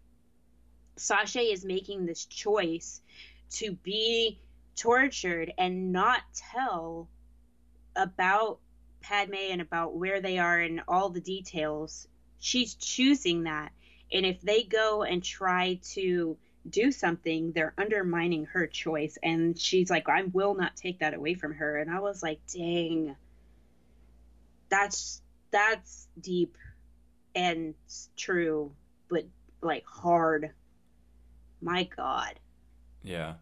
Sasha 0.96 1.40
is 1.40 1.66
making 1.66 2.06
this 2.06 2.24
choice 2.24 3.02
to 3.50 3.72
be 3.72 4.40
tortured 4.74 5.52
and 5.58 5.92
not 5.92 6.22
tell 6.34 7.10
about 7.94 8.58
Padme 9.02 9.34
and 9.50 9.60
about 9.60 9.94
where 9.94 10.22
they 10.22 10.38
are 10.38 10.60
and 10.60 10.80
all 10.88 11.10
the 11.10 11.20
details. 11.20 12.08
She's 12.38 12.74
choosing 12.74 13.42
that. 13.42 13.72
And 14.12 14.24
if 14.24 14.40
they 14.40 14.62
go 14.62 15.02
and 15.02 15.22
try 15.22 15.80
to 15.92 16.36
do 16.68 16.90
something, 16.92 17.52
they're 17.52 17.74
undermining 17.78 18.46
her 18.46 18.66
choice. 18.66 19.18
And 19.22 19.59
she's 19.59 19.90
like, 19.90 20.09
I 20.09 20.22
will 20.32 20.54
not 20.54 20.76
take 20.76 21.00
that 21.00 21.14
away 21.14 21.34
from 21.34 21.54
her. 21.54 21.78
And 21.78 21.90
I 21.90 22.00
was 22.00 22.22
like, 22.22 22.40
dang, 22.52 23.16
that's 24.68 25.22
that's 25.50 26.09
deep 26.20 26.57
and 27.34 27.74
true, 28.16 28.72
but 29.09 29.24
like 29.62 29.84
hard. 29.86 30.52
My 31.61 31.84
God. 31.84 32.38
Yeah 33.02 33.34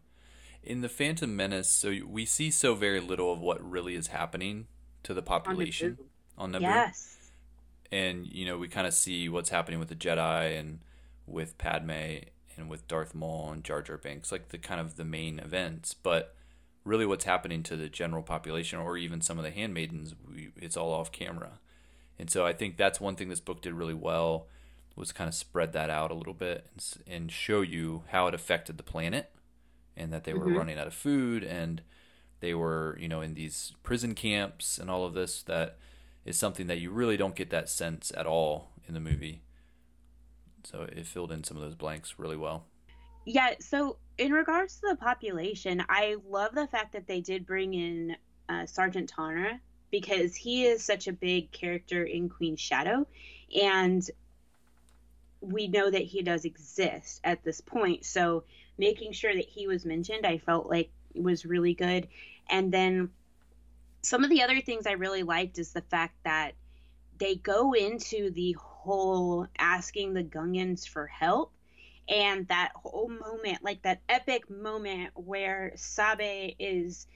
in 0.66 0.80
the 0.80 0.88
Phantom 0.88 1.34
Menace, 1.34 1.68
so 1.68 1.94
we 2.06 2.24
see 2.24 2.50
so 2.50 2.74
very 2.74 3.00
little 3.00 3.32
of 3.32 3.40
what 3.40 3.62
really 3.62 3.94
is 3.94 4.08
happening 4.08 4.66
to 5.02 5.14
the 5.14 5.22
population 5.22 5.98
on 6.38 6.52
Naboo. 6.52 6.62
Yes. 6.62 7.13
And 7.94 8.26
you 8.26 8.44
know, 8.44 8.58
we 8.58 8.66
kind 8.66 8.88
of 8.88 8.92
see 8.92 9.28
what's 9.28 9.50
happening 9.50 9.78
with 9.78 9.88
the 9.88 9.94
Jedi 9.94 10.58
and 10.58 10.80
with 11.28 11.56
Padme 11.58 12.24
and 12.56 12.68
with 12.68 12.88
Darth 12.88 13.14
Maul 13.14 13.52
and 13.52 13.62
Jar 13.62 13.82
Jar 13.82 13.96
Binks, 13.96 14.32
like 14.32 14.48
the 14.48 14.58
kind 14.58 14.80
of 14.80 14.96
the 14.96 15.04
main 15.04 15.38
events. 15.38 15.94
But 15.94 16.34
really, 16.84 17.06
what's 17.06 17.24
happening 17.24 17.62
to 17.62 17.76
the 17.76 17.88
general 17.88 18.24
population, 18.24 18.80
or 18.80 18.96
even 18.96 19.20
some 19.20 19.38
of 19.38 19.44
the 19.44 19.52
handmaidens, 19.52 20.16
we, 20.28 20.50
it's 20.56 20.76
all 20.76 20.92
off 20.92 21.12
camera. 21.12 21.60
And 22.18 22.28
so 22.28 22.44
I 22.44 22.52
think 22.52 22.76
that's 22.76 23.00
one 23.00 23.14
thing 23.14 23.28
this 23.28 23.38
book 23.38 23.62
did 23.62 23.74
really 23.74 23.94
well 23.94 24.48
was 24.96 25.12
kind 25.12 25.28
of 25.28 25.34
spread 25.34 25.72
that 25.72 25.88
out 25.88 26.10
a 26.10 26.14
little 26.14 26.34
bit 26.34 26.66
and, 26.72 27.14
and 27.14 27.32
show 27.32 27.60
you 27.60 28.02
how 28.08 28.26
it 28.26 28.34
affected 28.34 28.76
the 28.76 28.82
planet 28.82 29.30
and 29.96 30.12
that 30.12 30.24
they 30.24 30.34
were 30.34 30.46
mm-hmm. 30.46 30.56
running 30.56 30.78
out 30.78 30.86
of 30.88 30.94
food 30.94 31.44
and 31.44 31.82
they 32.40 32.54
were, 32.54 32.96
you 33.00 33.08
know, 33.08 33.20
in 33.20 33.34
these 33.34 33.72
prison 33.84 34.14
camps 34.14 34.78
and 34.78 34.90
all 34.90 35.04
of 35.04 35.14
this 35.14 35.42
that 35.44 35.78
is 36.24 36.36
something 36.36 36.66
that 36.66 36.78
you 36.78 36.90
really 36.90 37.16
don't 37.16 37.34
get 37.34 37.50
that 37.50 37.68
sense 37.68 38.12
at 38.16 38.26
all 38.26 38.70
in 38.86 38.94
the 38.94 39.00
movie. 39.00 39.42
So 40.64 40.82
it 40.82 41.06
filled 41.06 41.32
in 41.32 41.44
some 41.44 41.56
of 41.56 41.62
those 41.62 41.74
blanks 41.74 42.14
really 42.18 42.36
well. 42.36 42.66
Yeah, 43.26 43.54
so 43.60 43.98
in 44.18 44.32
regards 44.32 44.80
to 44.80 44.88
the 44.90 44.96
population, 44.96 45.84
I 45.88 46.16
love 46.28 46.54
the 46.54 46.66
fact 46.66 46.92
that 46.92 47.06
they 47.06 47.20
did 47.20 47.46
bring 47.46 47.74
in 47.74 48.16
uh, 48.48 48.66
Sergeant 48.66 49.12
Tonra 49.14 49.58
because 49.90 50.34
he 50.34 50.66
is 50.66 50.84
such 50.84 51.06
a 51.06 51.12
big 51.12 51.50
character 51.52 52.04
in 52.04 52.28
Queen 52.28 52.56
Shadow, 52.56 53.06
and 53.62 54.08
we 55.40 55.68
know 55.68 55.90
that 55.90 56.02
he 56.02 56.22
does 56.22 56.44
exist 56.44 57.20
at 57.24 57.44
this 57.44 57.60
point. 57.60 58.04
So 58.04 58.44
making 58.78 59.12
sure 59.12 59.34
that 59.34 59.44
he 59.44 59.66
was 59.66 59.84
mentioned, 59.84 60.26
I 60.26 60.38
felt 60.38 60.68
like 60.68 60.90
was 61.14 61.46
really 61.46 61.74
good. 61.74 62.08
And 62.50 62.72
then 62.72 63.10
some 64.04 64.22
of 64.22 64.30
the 64.30 64.42
other 64.42 64.60
things 64.60 64.86
I 64.86 64.92
really 64.92 65.22
liked 65.22 65.58
is 65.58 65.72
the 65.72 65.80
fact 65.82 66.14
that 66.24 66.52
they 67.18 67.36
go 67.36 67.72
into 67.72 68.30
the 68.30 68.52
whole 68.52 69.46
asking 69.58 70.12
the 70.12 70.24
Gungans 70.24 70.86
for 70.86 71.06
help 71.06 71.52
and 72.08 72.46
that 72.48 72.72
whole 72.74 73.08
moment, 73.08 73.62
like 73.62 73.82
that 73.82 74.02
epic 74.08 74.50
moment 74.50 75.12
where 75.14 75.72
Sabe 75.76 76.54
is 76.58 77.06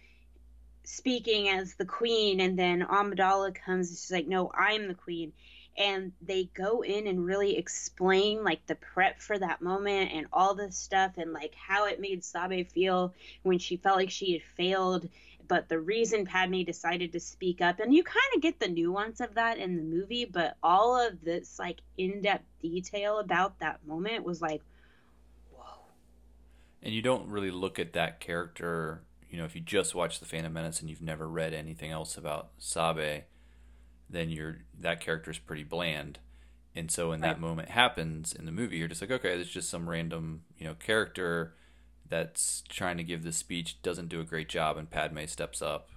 speaking 0.85 1.51
as 1.51 1.75
the 1.75 1.85
queen 1.85 2.41
and 2.41 2.59
then 2.59 2.81
Amidala 2.81 3.55
comes 3.55 3.91
and 3.91 3.99
she's 3.99 4.11
like 4.11 4.27
no 4.27 4.51
I'm 4.55 4.89
the 4.89 4.95
queen. 4.95 5.33
And 5.77 6.13
they 6.23 6.51
go 6.55 6.81
in 6.81 7.07
and 7.07 7.25
really 7.25 7.57
explain 7.57 8.43
like 8.43 8.67
the 8.67 8.75
prep 8.75 9.21
for 9.21 9.39
that 9.39 9.61
moment 9.61 10.11
and 10.13 10.27
all 10.33 10.55
this 10.55 10.77
stuff 10.77 11.13
and 11.19 11.33
like 11.33 11.55
how 11.55 11.87
it 11.87 12.01
made 12.01 12.25
Sabe 12.25 12.67
feel 12.67 13.15
when 13.43 13.59
she 13.59 13.77
felt 13.77 13.97
like 13.97 14.11
she 14.11 14.33
had 14.33 14.43
failed 14.43 15.09
but 15.49 15.69
the 15.69 15.79
reason 15.79 16.25
Padme 16.25 16.63
decided 16.63 17.13
to 17.13 17.21
speak 17.21 17.61
up 17.61 17.81
and 17.81 17.95
you 17.95 18.05
kind 18.05 18.19
of 18.37 18.43
get 18.43 18.61
the 18.61 18.69
nuance 18.69 19.21
of 19.21 19.35
that 19.35 19.59
in 19.59 19.77
the 19.77 19.83
movie 19.83 20.25
but 20.25 20.57
all 20.63 20.99
of 21.01 21.23
this 21.23 21.59
like 21.59 21.81
in-depth 21.97 22.45
detail 22.63 23.19
about 23.19 23.59
that 23.59 23.85
moment 23.87 24.25
was 24.25 24.41
like 24.41 24.63
whoa 25.51 25.65
and 26.83 26.95
you 26.95 27.03
don't 27.03 27.29
really 27.29 27.51
look 27.51 27.79
at 27.79 27.95
that 27.95 28.21
character 28.21 29.03
you 29.29 29.39
know 29.39 29.45
if 29.45 29.55
you 29.55 29.61
just 29.61 29.95
watch 29.95 30.21
the 30.21 30.27
Phantom 30.27 30.53
Menace 30.53 30.81
and 30.81 30.89
you've 30.89 31.03
never 31.03 31.29
read 31.29 31.53
anything 31.53 31.91
else 31.91 32.17
about 32.17 32.51
Sabe 32.59 33.25
then 34.11 34.31
you're 34.31 34.59
that 34.79 35.01
character 35.01 35.31
is 35.31 35.39
pretty 35.39 35.65
bland. 35.65 36.19
And 36.75 36.91
so 36.91 37.11
when 37.11 37.21
right. 37.21 37.29
that 37.29 37.41
moment 37.41 37.71
happens 37.71 38.33
in 38.33 38.45
the 38.45 38.53
movie, 38.53 38.77
you're 38.77 38.89
just 38.89 39.01
like, 39.01 39.11
okay, 39.11 39.39
it's 39.39 39.51
just 39.51 39.69
some 39.69 39.89
random, 39.89 40.43
you 40.59 40.67
know, 40.67 40.75
character 40.75 41.55
that's 42.09 42.63
trying 42.69 42.97
to 42.97 43.05
give 43.05 43.23
this 43.23 43.37
speech, 43.37 43.81
doesn't 43.83 44.09
do 44.09 44.21
a 44.21 44.25
great 44.25 44.49
job, 44.49 44.77
and 44.77 44.91
Padme 44.91 45.25
steps 45.27 45.63
up. 45.63 45.91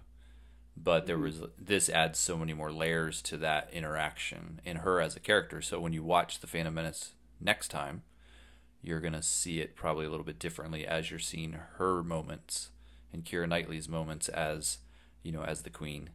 But 0.75 1.05
there 1.05 1.15
mm-hmm. 1.15 1.41
was 1.41 1.49
this 1.57 1.89
adds 1.89 2.19
so 2.19 2.37
many 2.37 2.53
more 2.53 2.71
layers 2.71 3.21
to 3.23 3.37
that 3.37 3.69
interaction 3.71 4.61
in 4.63 4.77
her 4.77 5.01
as 5.01 5.15
a 5.15 5.19
character. 5.19 5.61
So 5.61 5.79
when 5.79 5.93
you 5.93 6.03
watch 6.03 6.39
the 6.39 6.47
Phantom 6.47 6.73
Menace 6.73 7.11
next 7.39 7.69
time, 7.69 8.03
you're 8.81 9.01
gonna 9.01 9.21
see 9.21 9.59
it 9.59 9.75
probably 9.75 10.05
a 10.05 10.09
little 10.09 10.25
bit 10.25 10.39
differently 10.39 10.87
as 10.87 11.09
you're 11.09 11.19
seeing 11.19 11.57
her 11.77 12.03
moments 12.03 12.71
and 13.13 13.25
Keira 13.25 13.47
Knightley's 13.47 13.89
moments 13.89 14.29
as, 14.29 14.79
you 15.23 15.31
know, 15.31 15.43
as 15.43 15.61
the 15.61 15.69
Queen 15.69 16.11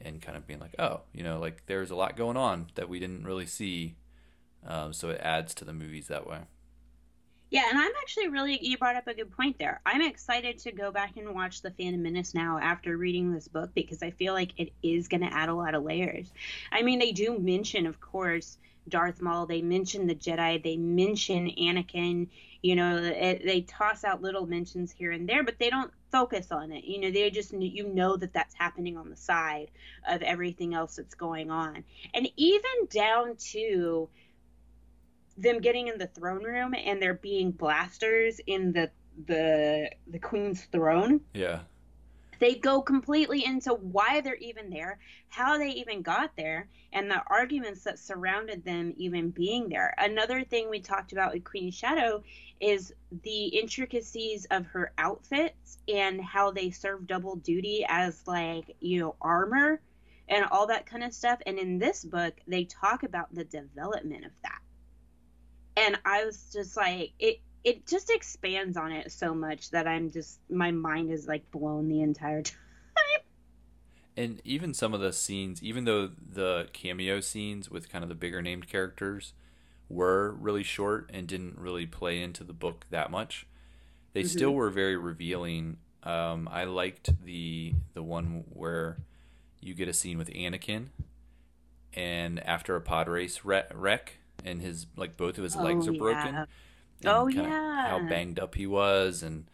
and 0.00 0.22
kind 0.22 0.36
of 0.36 0.46
being 0.46 0.60
like, 0.60 0.74
oh, 0.78 1.00
you 1.12 1.22
know, 1.22 1.38
like 1.38 1.64
there's 1.66 1.90
a 1.90 1.96
lot 1.96 2.16
going 2.16 2.36
on 2.36 2.68
that 2.76 2.88
we 2.88 2.98
didn't 2.98 3.24
really 3.24 3.46
see. 3.46 3.96
Um, 4.66 4.92
so 4.92 5.10
it 5.10 5.20
adds 5.22 5.54
to 5.54 5.64
the 5.64 5.72
movies 5.72 6.08
that 6.08 6.26
way. 6.26 6.40
Yeah, 7.50 7.64
and 7.70 7.78
I'm 7.78 7.92
actually 8.02 8.28
really, 8.28 8.58
you 8.60 8.76
brought 8.76 8.96
up 8.96 9.06
a 9.06 9.14
good 9.14 9.30
point 9.30 9.58
there. 9.58 9.80
I'm 9.86 10.02
excited 10.02 10.58
to 10.58 10.72
go 10.72 10.90
back 10.92 11.16
and 11.16 11.34
watch 11.34 11.62
The 11.62 11.70
Phantom 11.70 12.02
Menace 12.02 12.34
now 12.34 12.58
after 12.58 12.96
reading 12.96 13.32
this 13.32 13.48
book 13.48 13.70
because 13.74 14.02
I 14.02 14.10
feel 14.10 14.34
like 14.34 14.52
it 14.58 14.72
is 14.82 15.08
going 15.08 15.22
to 15.22 15.32
add 15.32 15.48
a 15.48 15.54
lot 15.54 15.74
of 15.74 15.82
layers. 15.82 16.30
I 16.70 16.82
mean, 16.82 16.98
they 16.98 17.12
do 17.12 17.38
mention, 17.38 17.86
of 17.86 18.00
course, 18.00 18.58
Darth 18.88 19.22
Maul, 19.22 19.46
they 19.46 19.62
mention 19.62 20.06
the 20.06 20.14
Jedi, 20.14 20.62
they 20.62 20.76
mention 20.76 21.50
Anakin, 21.58 22.28
you 22.62 22.76
know, 22.76 22.96
it, 22.96 23.42
they 23.44 23.62
toss 23.62 24.04
out 24.04 24.20
little 24.22 24.46
mentions 24.46 24.90
here 24.90 25.12
and 25.12 25.28
there, 25.28 25.42
but 25.42 25.58
they 25.58 25.70
don't 25.70 25.92
focus 26.10 26.50
on 26.50 26.72
it. 26.72 26.84
You 26.84 27.00
know, 27.00 27.10
they 27.10 27.30
just 27.30 27.52
you 27.52 27.86
know 27.86 28.16
that 28.16 28.32
that's 28.32 28.54
happening 28.54 28.96
on 28.96 29.10
the 29.10 29.16
side 29.16 29.70
of 30.08 30.22
everything 30.22 30.74
else 30.74 30.96
that's 30.96 31.14
going 31.14 31.50
on, 31.50 31.84
and 32.14 32.28
even 32.36 32.86
down 32.90 33.36
to 33.52 34.08
them 35.38 35.60
getting 35.60 35.88
in 35.88 35.98
the 35.98 36.06
throne 36.08 36.44
room 36.44 36.74
and 36.74 37.00
there 37.00 37.14
being 37.14 37.50
blasters 37.50 38.40
in 38.46 38.72
the 38.72 38.90
the 39.26 39.90
the 40.06 40.18
queen's 40.18 40.64
throne. 40.66 41.20
Yeah 41.34 41.60
they 42.38 42.54
go 42.54 42.80
completely 42.80 43.44
into 43.44 43.74
why 43.74 44.20
they're 44.20 44.36
even 44.36 44.70
there, 44.70 44.98
how 45.28 45.58
they 45.58 45.70
even 45.70 46.02
got 46.02 46.36
there, 46.36 46.68
and 46.92 47.10
the 47.10 47.22
arguments 47.26 47.84
that 47.84 47.98
surrounded 47.98 48.64
them 48.64 48.94
even 48.96 49.30
being 49.30 49.68
there. 49.68 49.94
Another 49.98 50.44
thing 50.44 50.70
we 50.70 50.80
talked 50.80 51.12
about 51.12 51.34
with 51.34 51.44
Queen 51.44 51.70
Shadow 51.70 52.22
is 52.60 52.92
the 53.22 53.46
intricacies 53.46 54.46
of 54.50 54.66
her 54.66 54.92
outfits 54.98 55.78
and 55.88 56.20
how 56.20 56.50
they 56.50 56.70
serve 56.70 57.06
double 57.06 57.36
duty 57.36 57.84
as 57.88 58.26
like, 58.26 58.76
you 58.80 59.00
know, 59.00 59.16
armor 59.20 59.80
and 60.28 60.44
all 60.50 60.66
that 60.66 60.86
kind 60.86 61.04
of 61.04 61.12
stuff. 61.12 61.40
And 61.46 61.58
in 61.58 61.78
this 61.78 62.04
book, 62.04 62.34
they 62.46 62.64
talk 62.64 63.02
about 63.02 63.34
the 63.34 63.44
development 63.44 64.24
of 64.24 64.32
that. 64.42 64.60
And 65.78 65.96
I 66.04 66.24
was 66.24 66.50
just 66.52 66.76
like, 66.76 67.12
it 67.18 67.40
it 67.64 67.86
just 67.86 68.10
expands 68.10 68.76
on 68.76 68.92
it 68.92 69.12
so 69.12 69.34
much 69.34 69.70
that 69.70 69.86
I'm 69.86 70.10
just 70.10 70.40
my 70.50 70.70
mind 70.70 71.10
is 71.10 71.26
like 71.26 71.48
blown 71.50 71.88
the 71.88 72.02
entire 72.02 72.42
time. 72.42 72.56
And 74.16 74.42
even 74.44 74.74
some 74.74 74.94
of 74.94 75.00
the 75.00 75.12
scenes, 75.12 75.62
even 75.62 75.84
though 75.84 76.10
the 76.32 76.68
cameo 76.72 77.20
scenes 77.20 77.70
with 77.70 77.88
kind 77.88 78.02
of 78.02 78.08
the 78.08 78.16
bigger 78.16 78.42
named 78.42 78.68
characters 78.68 79.32
were 79.88 80.32
really 80.32 80.64
short 80.64 81.08
and 81.14 81.28
didn't 81.28 81.56
really 81.56 81.86
play 81.86 82.20
into 82.20 82.42
the 82.42 82.52
book 82.52 82.86
that 82.90 83.12
much, 83.12 83.46
they 84.14 84.22
mm-hmm. 84.22 84.28
still 84.28 84.54
were 84.54 84.70
very 84.70 84.96
revealing. 84.96 85.76
Um, 86.02 86.48
I 86.50 86.64
liked 86.64 87.10
the 87.24 87.74
the 87.94 88.02
one 88.02 88.44
where 88.48 88.98
you 89.60 89.74
get 89.74 89.86
a 89.86 89.92
scene 89.92 90.18
with 90.18 90.30
Anakin, 90.30 90.86
and 91.94 92.40
after 92.40 92.74
a 92.74 92.80
pod 92.80 93.08
race 93.08 93.44
wreck, 93.44 94.18
and 94.44 94.62
his 94.62 94.86
like 94.96 95.16
both 95.16 95.38
of 95.38 95.44
his 95.44 95.56
oh, 95.56 95.62
legs 95.62 95.88
are 95.88 95.92
broken. 95.92 96.28
Oh, 96.28 96.38
yeah 96.38 96.44
oh 97.06 97.28
yeah, 97.28 97.88
how 97.88 98.00
banged 98.08 98.38
up 98.38 98.54
he 98.54 98.66
was, 98.66 99.22
and 99.22 99.44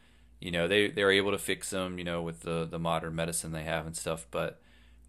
you 0.41 0.51
know 0.51 0.68
they 0.68 0.89
they 0.89 1.05
were 1.05 1.11
able 1.11 1.30
to 1.32 1.39
fix 1.39 1.72
him, 1.72 1.99
you 1.99 2.05
know, 2.05 2.22
with 2.22 2.41
the 2.41 2.64
the 2.64 2.78
modern 2.78 3.14
medicine 3.14 3.53
they 3.53 3.64
have 3.64 3.87
and 3.87 3.97
stuff. 3.97 4.26
But 4.30 4.61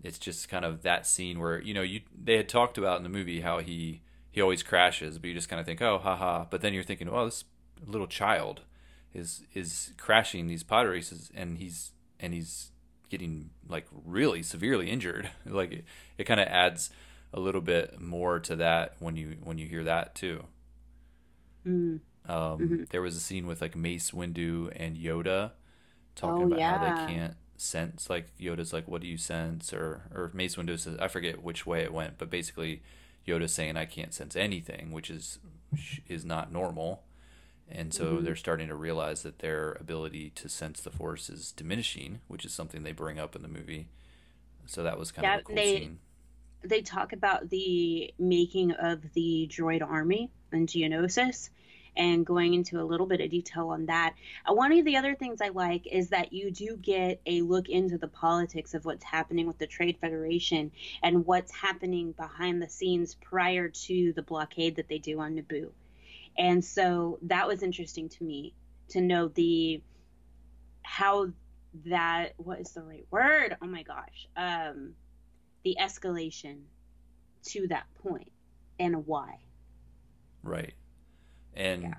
it's 0.03 0.17
just 0.17 0.49
kind 0.49 0.65
of 0.65 0.83
that 0.83 1.07
scene 1.07 1.39
where 1.39 1.61
you 1.61 1.73
know 1.73 1.81
you 1.81 2.01
they 2.15 2.37
had 2.37 2.49
talked 2.49 2.77
about 2.77 2.97
in 2.97 3.03
the 3.03 3.09
movie 3.09 3.41
how 3.41 3.59
he 3.59 4.01
he 4.31 4.41
always 4.41 4.63
crashes, 4.63 5.17
but 5.17 5.27
you 5.27 5.33
just 5.33 5.49
kind 5.49 5.59
of 5.59 5.65
think, 5.65 5.81
oh, 5.81 5.97
haha. 5.97 6.45
But 6.49 6.61
then 6.61 6.73
you're 6.73 6.83
thinking, 6.83 7.09
well, 7.09 7.25
this 7.25 7.45
little 7.85 8.07
child 8.07 8.61
is 9.13 9.43
is 9.53 9.93
crashing 9.97 10.47
these 10.47 10.63
pod 10.63 10.87
races, 10.87 11.31
and 11.33 11.57
he's 11.57 11.91
and 12.19 12.33
he's 12.33 12.71
getting 13.09 13.51
like 13.67 13.87
really 14.05 14.43
severely 14.43 14.89
injured. 14.89 15.29
like 15.45 15.71
it, 15.71 15.85
it 16.17 16.23
kind 16.25 16.39
of 16.39 16.47
adds 16.47 16.89
a 17.33 17.39
little 17.39 17.61
bit 17.61 17.99
more 17.99 18.39
to 18.39 18.55
that 18.57 18.95
when 18.99 19.15
you 19.15 19.37
when 19.43 19.57
you 19.57 19.67
hear 19.67 19.83
that 19.83 20.15
too. 20.15 20.43
Mm. 21.65 21.99
Um, 22.27 22.59
Mm-hmm. 22.59 22.83
There 22.89 23.01
was 23.01 23.15
a 23.15 23.19
scene 23.19 23.45
with 23.47 23.61
like 23.61 23.75
Mace 23.75 24.11
Windu 24.11 24.71
and 24.75 24.97
Yoda 24.97 25.51
talking 26.15 26.43
Oh, 26.43 26.55
about 26.55 26.59
how 26.61 27.05
they 27.05 27.13
can't 27.13 27.35
sense. 27.57 28.09
Like 28.09 28.35
Yoda's 28.39 28.73
like, 28.73 28.87
"What 28.87 29.01
do 29.01 29.07
you 29.07 29.17
sense?" 29.17 29.73
Or 29.73 30.03
or 30.13 30.31
Mace 30.33 30.55
Windu 30.55 30.79
says, 30.79 30.97
I 30.99 31.07
forget 31.07 31.43
which 31.43 31.65
way 31.65 31.81
it 31.81 31.93
went, 31.93 32.17
but 32.17 32.29
basically 32.29 32.81
Yoda's 33.27 33.53
saying, 33.53 33.77
"I 33.77 33.85
can't 33.85 34.13
sense 34.13 34.35
anything," 34.35 34.91
which 34.91 35.09
is 35.11 35.39
is 36.07 36.25
not 36.25 36.51
normal. 36.51 37.03
And 37.69 37.93
so 37.93 38.05
Mm-hmm. 38.05 38.25
they're 38.25 38.35
starting 38.35 38.67
to 38.67 38.75
realize 38.75 39.23
that 39.23 39.39
their 39.39 39.71
ability 39.79 40.29
to 40.35 40.47
sense 40.49 40.81
the 40.81 40.91
force 40.91 41.29
is 41.31 41.51
diminishing, 41.51 42.21
which 42.27 42.45
is 42.45 42.53
something 42.53 42.83
they 42.83 42.91
bring 42.91 43.17
up 43.19 43.35
in 43.35 43.41
the 43.41 43.47
movie. 43.47 43.87
So 44.67 44.83
that 44.83 44.99
was 44.99 45.11
kind 45.11 45.23
Yeah, 45.23 45.35
of 45.35 45.41
a 45.41 45.43
cool 45.43 45.55
they- 45.55 45.77
scene. 45.79 45.99
They 46.65 46.81
talk 46.81 47.13
about 47.13 47.49
the 47.49 48.13
making 48.19 48.71
of 48.71 49.01
the 49.13 49.49
droid 49.51 49.81
army 49.81 50.31
and 50.51 50.67
Geonosis 50.67 51.49
and 51.97 52.25
going 52.25 52.53
into 52.53 52.81
a 52.81 52.83
little 52.83 53.05
bit 53.07 53.21
of 53.21 53.29
detail 53.29 53.69
on 53.69 53.85
that. 53.85 54.15
Uh, 54.45 54.53
one 54.53 54.77
of 54.77 54.85
the 54.85 54.97
other 54.97 55.15
things 55.15 55.39
I 55.41 55.49
like 55.49 55.87
is 55.87 56.09
that 56.09 56.33
you 56.33 56.51
do 56.51 56.77
get 56.77 57.21
a 57.25 57.41
look 57.41 57.69
into 57.69 57.97
the 57.97 58.07
politics 58.07 58.73
of 58.73 58.85
what's 58.85 59.03
happening 59.03 59.47
with 59.47 59.57
the 59.57 59.67
Trade 59.67 59.97
Federation 60.01 60.71
and 61.03 61.25
what's 61.25 61.53
happening 61.53 62.11
behind 62.11 62.61
the 62.61 62.69
scenes 62.69 63.15
prior 63.15 63.69
to 63.69 64.13
the 64.13 64.21
blockade 64.21 64.75
that 64.75 64.89
they 64.89 64.97
do 64.97 65.19
on 65.19 65.35
Naboo. 65.35 65.71
And 66.37 66.63
so 66.63 67.19
that 67.23 67.47
was 67.47 67.63
interesting 67.63 68.09
to 68.09 68.23
me 68.23 68.53
to 68.89 69.01
know 69.01 69.29
the 69.29 69.81
how 70.83 71.31
that 71.85 72.33
what 72.37 72.59
is 72.59 72.71
the 72.71 72.81
right 72.81 73.05
word? 73.09 73.57
Oh 73.61 73.67
my 73.67 73.83
gosh. 73.83 74.27
Um 74.37 74.93
the 75.65 75.77
escalation 75.81 76.59
to 77.47 77.67
that 77.67 77.87
point 78.03 78.31
and 78.79 79.05
why. 79.07 79.39
Right. 80.43 80.75
And 81.53 81.83
Yeah. 81.83 81.93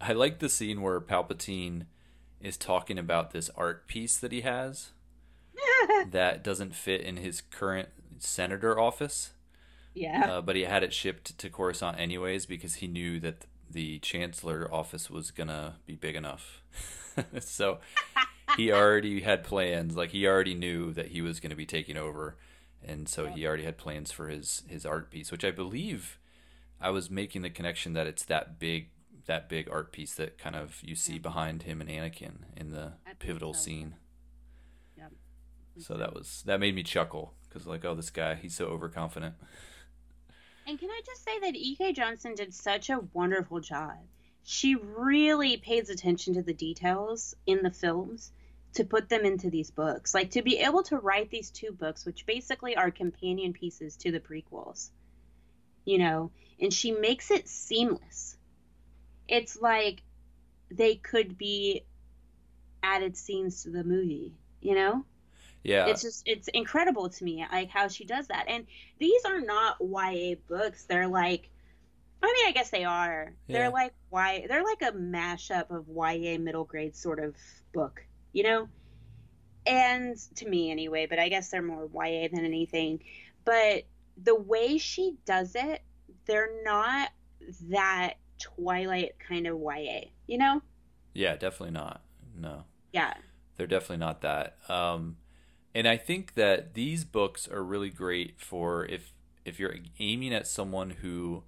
I 0.00 0.12
like 0.12 0.38
the 0.40 0.48
scene 0.48 0.82
where 0.82 1.00
Palpatine 1.00 1.86
is 2.40 2.56
talking 2.58 2.98
about 2.98 3.32
this 3.32 3.50
art 3.56 3.88
piece 3.88 4.18
that 4.18 4.32
he 4.32 4.42
has 4.42 4.92
that 6.10 6.44
doesn't 6.44 6.74
fit 6.74 7.00
in 7.00 7.16
his 7.16 7.40
current 7.40 7.88
senator 8.18 8.78
office. 8.78 9.32
yeah. 9.94 10.26
Uh, 10.30 10.40
but 10.42 10.56
he 10.56 10.62
had 10.62 10.82
it 10.82 10.92
shipped 10.92 11.38
to 11.38 11.50
Coruscant 11.50 11.98
anyways 11.98 12.46
because 12.46 12.76
he 12.76 12.86
knew 12.86 13.18
that 13.20 13.46
the 13.70 13.98
chancellor 14.00 14.68
office 14.72 15.10
was 15.10 15.30
gonna 15.30 15.76
be 15.86 15.94
big 15.96 16.14
enough. 16.16 16.62
so 17.40 17.78
he 18.56 18.70
already 18.72 19.20
had 19.22 19.44
plans. 19.44 19.96
Like 19.96 20.10
he 20.10 20.26
already 20.26 20.54
knew 20.54 20.92
that 20.92 21.08
he 21.08 21.22
was 21.22 21.40
gonna 21.40 21.56
be 21.56 21.66
taking 21.66 21.96
over, 21.96 22.36
and 22.86 23.08
so 23.08 23.26
he 23.26 23.46
already 23.46 23.64
had 23.64 23.78
plans 23.78 24.12
for 24.12 24.28
his 24.28 24.62
his 24.68 24.86
art 24.86 25.10
piece, 25.10 25.32
which 25.32 25.44
I 25.44 25.50
believe 25.50 26.18
I 26.80 26.90
was 26.90 27.10
making 27.10 27.42
the 27.42 27.50
connection 27.50 27.92
that 27.94 28.06
it's 28.06 28.24
that 28.24 28.58
big 28.58 28.90
that 29.26 29.48
big 29.48 29.68
art 29.70 29.92
piece 29.92 30.14
that 30.14 30.38
kind 30.38 30.54
of 30.54 30.80
you 30.82 30.94
see 30.94 31.18
behind 31.18 31.64
him 31.64 31.80
and 31.80 31.90
Anakin 31.90 32.42
in 32.56 32.70
the 32.70 32.92
pivotal 33.18 33.54
so. 33.54 33.60
scene. 33.60 33.96
Yep. 34.96 35.12
So 35.78 35.94
that 35.94 36.14
was 36.14 36.42
that 36.46 36.60
made 36.60 36.74
me 36.74 36.82
chuckle 36.82 37.34
because 37.48 37.66
like 37.66 37.84
oh 37.84 37.94
this 37.94 38.10
guy 38.10 38.34
he's 38.34 38.54
so 38.54 38.66
overconfident. 38.66 39.34
And 40.68 40.78
can 40.78 40.90
I 40.90 41.00
just 41.06 41.24
say 41.24 41.38
that 41.40 41.54
E.K. 41.54 41.92
Johnston 41.92 42.34
did 42.34 42.52
such 42.52 42.90
a 42.90 42.98
wonderful 43.12 43.60
job. 43.60 43.98
She 44.42 44.74
really 44.74 45.56
pays 45.58 45.90
attention 45.90 46.34
to 46.34 46.42
the 46.42 46.54
details 46.54 47.36
in 47.46 47.62
the 47.62 47.70
films 47.70 48.32
to 48.76 48.84
put 48.84 49.08
them 49.10 49.24
into 49.26 49.50
these 49.50 49.70
books. 49.70 50.14
Like 50.14 50.32
to 50.32 50.42
be 50.42 50.58
able 50.58 50.84
to 50.84 50.98
write 50.98 51.30
these 51.30 51.50
two 51.50 51.72
books, 51.72 52.06
which 52.06 52.26
basically 52.26 52.76
are 52.76 52.90
companion 52.92 53.52
pieces 53.54 53.96
to 53.98 54.12
the 54.12 54.20
prequels, 54.20 54.90
you 55.84 55.98
know, 55.98 56.32
and 56.60 56.72
she 56.72 56.92
makes 56.92 57.30
it 57.30 57.48
seamless. 57.48 58.36
It's 59.28 59.60
like 59.60 60.02
they 60.70 60.96
could 60.96 61.38
be 61.38 61.84
added 62.82 63.16
scenes 63.16 63.64
to 63.64 63.70
the 63.70 63.84
movie, 63.84 64.34
you 64.60 64.74
know? 64.74 65.04
Yeah, 65.64 65.86
it's 65.88 66.02
just 66.02 66.22
it's 66.26 66.48
incredible 66.48 67.10
to 67.10 67.24
me 67.24 67.44
like 67.52 67.70
how 67.70 67.88
she 67.88 68.04
does 68.06 68.28
that 68.28 68.46
and 68.48 68.66
these 68.98 69.24
are 69.26 69.40
not 69.40 69.76
ya 69.84 70.36
books 70.48 70.84
they're 70.86 71.08
like 71.08 71.50
i 72.22 72.26
mean 72.26 72.46
i 72.48 72.52
guess 72.52 72.70
they 72.70 72.84
are 72.84 73.34
Yeah. 73.48 73.58
they're 73.58 73.70
like 73.70 73.94
why 74.10 74.46
they're 74.48 74.64
like 74.64 74.82
a 74.82 74.92
mashup 74.96 75.70
of 75.70 75.88
ya 76.14 76.38
middle 76.38 76.64
grade 76.64 76.96
sort 76.96 77.20
of 77.20 77.36
book 77.74 78.05
you 78.36 78.42
know 78.42 78.68
and 79.66 80.16
to 80.36 80.46
me 80.46 80.70
anyway 80.70 81.06
but 81.06 81.18
i 81.18 81.28
guess 81.28 81.50
they're 81.50 81.62
more 81.62 81.88
ya 82.04 82.28
than 82.30 82.44
anything 82.44 83.02
but 83.44 83.84
the 84.22 84.34
way 84.34 84.78
she 84.78 85.16
does 85.24 85.54
it 85.54 85.82
they're 86.26 86.62
not 86.64 87.10
that 87.70 88.14
twilight 88.38 89.12
kind 89.26 89.46
of 89.46 89.58
ya 89.60 90.00
you 90.26 90.38
know 90.38 90.60
Yeah, 91.14 91.36
definitely 91.36 91.72
not. 91.72 92.02
No, 92.38 92.64
yeah 92.92 93.14
they're 93.56 93.66
definitely 93.66 93.98
not 93.98 94.20
that. 94.20 94.58
Um, 94.68 95.16
and 95.74 95.88
I 95.88 95.96
think 95.96 96.34
that 96.34 96.74
these 96.74 97.04
books 97.04 97.48
are 97.48 97.64
really 97.64 97.90
great 97.90 98.38
for 98.38 98.84
if 98.84 99.12
if 99.44 99.58
you're 99.58 99.76
aiming 99.98 100.34
at 100.34 100.46
someone 100.46 100.90
who, 100.90 101.44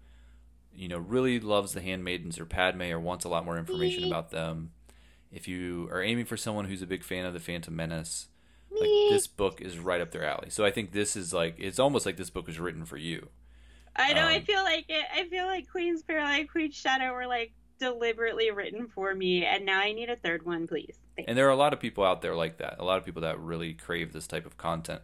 you 0.75 0.89
know, 0.89 0.99
really 0.99 1.41
loves 1.41 1.73
the 1.73 1.81
Handmaidens 1.81 2.39
or 2.39 2.47
Padme 2.47 2.83
or 2.83 3.01
wants 3.01 3.25
a 3.25 3.29
lot 3.29 3.45
more 3.45 3.59
information 3.59 4.05
about 4.05 4.31
them. 4.31 4.71
If 5.31 5.47
you 5.49 5.89
are 5.93 6.03
aiming 6.03 6.25
for 6.25 6.37
someone 6.37 6.65
who's 6.67 6.83
a 6.83 6.87
big 6.87 7.05
fan 7.05 7.27
of 7.27 7.35
the 7.35 7.41
Phantom 7.41 7.75
Menace, 7.75 8.29
like 8.71 8.89
this 9.11 9.27
book 9.27 9.61
is 9.61 9.79
right 9.79 10.01
up 10.01 10.11
their 10.11 10.25
alley. 10.25 10.51
So 10.51 10.65
I 10.65 10.71
think 10.71 10.93
this 10.93 11.17
is 11.17 11.33
like 11.33 11.57
it's 11.59 11.79
almost 11.79 12.07
like 12.07 12.17
this 12.17 12.31
book 12.31 12.47
was 12.47 12.59
written 12.59 12.85
for 12.85 12.97
you. 12.97 13.29
I 13.97 14.13
know. 14.13 14.23
I 14.27 14.37
Um, 14.37 14.43
feel 14.43 14.63
like 14.63 14.87
it. 14.89 15.05
I 15.15 15.29
feel 15.29 15.47
like 15.47 15.69
Queen's 15.71 16.03
Peril 16.03 16.27
and 16.27 16.49
Queen's 16.49 16.75
Shadow 16.75 17.13
were 17.13 17.27
like 17.27 17.53
deliberately 17.79 18.51
written 18.51 18.89
for 18.89 19.15
me, 19.15 19.45
and 19.45 19.65
now 19.67 19.81
I 19.81 19.93
need 19.93 20.09
a 20.11 20.17
third 20.17 20.45
one, 20.47 20.67
please. 20.67 20.97
Thanks. 21.17 21.29
And 21.29 21.37
there 21.37 21.47
are 21.47 21.53
a 21.53 21.57
lot 21.57 21.73
of 21.73 21.81
people 21.81 22.05
out 22.05 22.23
there 22.23 22.35
like 22.35 22.59
that. 22.59 22.77
A 22.79 22.85
lot 22.85 22.99
of 22.99 23.05
people 23.05 23.23
that 23.23 23.39
really 23.39 23.75
crave 23.75 24.13
this 24.13 24.27
type 24.27 24.47
of 24.47 24.57
content. 24.57 25.03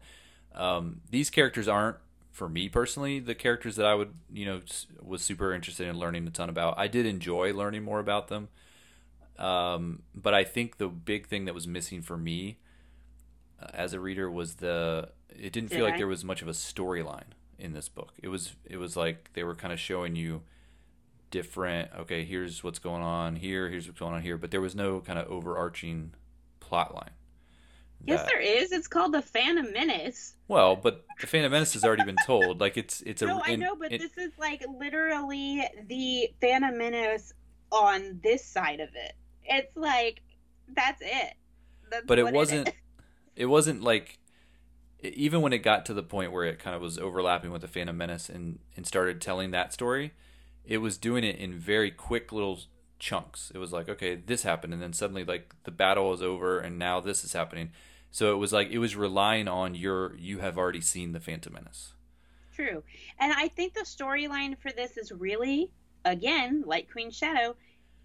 Um, 0.54 1.00
these 1.10 1.30
characters 1.30 1.66
aren't, 1.68 1.96
for 2.30 2.48
me 2.48 2.68
personally, 2.68 3.18
the 3.18 3.34
characters 3.34 3.76
that 3.76 3.86
I 3.86 3.94
would, 3.94 4.14
you 4.32 4.46
know, 4.46 4.60
was 5.02 5.22
super 5.22 5.52
interested 5.52 5.88
in 5.88 5.98
learning 5.98 6.26
a 6.26 6.30
ton 6.30 6.48
about. 6.48 6.78
I 6.78 6.86
did 6.88 7.06
enjoy 7.06 7.52
learning 7.52 7.82
more 7.82 7.98
about 8.00 8.28
them. 8.28 8.48
Um, 9.38 10.02
but 10.14 10.34
I 10.34 10.44
think 10.44 10.78
the 10.78 10.88
big 10.88 11.26
thing 11.26 11.44
that 11.46 11.54
was 11.54 11.66
missing 11.66 12.02
for 12.02 12.16
me 12.16 12.58
uh, 13.60 13.66
as 13.74 13.92
a 13.92 14.00
reader 14.00 14.30
was 14.30 14.56
the. 14.56 15.10
It 15.30 15.52
didn't 15.52 15.70
feel 15.70 15.84
like 15.84 15.94
Jedi? 15.94 15.98
there 15.98 16.06
was 16.06 16.24
much 16.24 16.42
of 16.42 16.48
a 16.48 16.52
storyline 16.52 17.32
in 17.58 17.72
this 17.72 17.88
book. 17.88 18.12
It 18.22 18.28
was. 18.28 18.54
It 18.64 18.76
was 18.76 18.96
like 18.96 19.30
they 19.34 19.42
were 19.42 19.54
kind 19.54 19.72
of 19.72 19.80
showing 19.80 20.14
you 20.16 20.42
different 21.34 21.90
okay 21.98 22.24
here's 22.24 22.62
what's 22.62 22.78
going 22.78 23.02
on 23.02 23.34
here 23.34 23.68
here's 23.68 23.88
what's 23.88 23.98
going 23.98 24.14
on 24.14 24.22
here 24.22 24.38
but 24.38 24.52
there 24.52 24.60
was 24.60 24.76
no 24.76 25.00
kind 25.00 25.18
of 25.18 25.26
overarching 25.26 26.12
plot 26.60 26.94
line 26.94 27.10
yes, 28.06 28.20
that- 28.20 28.28
there 28.28 28.40
is. 28.40 28.70
It's 28.70 28.86
called 28.86 29.12
the 29.12 29.20
Phantom 29.20 29.72
Menace. 29.72 30.36
well 30.46 30.76
but 30.76 31.04
the 31.20 31.26
phantom 31.26 31.50
menace 31.50 31.72
has 31.72 31.82
already 31.84 32.04
been 32.04 32.18
told 32.24 32.60
like 32.60 32.76
it's 32.76 33.00
it's 33.00 33.20
a 33.20 33.26
no, 33.26 33.42
I 33.44 33.56
know, 33.56 33.74
but 33.74 33.92
it- 33.92 34.00
this 34.00 34.16
is 34.16 34.30
like 34.38 34.64
literally 34.78 35.64
the 35.88 36.28
Phantom 36.40 36.78
Menace 36.78 37.32
on 37.72 38.20
this 38.22 38.44
side 38.44 38.78
of 38.78 38.90
it. 38.94 39.14
It's 39.44 39.76
like 39.76 40.22
that's 40.68 41.00
it. 41.02 41.34
That's 41.90 42.06
but 42.06 42.18
it 42.18 42.32
wasn't 42.32 42.68
is. 42.68 42.74
it 43.36 43.46
wasn't 43.46 43.82
like 43.82 44.18
even 45.02 45.42
when 45.42 45.52
it 45.52 45.58
got 45.58 45.84
to 45.86 45.94
the 45.94 46.02
point 46.02 46.32
where 46.32 46.44
it 46.44 46.58
kind 46.58 46.74
of 46.74 46.80
was 46.80 46.98
overlapping 46.98 47.50
with 47.50 47.62
the 47.62 47.68
phantom 47.68 47.96
menace 47.96 48.28
and 48.28 48.58
and 48.76 48.86
started 48.86 49.20
telling 49.20 49.50
that 49.50 49.72
story 49.72 50.12
it 50.64 50.78
was 50.78 50.96
doing 50.96 51.22
it 51.22 51.36
in 51.36 51.58
very 51.58 51.90
quick 51.90 52.32
little 52.32 52.58
chunks 52.98 53.52
it 53.54 53.58
was 53.58 53.70
like 53.70 53.86
okay 53.86 54.14
this 54.14 54.44
happened 54.44 54.72
and 54.72 54.80
then 54.80 54.94
suddenly 54.94 55.22
like 55.22 55.54
the 55.64 55.70
battle 55.70 56.14
is 56.14 56.22
over 56.22 56.58
and 56.58 56.78
now 56.78 57.00
this 57.00 57.22
is 57.22 57.34
happening 57.34 57.70
so 58.10 58.32
it 58.32 58.38
was 58.38 58.50
like 58.50 58.70
it 58.70 58.78
was 58.78 58.96
relying 58.96 59.46
on 59.46 59.74
your 59.74 60.16
you 60.16 60.38
have 60.38 60.56
already 60.56 60.80
seen 60.80 61.12
the 61.12 61.20
phantom 61.20 61.52
menace 61.52 61.92
True. 62.54 62.84
And 63.18 63.32
I 63.32 63.48
think 63.48 63.74
the 63.74 63.80
storyline 63.80 64.56
for 64.58 64.70
this 64.70 64.96
is 64.96 65.10
really, 65.10 65.72
again, 66.04 66.62
like 66.66 66.90
Queen 66.90 67.10
Shadow, 67.10 67.56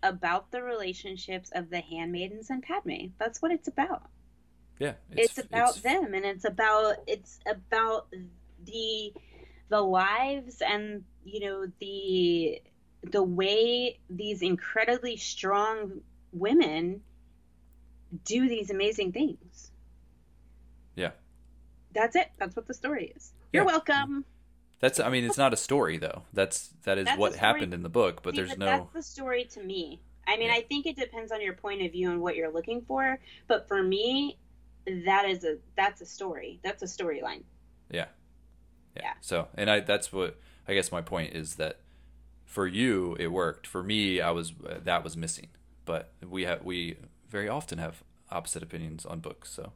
about 0.04 0.52
the 0.52 0.62
relationships 0.64 1.52
of 1.54 1.70
the 1.70 1.82
handmaidens 1.82 2.50
and 2.50 2.64
Padme. 2.64 3.08
That's 3.18 3.42
what 3.42 3.52
it's 3.52 3.68
about. 3.68 4.10
yeah 4.80 4.94
It's, 5.12 5.38
about 5.38 5.78
it's- 5.78 5.82
them 5.82 6.14
and 6.14 6.26
it's 6.26 6.46
about 6.46 6.96
it's 7.08 7.40
about 7.46 8.08
the 8.66 9.14
the 9.70 9.82
lives 9.82 10.62
and 10.62 11.04
you 11.24 11.40
know 11.42 11.66
the 11.80 12.62
the 13.04 13.24
way 13.24 14.00
these 14.10 14.42
incredibly 14.42 15.16
strong 15.18 16.02
women 16.32 17.02
do 18.26 18.48
these 18.50 18.70
amazing 18.72 19.12
things. 19.12 19.72
yeah 20.96 21.12
that's 21.94 22.16
it. 22.16 22.30
That's 22.38 22.56
what 22.56 22.68
the 22.68 22.74
story 22.74 23.14
is. 23.16 23.34
You're 23.52 23.64
Yeah. 23.64 23.68
welcome. 23.72 24.24
That's 24.80 25.00
I 25.00 25.10
mean, 25.10 25.24
it's 25.24 25.38
not 25.38 25.54
a 25.54 25.58
story 25.58 25.98
though. 25.98 26.24
That's 26.34 26.70
that 26.84 26.98
is 26.98 27.06
That's 27.06 27.20
what 27.20 27.36
happened 27.36 27.74
in 27.74 27.84
the 27.84 27.90
book, 27.90 28.24
but 28.24 28.36
there's 28.36 28.58
no 28.58 28.66
That's 28.66 28.94
the 28.94 29.04
story 29.04 29.46
to 29.46 29.64
me. 29.64 30.00
I 30.28 30.38
mean, 30.38 30.48
Yeah. 30.48 30.56
I 30.56 30.62
think 30.62 30.86
it 30.86 30.96
depends 30.96 31.32
on 31.32 31.42
your 31.42 31.54
point 31.54 31.82
of 31.82 31.92
view 31.92 32.12
and 32.12 32.22
what 32.22 32.36
you're 32.36 32.52
looking 32.52 32.82
for. 32.82 33.20
But 33.48 33.68
for 33.68 33.82
me, 33.82 34.38
that 34.86 35.28
is 35.28 35.44
a 35.44 35.58
that's 35.76 36.02
a 36.02 36.06
story. 36.06 36.60
That's 36.64 36.82
a 36.82 36.86
storyline. 36.86 37.44
Yeah. 37.90 38.06
yeah. 38.96 39.02
Yeah. 39.04 39.14
So, 39.22 39.48
and 39.56 39.70
I 39.70 39.80
that's 39.82 40.14
what 40.14 40.38
I 40.68 40.74
guess 40.74 40.92
my 40.92 41.02
point 41.02 41.34
is 41.34 41.56
that 41.56 41.80
for 42.46 42.68
you 42.68 43.16
it 43.20 43.28
worked. 43.28 43.68
For 43.68 43.84
me, 43.84 44.22
I 44.22 44.32
was 44.32 44.54
uh, 44.68 44.76
that 44.84 45.04
was 45.04 45.18
missing. 45.18 45.48
But 45.86 46.12
we 46.28 46.44
have 46.44 46.64
we 46.64 46.98
very 47.28 47.50
often 47.50 47.80
have 47.80 48.04
opposite 48.32 48.64
opinions 48.64 49.06
on 49.06 49.20
books. 49.20 49.50
So, 49.52 49.74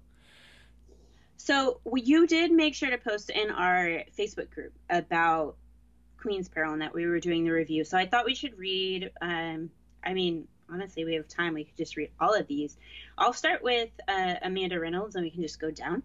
So 1.38 1.80
you 1.96 2.28
did 2.28 2.52
make 2.52 2.76
sure 2.76 2.90
to 2.90 2.98
post 2.98 3.30
in 3.30 3.50
our 3.50 4.04
Facebook 4.18 4.50
group 4.52 4.74
about 4.90 5.56
Queen's 6.18 6.48
Peril 6.48 6.74
and 6.74 6.82
that 6.82 6.94
we 6.94 7.06
were 7.06 7.20
doing 7.20 7.44
the 7.44 7.52
review. 7.52 7.84
So 7.84 7.98
I 7.98 8.06
thought 8.06 8.26
we 8.26 8.36
should 8.36 8.58
read. 8.58 9.12
Um, 9.22 9.70
I 10.04 10.14
mean, 10.14 10.48
honestly, 10.70 11.06
we 11.06 11.16
have 11.16 11.28
time. 11.28 11.54
We 11.54 11.66
could 11.66 11.76
just 11.76 11.98
read 11.98 12.12
all 12.20 12.34
of 12.34 12.48
these. 12.48 12.78
I'll 13.18 13.34
start 13.34 13.64
with 13.64 13.90
uh, 14.08 14.36
Amanda 14.42 14.80
Reynolds, 14.80 15.16
and 15.16 15.24
we 15.24 15.32
can 15.32 15.42
just 15.42 15.60
go 15.60 15.70
down. 15.70 16.04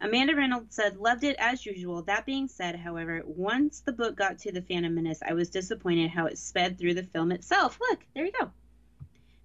Amanda 0.00 0.34
Reynolds 0.34 0.74
said, 0.74 0.96
"Loved 0.96 1.24
it 1.24 1.36
as 1.38 1.64
usual." 1.64 2.02
That 2.02 2.26
being 2.26 2.48
said, 2.48 2.74
however, 2.74 3.22
once 3.24 3.80
the 3.80 3.92
book 3.92 4.16
got 4.16 4.38
to 4.40 4.52
the 4.52 4.62
Phantom 4.62 4.94
Menace, 4.94 5.20
I 5.26 5.34
was 5.34 5.50
disappointed 5.50 6.10
how 6.10 6.26
it 6.26 6.38
sped 6.38 6.78
through 6.78 6.94
the 6.94 7.02
film 7.02 7.32
itself. 7.32 7.78
Look, 7.80 8.00
there 8.14 8.24
you 8.24 8.32
go. 8.32 8.50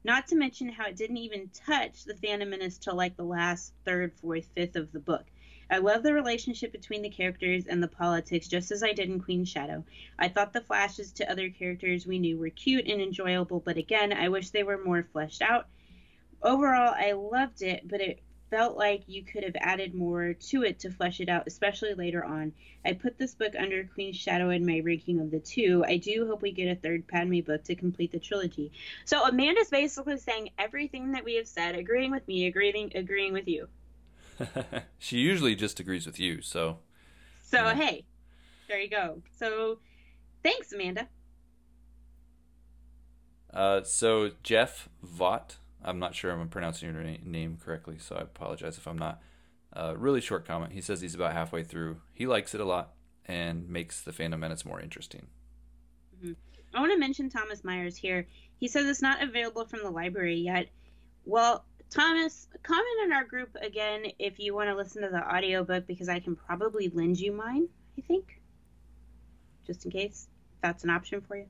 Not 0.06 0.28
to 0.28 0.36
mention 0.36 0.70
how 0.70 0.86
it 0.86 0.96
didn't 0.96 1.18
even 1.18 1.50
touch 1.50 2.04
the 2.04 2.14
Phantom 2.14 2.48
Menace 2.48 2.78
till 2.78 2.94
like 2.94 3.18
the 3.18 3.24
last 3.24 3.74
third, 3.86 4.14
fourth, 4.14 4.46
fifth 4.54 4.76
of 4.76 4.92
the 4.92 5.00
book. 5.00 5.26
I 5.68 5.80
love 5.80 6.04
the 6.04 6.14
relationship 6.14 6.72
between 6.72 7.02
the 7.02 7.10
characters 7.10 7.66
and 7.66 7.82
the 7.82 7.88
politics, 7.88 8.48
just 8.48 8.70
as 8.70 8.84
I 8.84 8.94
did 8.94 9.10
in 9.10 9.20
Queen 9.20 9.46
Shadow. 9.46 9.84
I 10.20 10.28
thought 10.28 10.54
the 10.54 10.62
flashes 10.62 11.12
to 11.14 11.28
other 11.28 11.50
characters 11.50 12.06
we 12.06 12.20
knew 12.20 12.38
were 12.38 12.52
cute 12.52 12.86
and 12.86 13.02
enjoyable, 13.02 13.62
but 13.62 13.78
again, 13.78 14.14
I 14.14 14.30
wish 14.30 14.52
they 14.52 14.62
were 14.62 14.78
more 14.78 15.02
fleshed 15.12 15.42
out. 15.42 15.66
Overall, 16.44 16.94
I 16.96 17.14
loved 17.14 17.64
it, 17.64 17.88
but 17.88 18.00
it 18.00 18.20
felt 18.50 18.78
like 18.78 19.04
you 19.08 19.24
could 19.24 19.44
have 19.44 19.56
added 19.60 19.94
more 19.96 20.34
to 20.34 20.64
it 20.64 20.80
to 20.80 20.92
flesh 20.92 21.20
it 21.20 21.30
out, 21.30 21.44
especially 21.48 21.94
later 21.94 22.24
on. 22.24 22.54
I 22.86 22.94
put 22.94 23.18
this 23.18 23.34
book 23.34 23.54
under 23.58 23.84
Queen's 23.94 24.16
Shadow 24.16 24.50
in 24.52 24.66
my 24.66 24.80
ranking 24.84 25.20
of 25.20 25.32
the 25.32 25.40
two. 25.40 25.84
I 25.88 25.98
do 25.98 26.28
hope 26.28 26.42
we 26.42 26.52
get 26.52 26.68
a 26.68 26.76
third 26.76 27.08
Padme 27.08 27.40
book 27.40 27.64
to 27.66 27.76
complete 27.76 28.12
the 28.12 28.20
trilogy. 28.20 28.72
So 29.06 29.26
Amanda's 29.26 29.70
basically 29.70 30.18
saying 30.18 30.50
everything 30.60 31.12
that 31.14 31.26
we 31.26 31.36
have 31.36 31.48
said, 31.48 31.76
agreeing 31.76 32.12
with 32.12 32.28
me, 32.28 32.46
agreeing 32.46 32.92
agreeing 32.96 33.34
with 33.34 33.48
you. 33.48 33.68
she 35.00 35.18
usually 35.18 35.56
just 35.56 35.80
agrees 35.80 36.06
with 36.06 36.20
you. 36.20 36.42
So, 36.42 36.80
So 37.44 37.58
Yeah. 37.58 37.74
hey, 37.76 38.06
there 38.68 38.80
you 38.80 38.90
go. 38.90 39.22
So 39.38 39.80
thanks, 40.44 40.72
Amanda. 40.72 41.08
uh, 43.54 43.84
so 43.84 44.32
Jeff 44.44 44.90
Vaught, 45.04 45.56
I'm 45.86 46.00
not 46.00 46.16
sure 46.16 46.32
I'm 46.32 46.50
pronouncing 46.50 46.92
your 46.92 47.04
na- 47.04 47.18
name 47.24 47.58
correctly, 47.64 47.98
so 48.00 48.16
I 48.16 48.22
apologize 48.22 48.78
if 48.78 48.88
I'm 48.88 48.98
not. 48.98 49.22
Uh, 49.72 49.94
really 49.98 50.22
short 50.22 50.48
comment. 50.48 50.72
He 50.72 50.82
says 50.82 51.02
he's 51.02 51.16
about 51.16 51.34
halfway 51.34 51.64
through. 51.64 51.98
He 52.14 52.28
likes 52.28 52.56
it 52.56 52.62
a 52.62 52.66
lot 52.66 52.94
and 53.26 53.70
makes 53.70 54.02
the 54.02 54.14
Phantom 54.14 54.40
Menace 54.40 54.66
more 54.66 54.80
interesting. 54.80 55.28
I 56.74 56.80
want 56.80 56.92
to 56.92 56.98
mention 56.98 57.30
Thomas 57.30 57.64
Myers 57.64 57.96
here. 57.96 58.28
He 58.58 58.68
says 58.68 58.86
it's 58.86 59.02
not 59.02 59.22
available 59.22 59.66
from 59.66 59.84
the 59.84 59.90
library 59.90 60.36
yet. 60.36 60.68
Well, 61.26 61.66
Thomas, 61.90 62.48
comment 62.64 62.88
in 63.06 63.14
our 63.14 63.24
group 63.24 63.56
again 63.62 64.06
if 64.18 64.40
you 64.40 64.56
want 64.56 64.70
to 64.70 64.76
listen 64.76 65.02
to 65.04 65.10
the 65.10 65.24
audiobook 65.24 65.88
because 65.88 66.10
I 66.10 66.20
can 66.20 66.36
probably 66.36 66.90
lend 66.90 67.20
you 67.20 67.32
mine, 67.32 67.68
I 67.98 68.02
think. 68.02 68.42
Just 69.68 69.86
in 69.86 69.92
case 69.92 70.28
that's 70.62 70.84
an 70.84 70.90
option 70.90 71.22
for 71.22 71.38
you. 71.38 71.48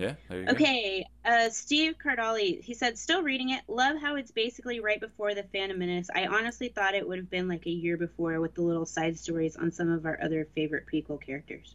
Yeah, 0.00 0.14
there 0.30 0.40
you 0.40 0.46
go. 0.46 0.52
Okay, 0.52 1.04
uh, 1.26 1.50
Steve 1.50 1.96
Cardali, 2.02 2.62
he 2.62 2.72
said, 2.72 2.96
still 2.96 3.22
reading 3.22 3.50
it. 3.50 3.60
Love 3.68 4.00
how 4.00 4.16
it's 4.16 4.30
basically 4.30 4.80
right 4.80 4.98
before 4.98 5.34
the 5.34 5.42
Phantom 5.42 5.78
Menace. 5.78 6.08
I 6.14 6.26
honestly 6.26 6.68
thought 6.68 6.94
it 6.94 7.06
would 7.06 7.18
have 7.18 7.28
been 7.28 7.48
like 7.48 7.66
a 7.66 7.70
year 7.70 7.98
before 7.98 8.40
with 8.40 8.54
the 8.54 8.62
little 8.62 8.86
side 8.86 9.18
stories 9.18 9.56
on 9.56 9.70
some 9.70 9.90
of 9.90 10.06
our 10.06 10.18
other 10.22 10.48
favorite 10.54 10.86
prequel 10.90 11.20
characters. 11.20 11.74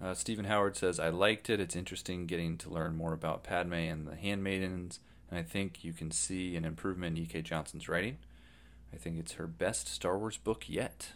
Uh, 0.00 0.14
Stephen 0.14 0.46
Howard 0.46 0.74
says, 0.74 0.98
I 0.98 1.10
liked 1.10 1.50
it. 1.50 1.60
It's 1.60 1.76
interesting 1.76 2.24
getting 2.24 2.56
to 2.58 2.70
learn 2.70 2.96
more 2.96 3.12
about 3.12 3.44
Padme 3.44 3.74
and 3.74 4.06
the 4.06 4.16
Handmaidens, 4.16 5.00
and 5.30 5.38
I 5.38 5.42
think 5.42 5.84
you 5.84 5.92
can 5.92 6.10
see 6.10 6.56
an 6.56 6.64
improvement 6.64 7.18
in 7.18 7.24
E.K. 7.24 7.42
Johnston's 7.42 7.90
writing. 7.90 8.16
I 8.90 8.96
think 8.96 9.18
it's 9.18 9.32
her 9.32 9.46
best 9.46 9.86
Star 9.86 10.16
Wars 10.16 10.38
book 10.38 10.64
yet. 10.66 11.10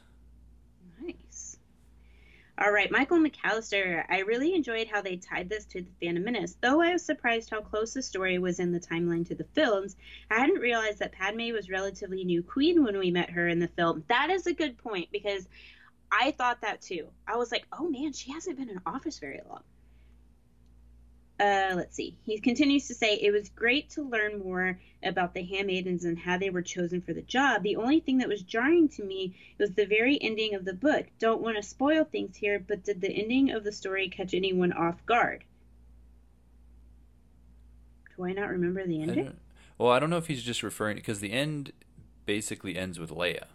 All 2.65 2.71
right, 2.71 2.93
Michael 2.93 3.19
McAllister. 3.19 4.05
I 4.09 4.21
really 4.21 4.55
enjoyed 4.55 4.87
how 4.87 5.03
they 5.03 5.17
tied 5.17 5.49
this 5.49 5.65
to 5.65 5.83
the 5.83 5.91
Phantom 6.01 6.23
Menace. 6.23 6.57
Though 6.61 6.81
I 6.81 6.93
was 6.93 7.05
surprised 7.05 7.51
how 7.51 7.61
close 7.61 7.93
the 7.93 8.03
story 8.03 8.39
was 8.39 8.61
in 8.61 8.71
the 8.71 8.79
timeline 8.79 9.27
to 9.27 9.35
the 9.35 9.49
films, 9.53 9.97
I 10.31 10.39
hadn't 10.39 10.61
realized 10.61 11.01
that 11.01 11.11
Padme 11.11 11.51
was 11.51 11.71
relatively 11.71 12.23
new 12.23 12.41
queen 12.41 12.85
when 12.85 12.97
we 13.01 13.11
met 13.11 13.31
her 13.31 13.49
in 13.49 13.59
the 13.59 13.67
film. 13.67 14.05
That 14.07 14.31
is 14.31 14.47
a 14.47 14.55
good 14.55 14.79
point 14.79 15.09
because 15.11 15.49
I 16.13 16.31
thought 16.31 16.61
that 16.61 16.81
too. 16.81 17.09
I 17.27 17.35
was 17.35 17.51
like, 17.51 17.67
oh 17.73 17.89
man, 17.89 18.13
she 18.13 18.31
hasn't 18.31 18.59
been 18.59 18.71
in 18.71 18.79
office 18.87 19.19
very 19.19 19.41
long. 19.49 19.65
Uh, 21.41 21.73
let's 21.75 21.97
see. 21.97 22.17
He 22.25 22.39
continues 22.39 22.87
to 22.87 22.95
say 22.95 23.15
it 23.17 23.33
was 23.33 23.49
great 23.49 23.91
to 23.91 24.03
learn 24.03 24.39
more 24.39 24.79
about 25.03 25.35
the 25.35 25.43
handmaidens 25.43 26.05
and 26.05 26.17
how 26.17 26.39
they 26.39 26.51
were 26.51 26.63
chosen 26.63 27.01
for 27.01 27.13
the 27.13 27.23
job. 27.23 27.63
The 27.65 27.77
only 27.77 27.99
thing 27.99 28.19
that 28.19 28.29
was 28.29 28.43
jarring 28.43 28.89
to 28.91 29.03
me 29.03 29.35
was 29.59 29.73
the 29.73 29.87
very 29.87 30.21
ending 30.23 30.55
of 30.55 30.65
the 30.65 30.75
book. 30.75 31.07
Don't 31.19 31.41
want 31.43 31.57
to 31.57 31.63
spoil 31.63 32.05
things 32.05 32.37
here, 32.37 32.61
but 32.61 32.85
did 32.85 33.01
the 33.01 33.11
ending 33.11 33.51
of 33.51 33.65
the 33.65 33.73
story 33.73 34.09
catch 34.09 34.35
anyone 34.35 34.73
off 34.73 35.05
guard? 35.07 35.43
Do 38.17 38.25
I 38.25 38.33
not 38.33 38.51
remember 38.51 38.87
the 38.87 38.99
I 39.01 39.03
ending? 39.03 39.25
don't- 39.25 39.39
well, 39.79 39.91
I 39.91 39.99
don't 39.99 40.11
know 40.11 40.19
if 40.19 40.29
he's 40.29 40.43
just 40.45 40.63
referring 40.63 40.97
because 40.97 41.19
the 41.21 41.33
end 41.33 41.73
basically 42.25 42.77
ends 42.77 43.01
with 43.01 43.11
Leia. 43.11 43.47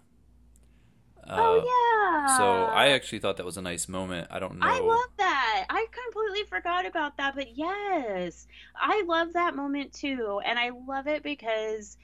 Uh, 1.28 1.36
oh 1.38 1.56
yeah. 1.58 2.38
So 2.38 2.46
I 2.46 2.90
actually 2.90 3.20
thought 3.20 3.38
that 3.38 3.46
was 3.46 3.58
a 3.58 3.62
nice 3.62 3.90
moment. 3.90 4.28
I 4.32 4.40
don't 4.40 4.60
know. 4.60 4.66
I 4.66 4.80
love 4.80 5.10
that. 5.18 5.66
I 5.70 5.86
completely 5.92 6.44
forgot 6.46 6.86
about 6.86 7.18
that, 7.18 7.36
but 7.36 7.58
yes, 7.58 8.48
I 8.76 9.04
love 9.06 9.34
that 9.34 9.56
moment 9.56 9.94
too, 9.94 10.40
and 10.46 10.58
I 10.58 10.72
love 10.88 11.08
it 11.08 11.24
because 11.24 11.98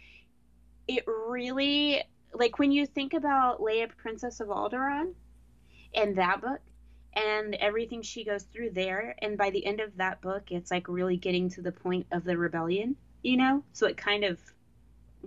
it 0.87 1.05
really 1.07 2.03
like 2.33 2.59
when 2.59 2.71
you 2.71 2.85
think 2.85 3.13
about 3.13 3.61
Leia, 3.61 3.89
Princess 3.95 4.39
of 4.39 4.49
Alderaan, 4.49 5.13
and 5.93 6.17
that 6.17 6.41
book, 6.41 6.59
and 7.13 7.55
everything 7.55 8.01
she 8.01 8.25
goes 8.25 8.43
through 8.43 8.71
there, 8.71 9.15
and 9.19 9.37
by 9.37 9.51
the 9.51 9.65
end 9.65 9.79
of 9.79 9.95
that 9.97 10.19
book, 10.21 10.51
it's 10.51 10.71
like 10.71 10.87
really 10.89 11.15
getting 11.15 11.49
to 11.51 11.61
the 11.61 11.71
point 11.71 12.07
of 12.11 12.23
the 12.25 12.37
rebellion, 12.37 12.95
you 13.21 13.37
know. 13.37 13.63
So 13.71 13.87
it 13.87 13.95
kind 13.95 14.25
of 14.25 14.39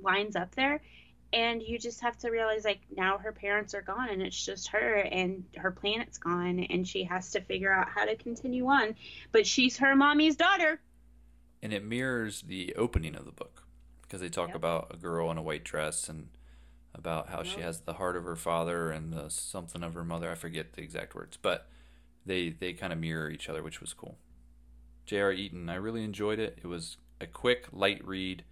lines 0.02 0.36
up 0.36 0.54
there 0.54 0.82
and 1.32 1.62
you 1.62 1.78
just 1.78 2.00
have 2.00 2.16
to 2.18 2.30
realize 2.30 2.64
like 2.64 2.80
now 2.96 3.18
her 3.18 3.32
parents 3.32 3.74
are 3.74 3.82
gone 3.82 4.08
and 4.10 4.22
it's 4.22 4.44
just 4.44 4.68
her 4.68 4.96
and 4.96 5.44
her 5.56 5.70
planet's 5.70 6.18
gone 6.18 6.60
and 6.60 6.86
she 6.86 7.04
has 7.04 7.30
to 7.32 7.40
figure 7.42 7.72
out 7.72 7.88
how 7.88 8.04
to 8.04 8.16
continue 8.16 8.66
on 8.66 8.94
but 9.32 9.46
she's 9.46 9.76
her 9.78 9.94
mommy's 9.96 10.36
daughter 10.36 10.80
and 11.62 11.72
it 11.72 11.84
mirrors 11.84 12.42
the 12.42 12.74
opening 12.76 13.14
of 13.14 13.24
the 13.24 13.32
book 13.32 13.64
because 14.02 14.20
they 14.20 14.28
talk 14.28 14.48
Yep. 14.48 14.56
about 14.56 14.90
a 14.94 14.96
girl 14.96 15.30
in 15.30 15.38
a 15.38 15.42
white 15.42 15.64
dress 15.64 16.08
and 16.08 16.28
about 16.94 17.28
how 17.28 17.42
she 17.42 17.60
has 17.60 17.80
the 17.82 17.94
heart 17.94 18.16
of 18.16 18.24
her 18.24 18.36
father 18.36 18.90
and 18.90 19.12
the 19.12 19.28
something 19.28 19.82
of 19.82 19.94
her 19.94 20.04
mother. 20.04 20.30
I 20.30 20.34
forget 20.34 20.72
the 20.74 20.82
exact 20.82 21.14
words, 21.14 21.38
but 21.40 21.68
they 22.26 22.50
they 22.50 22.72
kind 22.72 22.92
of 22.92 22.98
mirror 22.98 23.30
each 23.30 23.48
other, 23.48 23.62
which 23.62 23.80
was 23.80 23.92
cool. 23.94 24.18
J.R. 25.06 25.32
Eaton, 25.32 25.68
I 25.68 25.76
really 25.76 26.04
enjoyed 26.04 26.38
it. 26.38 26.58
It 26.62 26.68
was 26.68 26.96
a 27.20 27.26
quick, 27.26 27.68
light 27.72 28.04
read, 28.06 28.44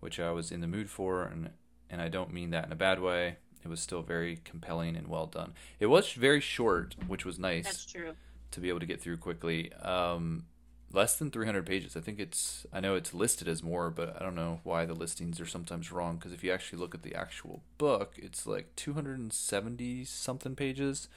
which 0.00 0.20
I 0.20 0.32
was 0.32 0.52
in 0.52 0.60
the 0.60 0.66
mood 0.66 0.90
for, 0.90 1.24
and 1.24 1.50
and 1.92 2.02
I 2.02 2.08
don't 2.08 2.32
mean 2.32 2.50
that 2.50 2.66
in 2.66 2.72
a 2.72 2.76
bad 2.76 3.00
way. 3.00 3.36
It 3.64 3.68
was 3.68 3.80
still 3.80 4.02
very 4.02 4.38
compelling 4.44 4.96
and 4.96 5.06
well 5.06 5.26
done. 5.26 5.52
It 5.78 5.86
was 5.86 6.12
very 6.14 6.40
short, 6.40 6.96
which 7.06 7.24
was 7.24 7.38
nice 7.38 7.64
that's 7.66 7.86
true 7.86 8.14
to 8.50 8.60
be 8.60 8.68
able 8.68 8.80
to 8.80 8.86
get 8.86 9.00
through 9.00 9.18
quickly. 9.18 9.72
Um, 9.74 10.46
less 10.92 11.16
than 11.16 11.30
300 11.30 11.64
pages. 11.64 11.96
I 11.96 12.00
think 12.00 12.18
it's. 12.18 12.66
I 12.72 12.80
know 12.80 12.96
it's 12.96 13.14
listed 13.14 13.46
as 13.46 13.62
more, 13.62 13.88
but 13.90 14.20
I 14.20 14.24
don't 14.24 14.34
know 14.34 14.60
why 14.64 14.84
the 14.84 14.94
listings 14.94 15.40
are 15.40 15.46
sometimes 15.46 15.92
wrong. 15.92 16.16
Because 16.16 16.32
if 16.32 16.42
you 16.42 16.50
actually 16.50 16.80
look 16.80 16.94
at 16.94 17.02
the 17.02 17.14
actual 17.14 17.62
book, 17.78 18.14
it's 18.16 18.46
like 18.46 18.74
270 18.74 20.04
something 20.04 20.56
pages, 20.56 21.08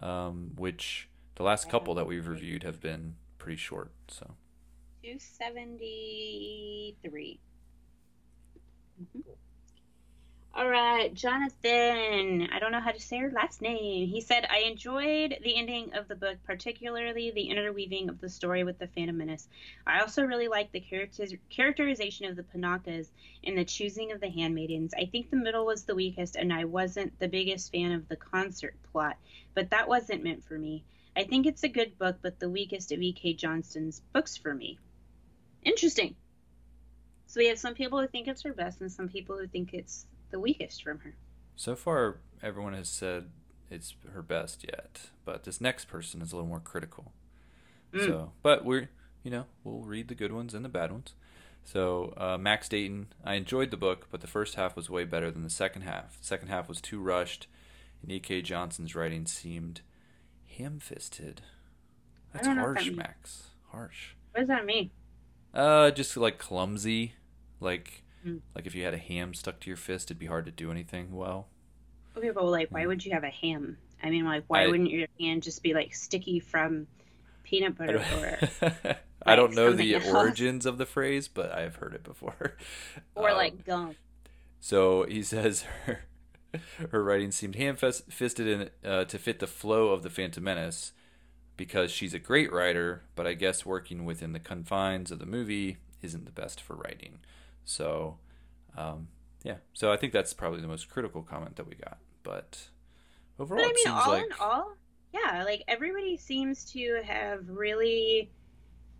um, 0.00 0.52
which 0.56 1.08
the 1.36 1.42
last 1.42 1.70
couple 1.70 1.94
that 1.94 2.06
we've 2.06 2.28
reviewed 2.28 2.64
have 2.64 2.80
been 2.80 3.14
pretty 3.38 3.56
short. 3.56 3.92
So 4.08 4.34
273 5.02 7.40
Mhm. 9.00 9.22
All 10.54 10.68
right, 10.68 11.14
Jonathan. 11.14 12.46
I 12.52 12.58
don't 12.58 12.72
know 12.72 12.80
how 12.80 12.90
to 12.90 13.00
say 13.00 13.16
her 13.16 13.30
last 13.30 13.62
name. 13.62 14.06
He 14.06 14.20
said, 14.20 14.46
I 14.50 14.58
enjoyed 14.58 15.38
the 15.42 15.56
ending 15.56 15.94
of 15.94 16.08
the 16.08 16.14
book, 16.14 16.36
particularly 16.44 17.30
the 17.30 17.48
interweaving 17.48 18.10
of 18.10 18.20
the 18.20 18.28
story 18.28 18.62
with 18.62 18.78
the 18.78 18.86
Phantom 18.86 19.16
Menace. 19.16 19.48
I 19.86 20.00
also 20.00 20.24
really 20.24 20.48
liked 20.48 20.72
the 20.72 20.80
characters- 20.80 21.34
characterization 21.48 22.26
of 22.26 22.36
the 22.36 22.42
Panakas 22.42 23.08
and 23.42 23.56
the 23.56 23.64
choosing 23.64 24.12
of 24.12 24.20
the 24.20 24.28
handmaidens. 24.28 24.92
I 24.92 25.06
think 25.06 25.30
the 25.30 25.36
middle 25.36 25.64
was 25.64 25.84
the 25.84 25.94
weakest, 25.94 26.36
and 26.36 26.52
I 26.52 26.66
wasn't 26.66 27.18
the 27.18 27.28
biggest 27.28 27.72
fan 27.72 27.92
of 27.92 28.06
the 28.08 28.16
concert 28.16 28.76
plot, 28.92 29.16
but 29.54 29.70
that 29.70 29.88
wasn't 29.88 30.22
meant 30.22 30.44
for 30.44 30.58
me. 30.58 30.84
I 31.16 31.24
think 31.24 31.46
it's 31.46 31.62
a 31.64 31.68
good 31.68 31.96
book, 31.96 32.18
but 32.20 32.38
the 32.38 32.50
weakest 32.50 32.92
of 32.92 33.00
E.K. 33.00 33.34
Johnston's 33.34 34.02
books 34.12 34.36
for 34.36 34.54
me. 34.54 34.78
Interesting. 35.64 36.14
So 37.26 37.40
we 37.40 37.46
have 37.46 37.58
some 37.58 37.74
people 37.74 37.98
who 38.02 38.06
think 38.06 38.28
it's 38.28 38.42
her 38.42 38.52
best, 38.52 38.82
and 38.82 38.92
some 38.92 39.08
people 39.08 39.38
who 39.38 39.46
think 39.46 39.72
it's 39.72 40.04
the 40.32 40.40
weakest 40.40 40.82
from 40.82 40.98
her. 41.00 41.14
So 41.54 41.76
far, 41.76 42.18
everyone 42.42 42.74
has 42.74 42.88
said 42.88 43.30
it's 43.70 43.94
her 44.12 44.22
best 44.22 44.64
yet, 44.64 45.10
but 45.24 45.44
this 45.44 45.60
next 45.60 45.84
person 45.84 46.20
is 46.20 46.32
a 46.32 46.36
little 46.36 46.48
more 46.48 46.60
critical. 46.60 47.12
Mm. 47.94 48.06
So, 48.06 48.32
but 48.42 48.64
we're 48.64 48.88
you 49.22 49.30
know 49.30 49.44
we'll 49.62 49.80
read 49.82 50.08
the 50.08 50.14
good 50.14 50.32
ones 50.32 50.54
and 50.54 50.64
the 50.64 50.68
bad 50.68 50.90
ones. 50.90 51.14
So 51.64 52.12
uh, 52.16 52.38
Max 52.38 52.68
Dayton, 52.68 53.12
I 53.24 53.34
enjoyed 53.34 53.70
the 53.70 53.76
book, 53.76 54.08
but 54.10 54.20
the 54.20 54.26
first 54.26 54.56
half 54.56 54.74
was 54.74 54.90
way 54.90 55.04
better 55.04 55.30
than 55.30 55.44
the 55.44 55.50
second 55.50 55.82
half. 55.82 56.18
The 56.18 56.26
second 56.26 56.48
half 56.48 56.68
was 56.68 56.80
too 56.80 57.00
rushed, 57.00 57.46
and 58.02 58.10
E.K. 58.10 58.42
Johnston's 58.42 58.96
writing 58.96 59.26
seemed 59.26 59.82
ham-fisted. 60.58 61.42
That's 62.32 62.48
what 62.48 62.54
that 62.54 62.60
harsh. 62.60 62.90
Max. 62.90 63.42
Harsh. 63.70 64.14
What 64.32 64.40
does 64.40 64.48
that 64.48 64.66
mean? 64.66 64.90
Uh, 65.54 65.90
just 65.92 66.16
like 66.16 66.38
clumsy, 66.38 67.12
like 67.60 68.02
Mm. 68.26 68.40
like 68.54 68.66
if 68.66 68.74
you 68.74 68.84
had 68.84 68.94
a 68.94 68.98
ham 68.98 69.34
stuck 69.34 69.58
to 69.60 69.68
your 69.70 69.76
fist, 69.76 70.06
it'd 70.06 70.18
be 70.18 70.26
hard 70.26 70.44
to 70.46 70.52
do 70.52 70.70
anything 70.70 71.10
well. 71.12 71.48
Okay, 72.16 72.30
but 72.30 72.44
like, 72.44 72.68
why 72.70 72.86
would 72.86 73.04
you 73.04 73.12
have 73.12 73.24
a 73.24 73.30
ham? 73.30 73.78
I 74.02 74.10
mean, 74.10 74.24
like, 74.24 74.44
why 74.48 74.64
I- 74.64 74.68
wouldn't 74.68 74.90
your 74.90 75.08
hand 75.18 75.42
just 75.42 75.62
be 75.62 75.74
like 75.74 75.94
sticky 75.94 76.38
from 76.40 76.86
peanut 77.42 77.74
I 77.80 77.86
butter 77.86 77.98
or 77.98 78.48
don't, 78.60 78.96
I 79.26 79.36
don't 79.36 79.54
know 79.54 79.72
the 79.72 79.94
else. 79.96 80.06
origins 80.06 80.66
of 80.66 80.78
the 80.78 80.86
phrase, 80.86 81.26
but 81.28 81.52
I 81.52 81.62
have 81.62 81.76
heard 81.76 81.94
it 81.94 82.04
before. 82.04 82.56
or 83.14 83.30
Um, 83.30 83.36
like 83.36 83.64
gum? 83.64 83.96
So 84.60 85.04
he 85.04 85.22
says 85.22 85.62
her, 85.86 86.00
her 86.90 87.02
writing 87.02 87.32
seemed 87.32 87.56
ham-fisted 87.56 88.46
in, 88.46 88.70
uh, 88.88 89.04
to 89.06 89.18
fit 89.18 89.38
the 89.40 89.46
flow 89.48 89.88
of 89.88 90.02
the 90.02 90.10
Phantom 90.10 90.44
Menace 90.44 90.92
because 91.56 91.90
she's 91.90 92.14
a 92.14 92.18
great 92.18 92.52
writer, 92.52 93.02
but 93.16 93.26
I 93.26 93.34
guess 93.34 93.66
working 93.66 94.04
within 94.04 94.32
the 94.32 94.38
confines 94.40 95.10
of 95.10 95.18
the 95.18 95.26
movie 95.26 95.78
isn't 96.02 96.24
the 96.24 96.30
best 96.32 96.60
for 96.60 96.74
writing. 96.74 97.18
So, 97.64 98.18
um, 98.76 99.08
yeah. 99.42 99.56
So 99.72 99.92
I 99.92 99.96
think 99.96 100.12
that's 100.12 100.32
probably 100.32 100.60
the 100.60 100.68
most 100.68 100.88
critical 100.88 101.22
comment 101.22 101.56
that 101.56 101.66
we 101.66 101.74
got. 101.74 101.98
But 102.22 102.68
overall, 103.38 103.62
But 103.62 103.66
I 103.66 103.70
it 103.70 103.74
mean, 103.74 103.84
seems 103.84 104.00
all 104.04 104.12
like 104.12 104.24
in 104.24 104.32
all, 104.40 104.72
yeah, 105.12 105.44
like 105.44 105.62
everybody 105.68 106.16
seems 106.16 106.64
to 106.72 107.02
have 107.04 107.48
really 107.48 108.30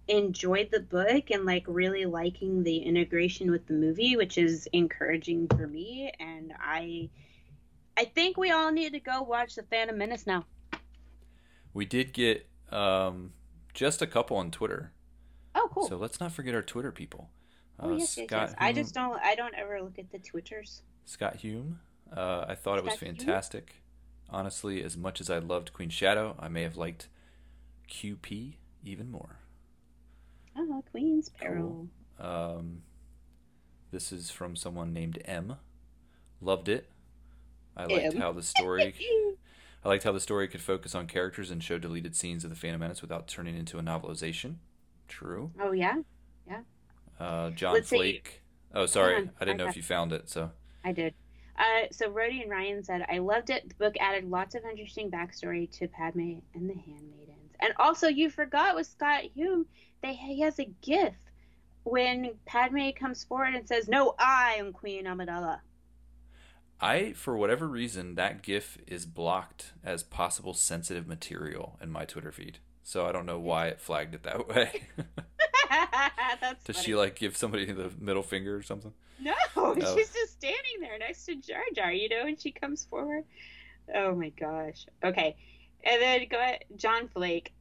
enjoyed 0.08 0.68
the 0.72 0.80
book 0.80 1.30
and 1.30 1.44
like 1.44 1.64
really 1.68 2.04
liking 2.06 2.64
the 2.64 2.78
integration 2.78 3.50
with 3.50 3.66
the 3.66 3.72
movie, 3.74 4.16
which 4.16 4.36
is 4.36 4.68
encouraging 4.72 5.46
for 5.48 5.66
me. 5.66 6.12
And 6.18 6.52
I, 6.58 7.08
I 7.96 8.06
think 8.06 8.36
we 8.36 8.50
all 8.50 8.72
need 8.72 8.92
to 8.94 9.00
go 9.00 9.22
watch 9.22 9.54
the 9.54 9.62
Phantom 9.62 9.96
Menace 9.96 10.26
now. 10.26 10.44
we 11.72 11.84
did 11.86 12.12
get 12.12 12.48
um, 12.70 13.32
just 13.74 14.02
a 14.02 14.06
couple 14.06 14.36
on 14.36 14.50
Twitter. 14.50 14.92
Oh, 15.54 15.68
cool. 15.72 15.86
So 15.88 15.96
let's 15.96 16.18
not 16.20 16.32
forget 16.32 16.54
our 16.54 16.62
Twitter 16.62 16.90
people. 16.90 17.30
Oh 17.82 17.90
Uh, 17.90 17.96
yes, 17.96 18.16
yes, 18.16 18.26
Scott 18.26 18.48
yes. 18.50 18.54
I 18.58 18.72
just 18.72 18.94
don't. 18.94 19.18
I 19.22 19.34
don't 19.34 19.54
ever 19.54 19.80
look 19.82 19.98
at 19.98 20.10
the 20.10 20.18
twitters. 20.18 20.82
Scott 21.04 21.36
Hume. 21.36 21.80
Uh, 22.14 22.44
I 22.48 22.54
thought 22.54 22.78
it 22.78 22.84
was 22.84 22.94
Scott 22.94 23.06
Hume? 23.06 23.16
fantastic. 23.16 23.74
Honestly, 24.30 24.82
as 24.82 24.96
much 24.96 25.20
as 25.20 25.28
I 25.28 25.38
loved 25.38 25.72
Queen 25.72 25.90
Shadow, 25.90 26.36
I 26.38 26.48
may 26.48 26.62
have 26.62 26.76
liked 26.76 27.08
QP 27.90 28.54
even 28.84 29.10
more. 29.10 29.36
Oh, 30.56 30.82
Queen's 30.90 31.28
Peril. 31.28 31.88
Cool. 32.18 32.26
Um, 32.26 32.82
this 33.90 34.12
is 34.12 34.30
from 34.30 34.56
someone 34.56 34.92
named 34.92 35.20
M. 35.24 35.56
Loved 36.40 36.68
it. 36.68 36.88
I 37.76 37.84
liked 37.84 38.14
M. 38.14 38.20
how 38.20 38.32
the 38.32 38.42
story. 38.42 38.94
I 39.84 39.88
liked 39.88 40.04
how 40.04 40.12
the 40.12 40.20
story 40.20 40.46
could 40.48 40.60
focus 40.60 40.94
on 40.94 41.06
characters 41.06 41.50
and 41.50 41.62
show 41.62 41.76
deleted 41.78 42.14
scenes 42.14 42.44
of 42.44 42.50
the 42.50 42.56
Phantom 42.56 42.80
Menace 42.80 43.02
without 43.02 43.26
turning 43.26 43.56
into 43.56 43.78
a 43.78 43.82
novelization. 43.82 44.56
True. 45.08 45.50
Oh 45.60 45.72
yeah, 45.72 45.96
Uh, 47.22 47.50
John 47.50 47.74
Let's. 47.74 47.88
Flake. 47.88 48.42
Oh, 48.74 48.86
sorry, 48.86 49.16
on, 49.16 49.30
I 49.40 49.44
didn't 49.44 49.58
know 49.58 49.68
if 49.68 49.76
you 49.76 49.82
found 49.82 50.12
it. 50.12 50.28
So 50.28 50.50
I 50.84 50.92
did. 50.92 51.14
Uh, 51.56 51.86
so 51.92 52.10
Rhodey 52.10 52.42
and 52.42 52.50
Ryan 52.50 52.82
said, 52.82 53.04
I 53.08 53.18
loved 53.18 53.50
it. 53.50 53.68
The 53.68 53.74
book 53.74 53.94
added 54.00 54.28
lots 54.28 54.54
of 54.54 54.62
interesting 54.64 55.10
backstory 55.10 55.70
to 55.78 55.86
Padme 55.86 56.38
and 56.54 56.68
the 56.68 56.74
Handmaidens. 56.74 57.52
And 57.60 57.74
also, 57.78 58.08
you 58.08 58.30
forgot 58.30 58.74
with 58.74 58.86
Scott 58.86 59.22
Hume, 59.34 59.66
they 60.02 60.14
he 60.14 60.40
has 60.40 60.58
a 60.58 60.68
gif 60.82 61.14
when 61.84 62.32
Padme 62.44 62.90
comes 62.98 63.22
forward 63.22 63.54
and 63.54 63.68
says, 63.68 63.88
"No, 63.88 64.14
I 64.18 64.56
am 64.58 64.72
Queen 64.72 65.04
Amidala." 65.04 65.60
I, 66.80 67.12
for 67.12 67.36
whatever 67.36 67.68
reason, 67.68 68.16
that 68.16 68.42
GIF 68.42 68.78
is 68.88 69.06
blocked 69.06 69.72
as 69.84 70.02
possible 70.02 70.54
sensitive 70.54 71.06
material 71.06 71.78
in 71.80 71.92
my 71.92 72.04
Twitter 72.04 72.32
feed. 72.32 72.58
So 72.82 73.06
I 73.06 73.12
don't 73.12 73.26
know 73.26 73.38
why 73.38 73.68
it 73.68 73.80
flagged 73.80 74.16
it 74.16 74.24
that 74.24 74.48
way. 74.54 74.88
That's 76.40 76.64
Does 76.64 76.76
funny. 76.76 76.84
she 76.86 76.94
like 76.94 77.16
give 77.16 77.36
somebody 77.36 77.64
the 77.70 77.90
middle 78.00 78.22
finger 78.22 78.56
or 78.56 78.62
something? 78.62 78.92
No, 79.20 79.32
Oh. 79.56 79.74
she's 79.96 80.12
just 80.12 80.32
standing 80.32 80.80
there 80.80 80.98
next 80.98 81.24
to 81.26 81.36
Jar 81.36 81.62
Jar, 81.74 81.92
you 81.92 82.08
know, 82.08 82.26
and 82.26 82.40
she 82.40 82.50
comes 82.52 82.84
forward. 82.84 83.24
Oh 83.94 84.14
my 84.14 84.30
gosh. 84.30 84.86
Okay. 85.04 85.36
And 85.84 86.00
then 86.02 86.26
go 86.30 86.38
ahead, 86.38 86.64
John 86.76 87.08
Flake. 87.08 87.52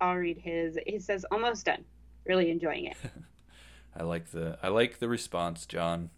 I'll 0.00 0.16
read 0.16 0.38
his. 0.38 0.78
He 0.86 0.98
says, 0.98 1.24
almost 1.30 1.66
done. 1.66 1.84
Really 2.26 2.50
enjoying 2.50 2.86
it. 2.86 2.96
I 3.96 4.02
like 4.04 4.30
the 4.30 4.58
I 4.62 4.68
like 4.68 4.98
the 4.98 5.08
response, 5.08 5.66
John. 5.66 6.10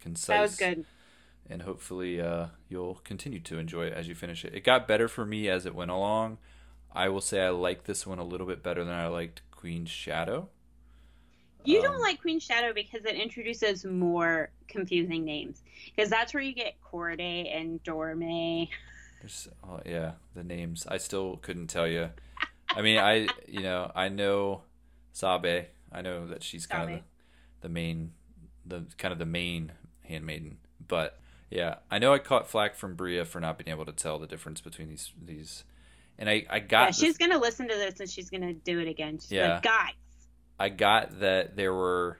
Concise. 0.00 0.26
That 0.28 0.40
was 0.40 0.56
good. 0.56 0.84
And 1.50 1.62
hopefully, 1.62 2.20
uh, 2.20 2.46
you'll 2.68 2.96
continue 3.04 3.40
to 3.40 3.58
enjoy 3.58 3.86
it 3.86 3.94
as 3.94 4.06
you 4.06 4.14
finish 4.14 4.44
it. 4.44 4.54
It 4.54 4.64
got 4.64 4.86
better 4.86 5.08
for 5.08 5.24
me 5.24 5.48
as 5.48 5.66
it 5.66 5.74
went 5.74 5.90
along. 5.90 6.38
I 6.92 7.08
will 7.08 7.20
say 7.22 7.40
I 7.42 7.48
like 7.50 7.84
this 7.84 8.06
one 8.06 8.18
a 8.18 8.24
little 8.24 8.46
bit 8.46 8.62
better 8.62 8.84
than 8.84 8.94
I 8.94 9.08
liked 9.08 9.42
Queen's 9.50 9.90
Shadow. 9.90 10.48
You 11.64 11.78
Um, 11.78 11.84
don't 11.84 12.00
like 12.00 12.20
Queen 12.20 12.40
Shadow 12.40 12.72
because 12.72 13.04
it 13.04 13.14
introduces 13.16 13.84
more 13.84 14.50
confusing 14.68 15.24
names. 15.24 15.62
Because 15.94 16.08
that's 16.10 16.32
where 16.32 16.42
you 16.42 16.54
get 16.54 16.74
Cordé 16.80 17.54
and 17.54 17.82
Dorme. 17.84 18.68
There's, 19.20 19.48
oh, 19.64 19.80
yeah, 19.84 20.12
the 20.34 20.44
names. 20.44 20.86
I 20.88 20.98
still 20.98 21.36
couldn't 21.38 21.66
tell 21.66 21.86
you. 21.88 22.10
I 22.70 22.82
mean, 22.82 22.98
I 22.98 23.26
you 23.48 23.60
know 23.62 23.90
I 23.94 24.08
know 24.08 24.62
Sabe. 25.12 25.66
I 25.90 26.02
know 26.02 26.26
that 26.28 26.42
she's 26.42 26.66
kind 26.66 26.82
of 26.90 26.98
the, 26.98 27.02
the 27.62 27.68
main, 27.68 28.12
the 28.66 28.84
kind 28.98 29.10
of 29.12 29.18
the 29.18 29.26
main 29.26 29.72
handmaiden. 30.04 30.58
But 30.86 31.18
yeah, 31.50 31.76
I 31.90 31.98
know 31.98 32.12
I 32.12 32.18
caught 32.18 32.46
flack 32.48 32.74
from 32.74 32.94
Bria 32.94 33.24
for 33.24 33.40
not 33.40 33.58
being 33.58 33.70
able 33.74 33.86
to 33.86 33.92
tell 33.92 34.18
the 34.18 34.26
difference 34.26 34.60
between 34.60 34.88
these 34.90 35.10
these, 35.20 35.64
and 36.18 36.28
I 36.28 36.44
I 36.48 36.60
got 36.60 36.84
Yeah, 36.84 36.90
she's 36.92 37.16
going 37.16 37.32
to 37.32 37.38
listen 37.38 37.66
to 37.68 37.74
this 37.74 37.98
and 38.00 38.08
she's 38.08 38.28
going 38.30 38.42
to 38.42 38.52
do 38.52 38.78
it 38.78 38.86
again. 38.86 39.18
She's 39.18 39.32
Yeah. 39.32 39.54
like, 39.54 39.62
guys. 39.62 39.92
I 40.58 40.68
got 40.68 41.20
that 41.20 41.56
there 41.56 41.72
were 41.72 42.18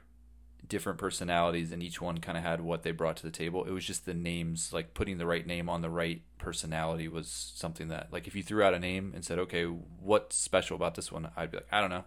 different 0.67 0.99
personalities 0.99 1.71
and 1.71 1.81
each 1.81 1.99
one 1.99 2.19
kind 2.19 2.37
of 2.37 2.43
had 2.43 2.61
what 2.61 2.83
they 2.83 2.91
brought 2.91 3.17
to 3.17 3.23
the 3.23 3.31
table. 3.31 3.65
It 3.65 3.71
was 3.71 3.83
just 3.85 4.05
the 4.05 4.13
names, 4.13 4.71
like 4.71 4.93
putting 4.93 5.17
the 5.17 5.25
right 5.25 5.45
name 5.45 5.67
on 5.67 5.81
the 5.81 5.89
right 5.89 6.21
personality 6.37 7.07
was 7.07 7.27
something 7.55 7.87
that, 7.89 8.07
like, 8.11 8.27
if 8.27 8.35
you 8.35 8.43
threw 8.43 8.63
out 8.63 8.73
a 8.73 8.79
name 8.79 9.11
and 9.15 9.25
said, 9.25 9.39
okay, 9.39 9.65
what's 9.65 10.35
special 10.35 10.75
about 10.75 10.95
this 10.95 11.11
one? 11.11 11.31
I'd 11.35 11.51
be 11.51 11.57
like, 11.57 11.67
I 11.71 11.81
don't 11.81 11.89
know, 11.89 12.05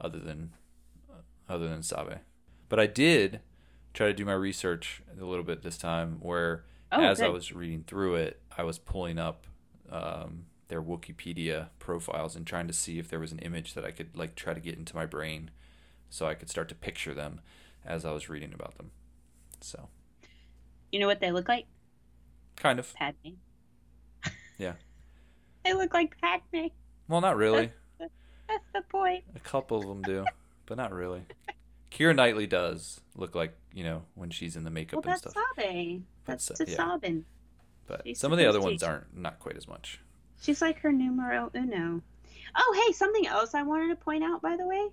other 0.00 0.18
than, 0.18 0.52
other 1.48 1.68
than 1.68 1.82
Sabe. 1.82 2.20
But 2.68 2.80
I 2.80 2.86
did 2.86 3.40
try 3.94 4.06
to 4.08 4.14
do 4.14 4.24
my 4.24 4.32
research 4.32 5.02
a 5.20 5.24
little 5.24 5.44
bit 5.44 5.62
this 5.62 5.78
time 5.78 6.16
where 6.20 6.64
Oh, 6.92 7.02
as 7.02 7.20
I 7.20 7.28
was 7.28 7.52
reading 7.52 7.84
through 7.86 8.16
it, 8.16 8.40
I 8.56 8.62
was 8.62 8.78
pulling 8.78 9.18
up 9.18 9.46
um, 9.90 10.46
their 10.68 10.82
Wikipedia 10.82 11.68
profiles 11.78 12.34
and 12.36 12.46
trying 12.46 12.66
to 12.66 12.72
see 12.72 12.98
if 12.98 13.08
there 13.08 13.20
was 13.20 13.32
an 13.32 13.38
image 13.40 13.74
that 13.74 13.84
I 13.84 13.90
could 13.90 14.16
like 14.16 14.34
try 14.34 14.52
to 14.54 14.60
get 14.60 14.76
into 14.76 14.94
my 14.96 15.06
brain, 15.06 15.50
so 16.10 16.26
I 16.26 16.34
could 16.34 16.50
start 16.50 16.68
to 16.70 16.74
picture 16.74 17.14
them 17.14 17.40
as 17.84 18.04
I 18.04 18.12
was 18.12 18.28
reading 18.28 18.52
about 18.52 18.76
them. 18.76 18.90
So 19.60 19.88
You 20.92 21.00
know 21.00 21.06
what 21.06 21.20
they 21.20 21.30
look 21.32 21.48
like? 21.48 21.66
kind 22.56 22.78
of, 22.78 22.92
Padme. 22.94 23.34
yeah. 24.58 24.72
They 25.64 25.74
look 25.74 25.92
like 25.92 26.16
Padme. 26.20 26.68
Well, 27.08 27.20
not 27.20 27.36
really. 27.36 27.70
That's 27.98 28.64
the 28.72 28.82
point. 28.82 29.24
A 29.34 29.40
couple 29.40 29.78
of 29.78 29.86
them 29.86 30.02
do, 30.02 30.24
but 30.66 30.76
not 30.76 30.92
really. 30.92 31.22
Keira 31.90 32.14
Knightley 32.14 32.46
does 32.46 33.00
look 33.14 33.34
like 33.34 33.56
you 33.72 33.84
know 33.84 34.02
when 34.14 34.30
she's 34.30 34.56
in 34.56 34.64
the 34.64 34.70
makeup 34.70 35.04
Well, 35.04 35.12
and 35.14 35.22
that's 35.22 35.32
stuff, 35.32 35.44
Sabe. 35.56 36.02
That's 36.24 36.50
uh, 36.50 36.54
to 36.54 36.70
yeah. 36.70 36.76
Sabin. 36.76 37.24
but 37.86 38.02
she's 38.04 38.18
some 38.18 38.32
of 38.32 38.38
the 38.38 38.46
other 38.46 38.60
ones 38.60 38.82
aren't 38.82 39.16
not 39.16 39.38
quite 39.38 39.56
as 39.56 39.66
much. 39.68 40.00
She's 40.42 40.62
like 40.62 40.80
her 40.80 40.92
numero 40.92 41.50
uno. 41.54 42.02
Oh, 42.54 42.84
hey, 42.86 42.92
something 42.92 43.26
else 43.26 43.54
I 43.54 43.62
wanted 43.62 43.88
to 43.88 43.96
point 43.96 44.24
out, 44.24 44.42
by 44.42 44.56
the 44.56 44.66
way. 44.66 44.88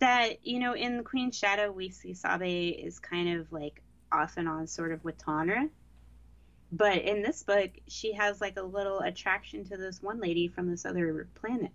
That, 0.00 0.46
you 0.46 0.58
know, 0.58 0.74
in 0.74 0.98
the 0.98 1.02
Queen's 1.02 1.38
Shadow, 1.38 1.70
we 1.70 1.90
see 1.90 2.14
Sabe 2.14 2.70
is 2.70 2.98
kind 2.98 3.38
of 3.38 3.52
like 3.52 3.82
off 4.10 4.36
and 4.36 4.48
on 4.48 4.66
sort 4.66 4.92
of 4.92 5.04
with 5.04 5.18
Tonra. 5.18 5.68
But 6.72 6.98
in 6.98 7.22
this 7.22 7.42
book, 7.42 7.70
she 7.86 8.14
has 8.14 8.40
like 8.40 8.56
a 8.56 8.62
little 8.62 8.98
attraction 8.98 9.64
to 9.66 9.76
this 9.76 10.02
one 10.02 10.20
lady 10.20 10.48
from 10.48 10.68
this 10.68 10.84
other 10.84 11.28
planet 11.34 11.70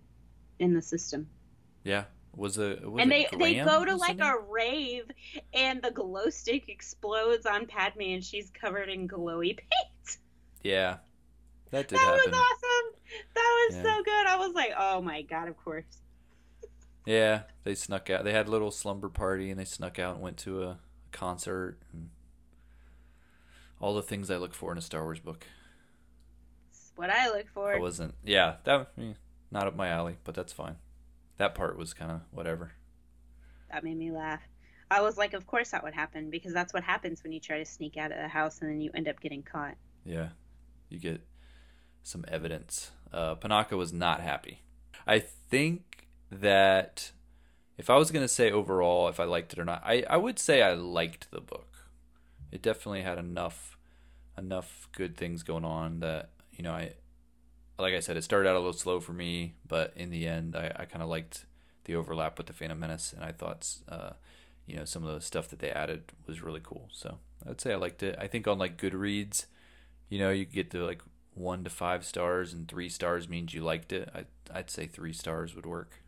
in 0.58 0.74
the 0.74 0.82
system. 0.82 1.28
Yeah. 1.84 2.04
Was 2.36 2.58
a 2.58 2.78
was 2.84 3.02
and 3.02 3.10
they 3.10 3.26
they 3.36 3.54
go 3.54 3.84
to 3.84 3.96
like 3.96 4.20
a 4.20 4.34
rave 4.48 5.10
and 5.52 5.82
the 5.82 5.90
glow 5.90 6.30
stick 6.30 6.68
explodes 6.68 7.44
on 7.44 7.66
Padme 7.66 8.02
and 8.02 8.24
she's 8.24 8.50
covered 8.50 8.88
in 8.88 9.08
glowy 9.08 9.56
paint. 9.56 10.18
yeah. 10.62 10.98
That 11.70 11.88
did 11.88 11.98
that 11.98 12.04
happen. 12.04 12.30
was 12.30 12.40
awesome. 12.40 12.79
That 13.34 13.66
was 13.68 13.76
Yeah. 13.76 13.82
so 13.82 14.02
good. 14.02 14.26
I 14.26 14.36
was 14.36 14.54
like, 14.54 14.72
oh 14.78 15.00
my 15.02 15.22
god, 15.22 15.48
of 15.48 15.56
course. 15.56 15.84
Yeah, 17.06 17.42
they 17.64 17.74
snuck 17.74 18.10
out. 18.10 18.24
They 18.24 18.32
had 18.32 18.46
a 18.46 18.50
little 18.50 18.70
slumber 18.70 19.08
party 19.08 19.50
and 19.50 19.58
they 19.58 19.64
snuck 19.64 19.98
out 19.98 20.14
and 20.14 20.22
went 20.22 20.36
to 20.38 20.62
a 20.64 20.78
concert 21.12 21.78
and 21.92 22.10
all 23.80 23.94
the 23.94 24.02
things 24.02 24.30
I 24.30 24.36
look 24.36 24.54
for 24.54 24.70
in 24.72 24.78
a 24.78 24.82
Star 24.82 25.02
Wars 25.02 25.18
book. 25.20 25.46
It's 26.70 26.92
what 26.96 27.10
I 27.10 27.28
look 27.30 27.48
for. 27.48 27.74
I 27.74 27.78
wasn't. 27.78 28.14
Yeah, 28.24 28.56
that 28.64 28.92
eh, 28.98 29.14
not 29.50 29.66
up 29.66 29.74
my 29.76 29.88
alley, 29.88 30.18
but 30.24 30.34
that's 30.34 30.52
fine. 30.52 30.76
That 31.38 31.54
part 31.54 31.78
was 31.78 31.94
kind 31.94 32.10
of 32.12 32.20
whatever. 32.30 32.72
That 33.72 33.82
made 33.82 33.96
me 33.96 34.10
laugh. 34.10 34.42
I 34.90 35.00
was 35.00 35.16
like, 35.16 35.32
of 35.32 35.46
course 35.46 35.70
that 35.70 35.82
would 35.82 35.94
happen 35.94 36.30
because 36.30 36.52
that's 36.52 36.74
what 36.74 36.82
happens 36.82 37.22
when 37.22 37.32
you 37.32 37.40
try 37.40 37.58
to 37.58 37.64
sneak 37.64 37.96
out 37.96 38.10
of 38.12 38.18
the 38.18 38.28
house 38.28 38.60
and 38.60 38.68
then 38.70 38.80
you 38.80 38.90
end 38.94 39.08
up 39.08 39.20
getting 39.20 39.42
caught. 39.42 39.76
Yeah, 40.04 40.28
you 40.88 40.98
get 40.98 41.22
some 42.02 42.24
evidence. 42.28 42.90
Uh, 43.12 43.34
Panaka 43.34 43.76
was 43.76 43.92
not 43.92 44.20
happy. 44.20 44.62
I 45.06 45.18
think 45.18 46.06
that 46.30 47.12
if 47.76 47.90
I 47.90 47.96
was 47.96 48.10
going 48.10 48.24
to 48.24 48.28
say 48.28 48.50
overall 48.50 49.08
if 49.08 49.18
I 49.18 49.24
liked 49.24 49.52
it 49.52 49.58
or 49.58 49.64
not, 49.64 49.82
I, 49.84 50.04
I 50.08 50.16
would 50.16 50.38
say 50.38 50.62
I 50.62 50.74
liked 50.74 51.30
the 51.30 51.40
book. 51.40 51.88
It 52.52 52.62
definitely 52.62 53.02
had 53.02 53.18
enough 53.18 53.76
enough 54.38 54.88
good 54.92 55.16
things 55.16 55.42
going 55.42 55.64
on 55.64 56.00
that 56.00 56.30
you 56.52 56.62
know 56.64 56.72
I 56.72 56.94
like 57.78 57.94
I 57.94 58.00
said 58.00 58.16
it 58.16 58.24
started 58.24 58.48
out 58.48 58.54
a 58.54 58.58
little 58.58 58.72
slow 58.72 59.00
for 59.00 59.12
me, 59.12 59.54
but 59.66 59.92
in 59.96 60.10
the 60.10 60.26
end 60.26 60.56
I, 60.56 60.72
I 60.76 60.84
kind 60.84 61.02
of 61.02 61.08
liked 61.08 61.46
the 61.84 61.94
overlap 61.94 62.38
with 62.38 62.46
the 62.46 62.52
Phantom 62.52 62.78
Menace, 62.78 63.12
and 63.12 63.24
I 63.24 63.32
thought 63.32 63.66
uh, 63.88 64.10
you 64.66 64.76
know 64.76 64.84
some 64.84 65.04
of 65.04 65.14
the 65.14 65.20
stuff 65.20 65.48
that 65.48 65.58
they 65.58 65.70
added 65.70 66.04
was 66.26 66.42
really 66.42 66.60
cool. 66.62 66.88
So 66.92 67.18
I'd 67.48 67.60
say 67.60 67.72
I 67.72 67.76
liked 67.76 68.02
it. 68.02 68.16
I 68.18 68.26
think 68.26 68.46
on 68.46 68.58
like 68.58 68.76
Goodreads, 68.76 69.46
you 70.08 70.18
know, 70.18 70.30
you 70.30 70.44
get 70.44 70.70
to 70.72 70.84
like 70.84 71.02
one 71.34 71.64
to 71.64 71.70
five 71.70 72.04
stars, 72.04 72.52
and 72.52 72.68
three 72.68 72.88
stars 72.88 73.28
means 73.28 73.54
you 73.54 73.62
liked 73.62 73.92
it. 73.92 74.08
I 74.14 74.24
I'd 74.52 74.70
say 74.70 74.86
three 74.86 75.12
stars 75.12 75.54
would 75.54 75.66
work. 75.66 76.02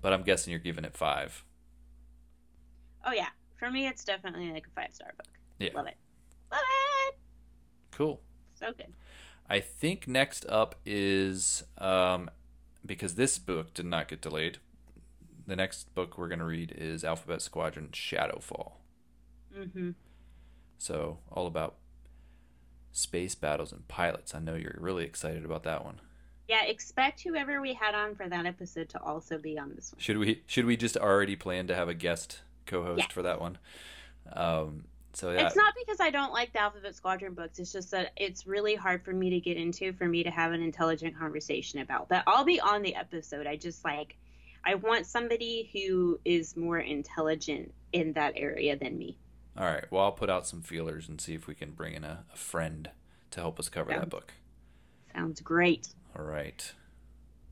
But 0.00 0.12
I'm 0.12 0.22
guessing 0.22 0.50
you're 0.50 0.60
giving 0.60 0.84
it 0.84 0.96
five. 0.96 1.44
Oh 3.06 3.12
yeah, 3.12 3.28
for 3.58 3.70
me 3.70 3.86
it's 3.86 4.04
definitely 4.04 4.52
like 4.52 4.66
a 4.66 4.80
five 4.80 4.94
star 4.94 5.12
book. 5.16 5.26
Yeah. 5.58 5.70
Love 5.74 5.86
it. 5.86 5.96
Love 6.50 6.60
it. 7.08 7.14
Cool. 7.90 8.20
So 8.54 8.66
good. 8.76 8.92
I 9.48 9.60
think 9.60 10.08
next 10.08 10.46
up 10.48 10.76
is 10.86 11.64
um, 11.78 12.30
because 12.84 13.14
this 13.14 13.38
book 13.38 13.74
did 13.74 13.86
not 13.86 14.08
get 14.08 14.20
delayed. 14.20 14.58
The 15.46 15.56
next 15.56 15.94
book 15.94 16.16
we're 16.16 16.28
gonna 16.28 16.46
read 16.46 16.74
is 16.76 17.04
Alphabet 17.04 17.42
Squadron 17.42 17.88
Shadowfall. 17.92 18.72
Mm-hmm. 19.56 19.90
So 20.78 21.18
all 21.30 21.46
about 21.46 21.76
space 22.94 23.34
battles 23.34 23.72
and 23.72 23.86
pilots. 23.88 24.34
I 24.34 24.38
know 24.38 24.54
you're 24.54 24.76
really 24.78 25.04
excited 25.04 25.44
about 25.44 25.64
that 25.64 25.84
one. 25.84 26.00
Yeah, 26.48 26.64
expect 26.64 27.22
whoever 27.22 27.60
we 27.60 27.74
had 27.74 27.94
on 27.94 28.14
for 28.14 28.28
that 28.28 28.46
episode 28.46 28.88
to 28.90 29.02
also 29.02 29.36
be 29.36 29.58
on 29.58 29.72
this 29.74 29.92
one. 29.92 30.00
Should 30.00 30.18
we 30.18 30.42
should 30.46 30.64
we 30.64 30.76
just 30.76 30.96
already 30.96 31.36
plan 31.36 31.66
to 31.66 31.74
have 31.74 31.88
a 31.88 31.94
guest 31.94 32.40
co-host 32.66 33.00
Yes. 33.00 33.12
for 33.12 33.22
that 33.22 33.40
one? 33.40 33.58
Um, 34.32 34.84
so 35.12 35.30
yeah, 35.32 35.46
It's 35.46 35.56
not 35.56 35.74
because 35.78 36.00
I 36.00 36.10
don't 36.10 36.32
like 36.32 36.52
the 36.52 36.60
Alphabet 36.60 36.94
Squadron 36.94 37.34
books. 37.34 37.58
It's 37.58 37.72
just 37.72 37.90
that 37.92 38.12
it's 38.16 38.46
really 38.46 38.74
hard 38.74 39.04
for 39.04 39.12
me 39.12 39.30
to 39.30 39.40
get 39.40 39.56
into, 39.56 39.92
for 39.94 40.06
me 40.06 40.22
to 40.24 40.30
have 40.30 40.52
an 40.52 40.62
intelligent 40.62 41.18
conversation 41.18 41.80
about. 41.80 42.08
But 42.08 42.24
I'll 42.26 42.44
be 42.44 42.60
on 42.60 42.82
the 42.82 42.94
episode. 42.94 43.46
I 43.46 43.56
just 43.56 43.84
like, 43.84 44.16
I 44.64 44.74
want 44.76 45.06
somebody 45.06 45.70
who 45.72 46.18
is 46.24 46.56
more 46.56 46.78
intelligent 46.78 47.72
in 47.92 48.12
that 48.14 48.32
area 48.36 48.76
than 48.76 48.98
me. 48.98 49.16
All 49.56 49.64
right. 49.64 49.84
Well, 49.90 50.02
I'll 50.04 50.12
put 50.12 50.30
out 50.30 50.46
some 50.46 50.62
feelers 50.62 51.08
and 51.08 51.20
see 51.20 51.34
if 51.34 51.46
we 51.46 51.54
can 51.54 51.70
bring 51.72 51.94
in 51.94 52.04
a, 52.04 52.24
a 52.32 52.36
friend 52.36 52.90
to 53.30 53.40
help 53.40 53.58
us 53.60 53.68
cover 53.68 53.90
Yeah. 53.92 54.00
that 54.00 54.10
book. 54.10 54.32
Sounds 55.14 55.40
great. 55.40 55.88
All 56.18 56.24
right. 56.24 56.72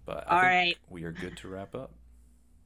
But 0.04 0.26
All 0.28 0.38
I 0.38 0.40
think 0.40 0.50
right. 0.50 0.76
we 0.90 1.04
are 1.04 1.12
good 1.12 1.36
to 1.38 1.48
wrap 1.48 1.74
up. 1.74 1.92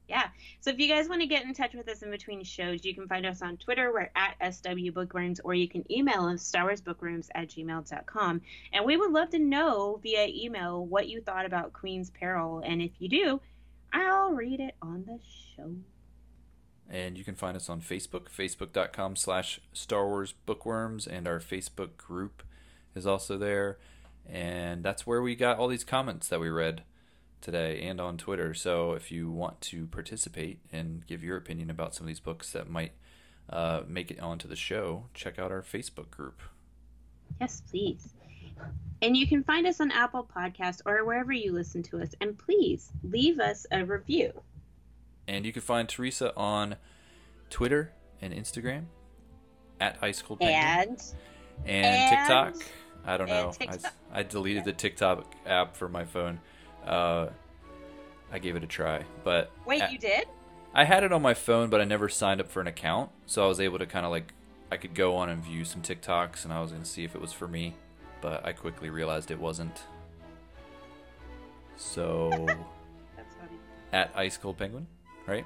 Yeah. 0.09 0.29
So 0.61 0.69
if 0.69 0.79
you 0.79 0.87
guys 0.87 1.09
want 1.09 1.19
to 1.19 1.27
get 1.27 1.43
in 1.43 1.53
touch 1.53 1.73
with 1.73 1.89
us 1.89 2.01
in 2.01 2.09
between 2.09 2.41
shows, 2.41 2.85
you 2.85 2.95
can 2.95 3.09
find 3.09 3.25
us 3.25 3.41
on 3.41 3.57
Twitter. 3.57 3.91
We're 3.91 4.09
at 4.15 4.53
SW 4.55 4.89
Bookworms, 4.93 5.41
or 5.43 5.53
you 5.53 5.67
can 5.67 5.83
email 5.91 6.21
us, 6.27 6.49
starwarsbookworms 6.49 7.27
at 7.35 7.49
gmail.com. 7.49 8.41
And 8.71 8.85
we 8.85 8.95
would 8.95 9.11
love 9.11 9.31
to 9.31 9.39
know 9.39 9.99
via 10.01 10.25
email 10.29 10.85
what 10.85 11.09
you 11.09 11.19
thought 11.19 11.45
about 11.45 11.73
Queen's 11.73 12.09
Peril. 12.09 12.61
And 12.65 12.81
if 12.81 12.91
you 12.99 13.09
do, 13.09 13.41
I'll 13.91 14.31
read 14.31 14.61
it 14.61 14.75
on 14.81 15.03
the 15.05 15.19
show. 15.57 15.75
And 16.89 17.17
you 17.17 17.23
can 17.23 17.35
find 17.35 17.57
us 17.57 17.69
on 17.69 17.81
Facebook, 17.81 18.29
facebook.com 18.29 19.15
slash 19.17 19.59
Star 19.73 20.07
Wars 20.07 20.33
Bookworms, 20.45 21.05
and 21.05 21.27
our 21.27 21.39
Facebook 21.39 21.97
group 21.97 22.43
is 22.95 23.05
also 23.05 23.37
there. 23.37 23.77
And 24.25 24.83
that's 24.83 25.05
where 25.05 25.21
we 25.21 25.35
got 25.35 25.57
all 25.57 25.67
these 25.67 25.83
comments 25.83 26.27
that 26.29 26.39
we 26.39 26.49
read 26.49 26.83
today 27.41 27.81
and 27.81 27.99
on 27.99 28.17
Twitter. 28.17 28.53
So 28.53 28.93
if 28.93 29.11
you 29.11 29.29
want 29.29 29.61
to 29.61 29.87
participate 29.87 30.59
and 30.71 31.05
give 31.05 31.23
your 31.23 31.37
opinion 31.37 31.69
about 31.69 31.93
some 31.93 32.05
of 32.05 32.07
these 32.07 32.19
books 32.19 32.51
that 32.51 32.69
might 32.69 32.93
uh, 33.49 33.81
make 33.87 34.11
it 34.11 34.19
onto 34.19 34.47
the 34.47 34.55
show, 34.55 35.05
check 35.13 35.39
out 35.39 35.51
our 35.51 35.61
Facebook 35.61 36.09
group. 36.09 36.41
Yes, 37.39 37.61
please. 37.69 38.09
And 39.01 39.15
you 39.15 39.27
can 39.27 39.43
find 39.43 39.67
us 39.67 39.79
on 39.79 39.91
Apple 39.91 40.27
Podcasts 40.35 40.81
or 40.85 41.05
wherever 41.05 41.31
you 41.31 41.51
listen 41.51 41.83
to 41.83 42.01
us. 42.01 42.15
And 42.19 42.37
please 42.37 42.91
leave 43.03 43.39
us 43.39 43.65
a 43.71 43.85
review. 43.85 44.33
And 45.27 45.45
you 45.45 45.51
can 45.53 45.61
find 45.61 45.87
Teresa 45.89 46.33
on 46.35 46.75
Twitter 47.49 47.91
and 48.21 48.33
Instagram 48.33 48.85
at 49.79 49.97
Ice 50.01 50.21
Cold 50.21 50.39
Penguin. 50.39 50.57
And 50.59 51.13
and, 51.65 51.85
And- 51.85 52.09
TikTok. 52.55 52.71
I 53.05 53.15
don't 53.15 53.29
know. 53.29 53.53
I, 53.61 53.77
I 54.19 54.23
deleted 54.23 54.65
the 54.65 54.73
TikTok 54.73 55.33
app 55.45 55.77
for 55.77 55.87
my 55.87 56.03
phone. 56.03 56.41
Uh, 56.85 57.27
I 58.29 58.39
gave 58.39 58.57
it 58.57 58.63
a 58.65 58.67
try, 58.67 59.05
but 59.23 59.49
wait, 59.65 59.81
I, 59.81 59.89
you 59.89 59.97
did? 59.97 60.27
I 60.73 60.83
had 60.83 61.03
it 61.05 61.13
on 61.13 61.21
my 61.21 61.33
phone, 61.33 61.69
but 61.69 61.79
I 61.79 61.85
never 61.85 62.09
signed 62.09 62.41
up 62.41 62.51
for 62.51 62.59
an 62.59 62.67
account, 62.67 63.09
so 63.25 63.45
I 63.45 63.47
was 63.47 63.61
able 63.61 63.79
to 63.79 63.85
kind 63.85 64.05
of 64.05 64.11
like 64.11 64.33
I 64.69 64.75
could 64.75 64.93
go 64.93 65.15
on 65.15 65.29
and 65.29 65.41
view 65.41 65.63
some 65.63 65.81
TikToks, 65.81 66.43
and 66.43 66.51
I 66.51 66.61
was 66.61 66.73
gonna 66.73 66.83
see 66.83 67.05
if 67.05 67.15
it 67.15 67.21
was 67.21 67.31
for 67.31 67.47
me, 67.47 67.75
but 68.19 68.45
I 68.45 68.51
quickly 68.51 68.89
realized 68.89 69.31
it 69.31 69.39
wasn't. 69.39 69.83
So 71.77 72.45
at 73.93 74.11
Ice 74.15 74.35
Cold 74.37 74.57
Penguin, 74.57 74.87
right? 75.27 75.45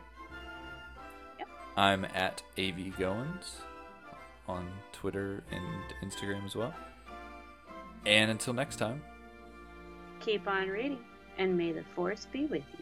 Yep. 1.39 1.47
I'm 1.75 2.05
at 2.05 2.43
AV 2.57 2.95
Goins 2.97 3.61
on 4.47 4.69
Twitter 4.93 5.43
and 5.51 6.09
Instagram 6.09 6.45
as 6.45 6.55
well. 6.55 6.73
And 8.05 8.31
until 8.31 8.53
next 8.53 8.77
time. 8.77 9.01
Keep 10.19 10.47
on 10.47 10.67
reading, 10.69 10.99
and 11.37 11.57
may 11.57 11.71
the 11.71 11.83
Force 11.95 12.27
be 12.31 12.45
with 12.45 12.63
you. 12.77 12.80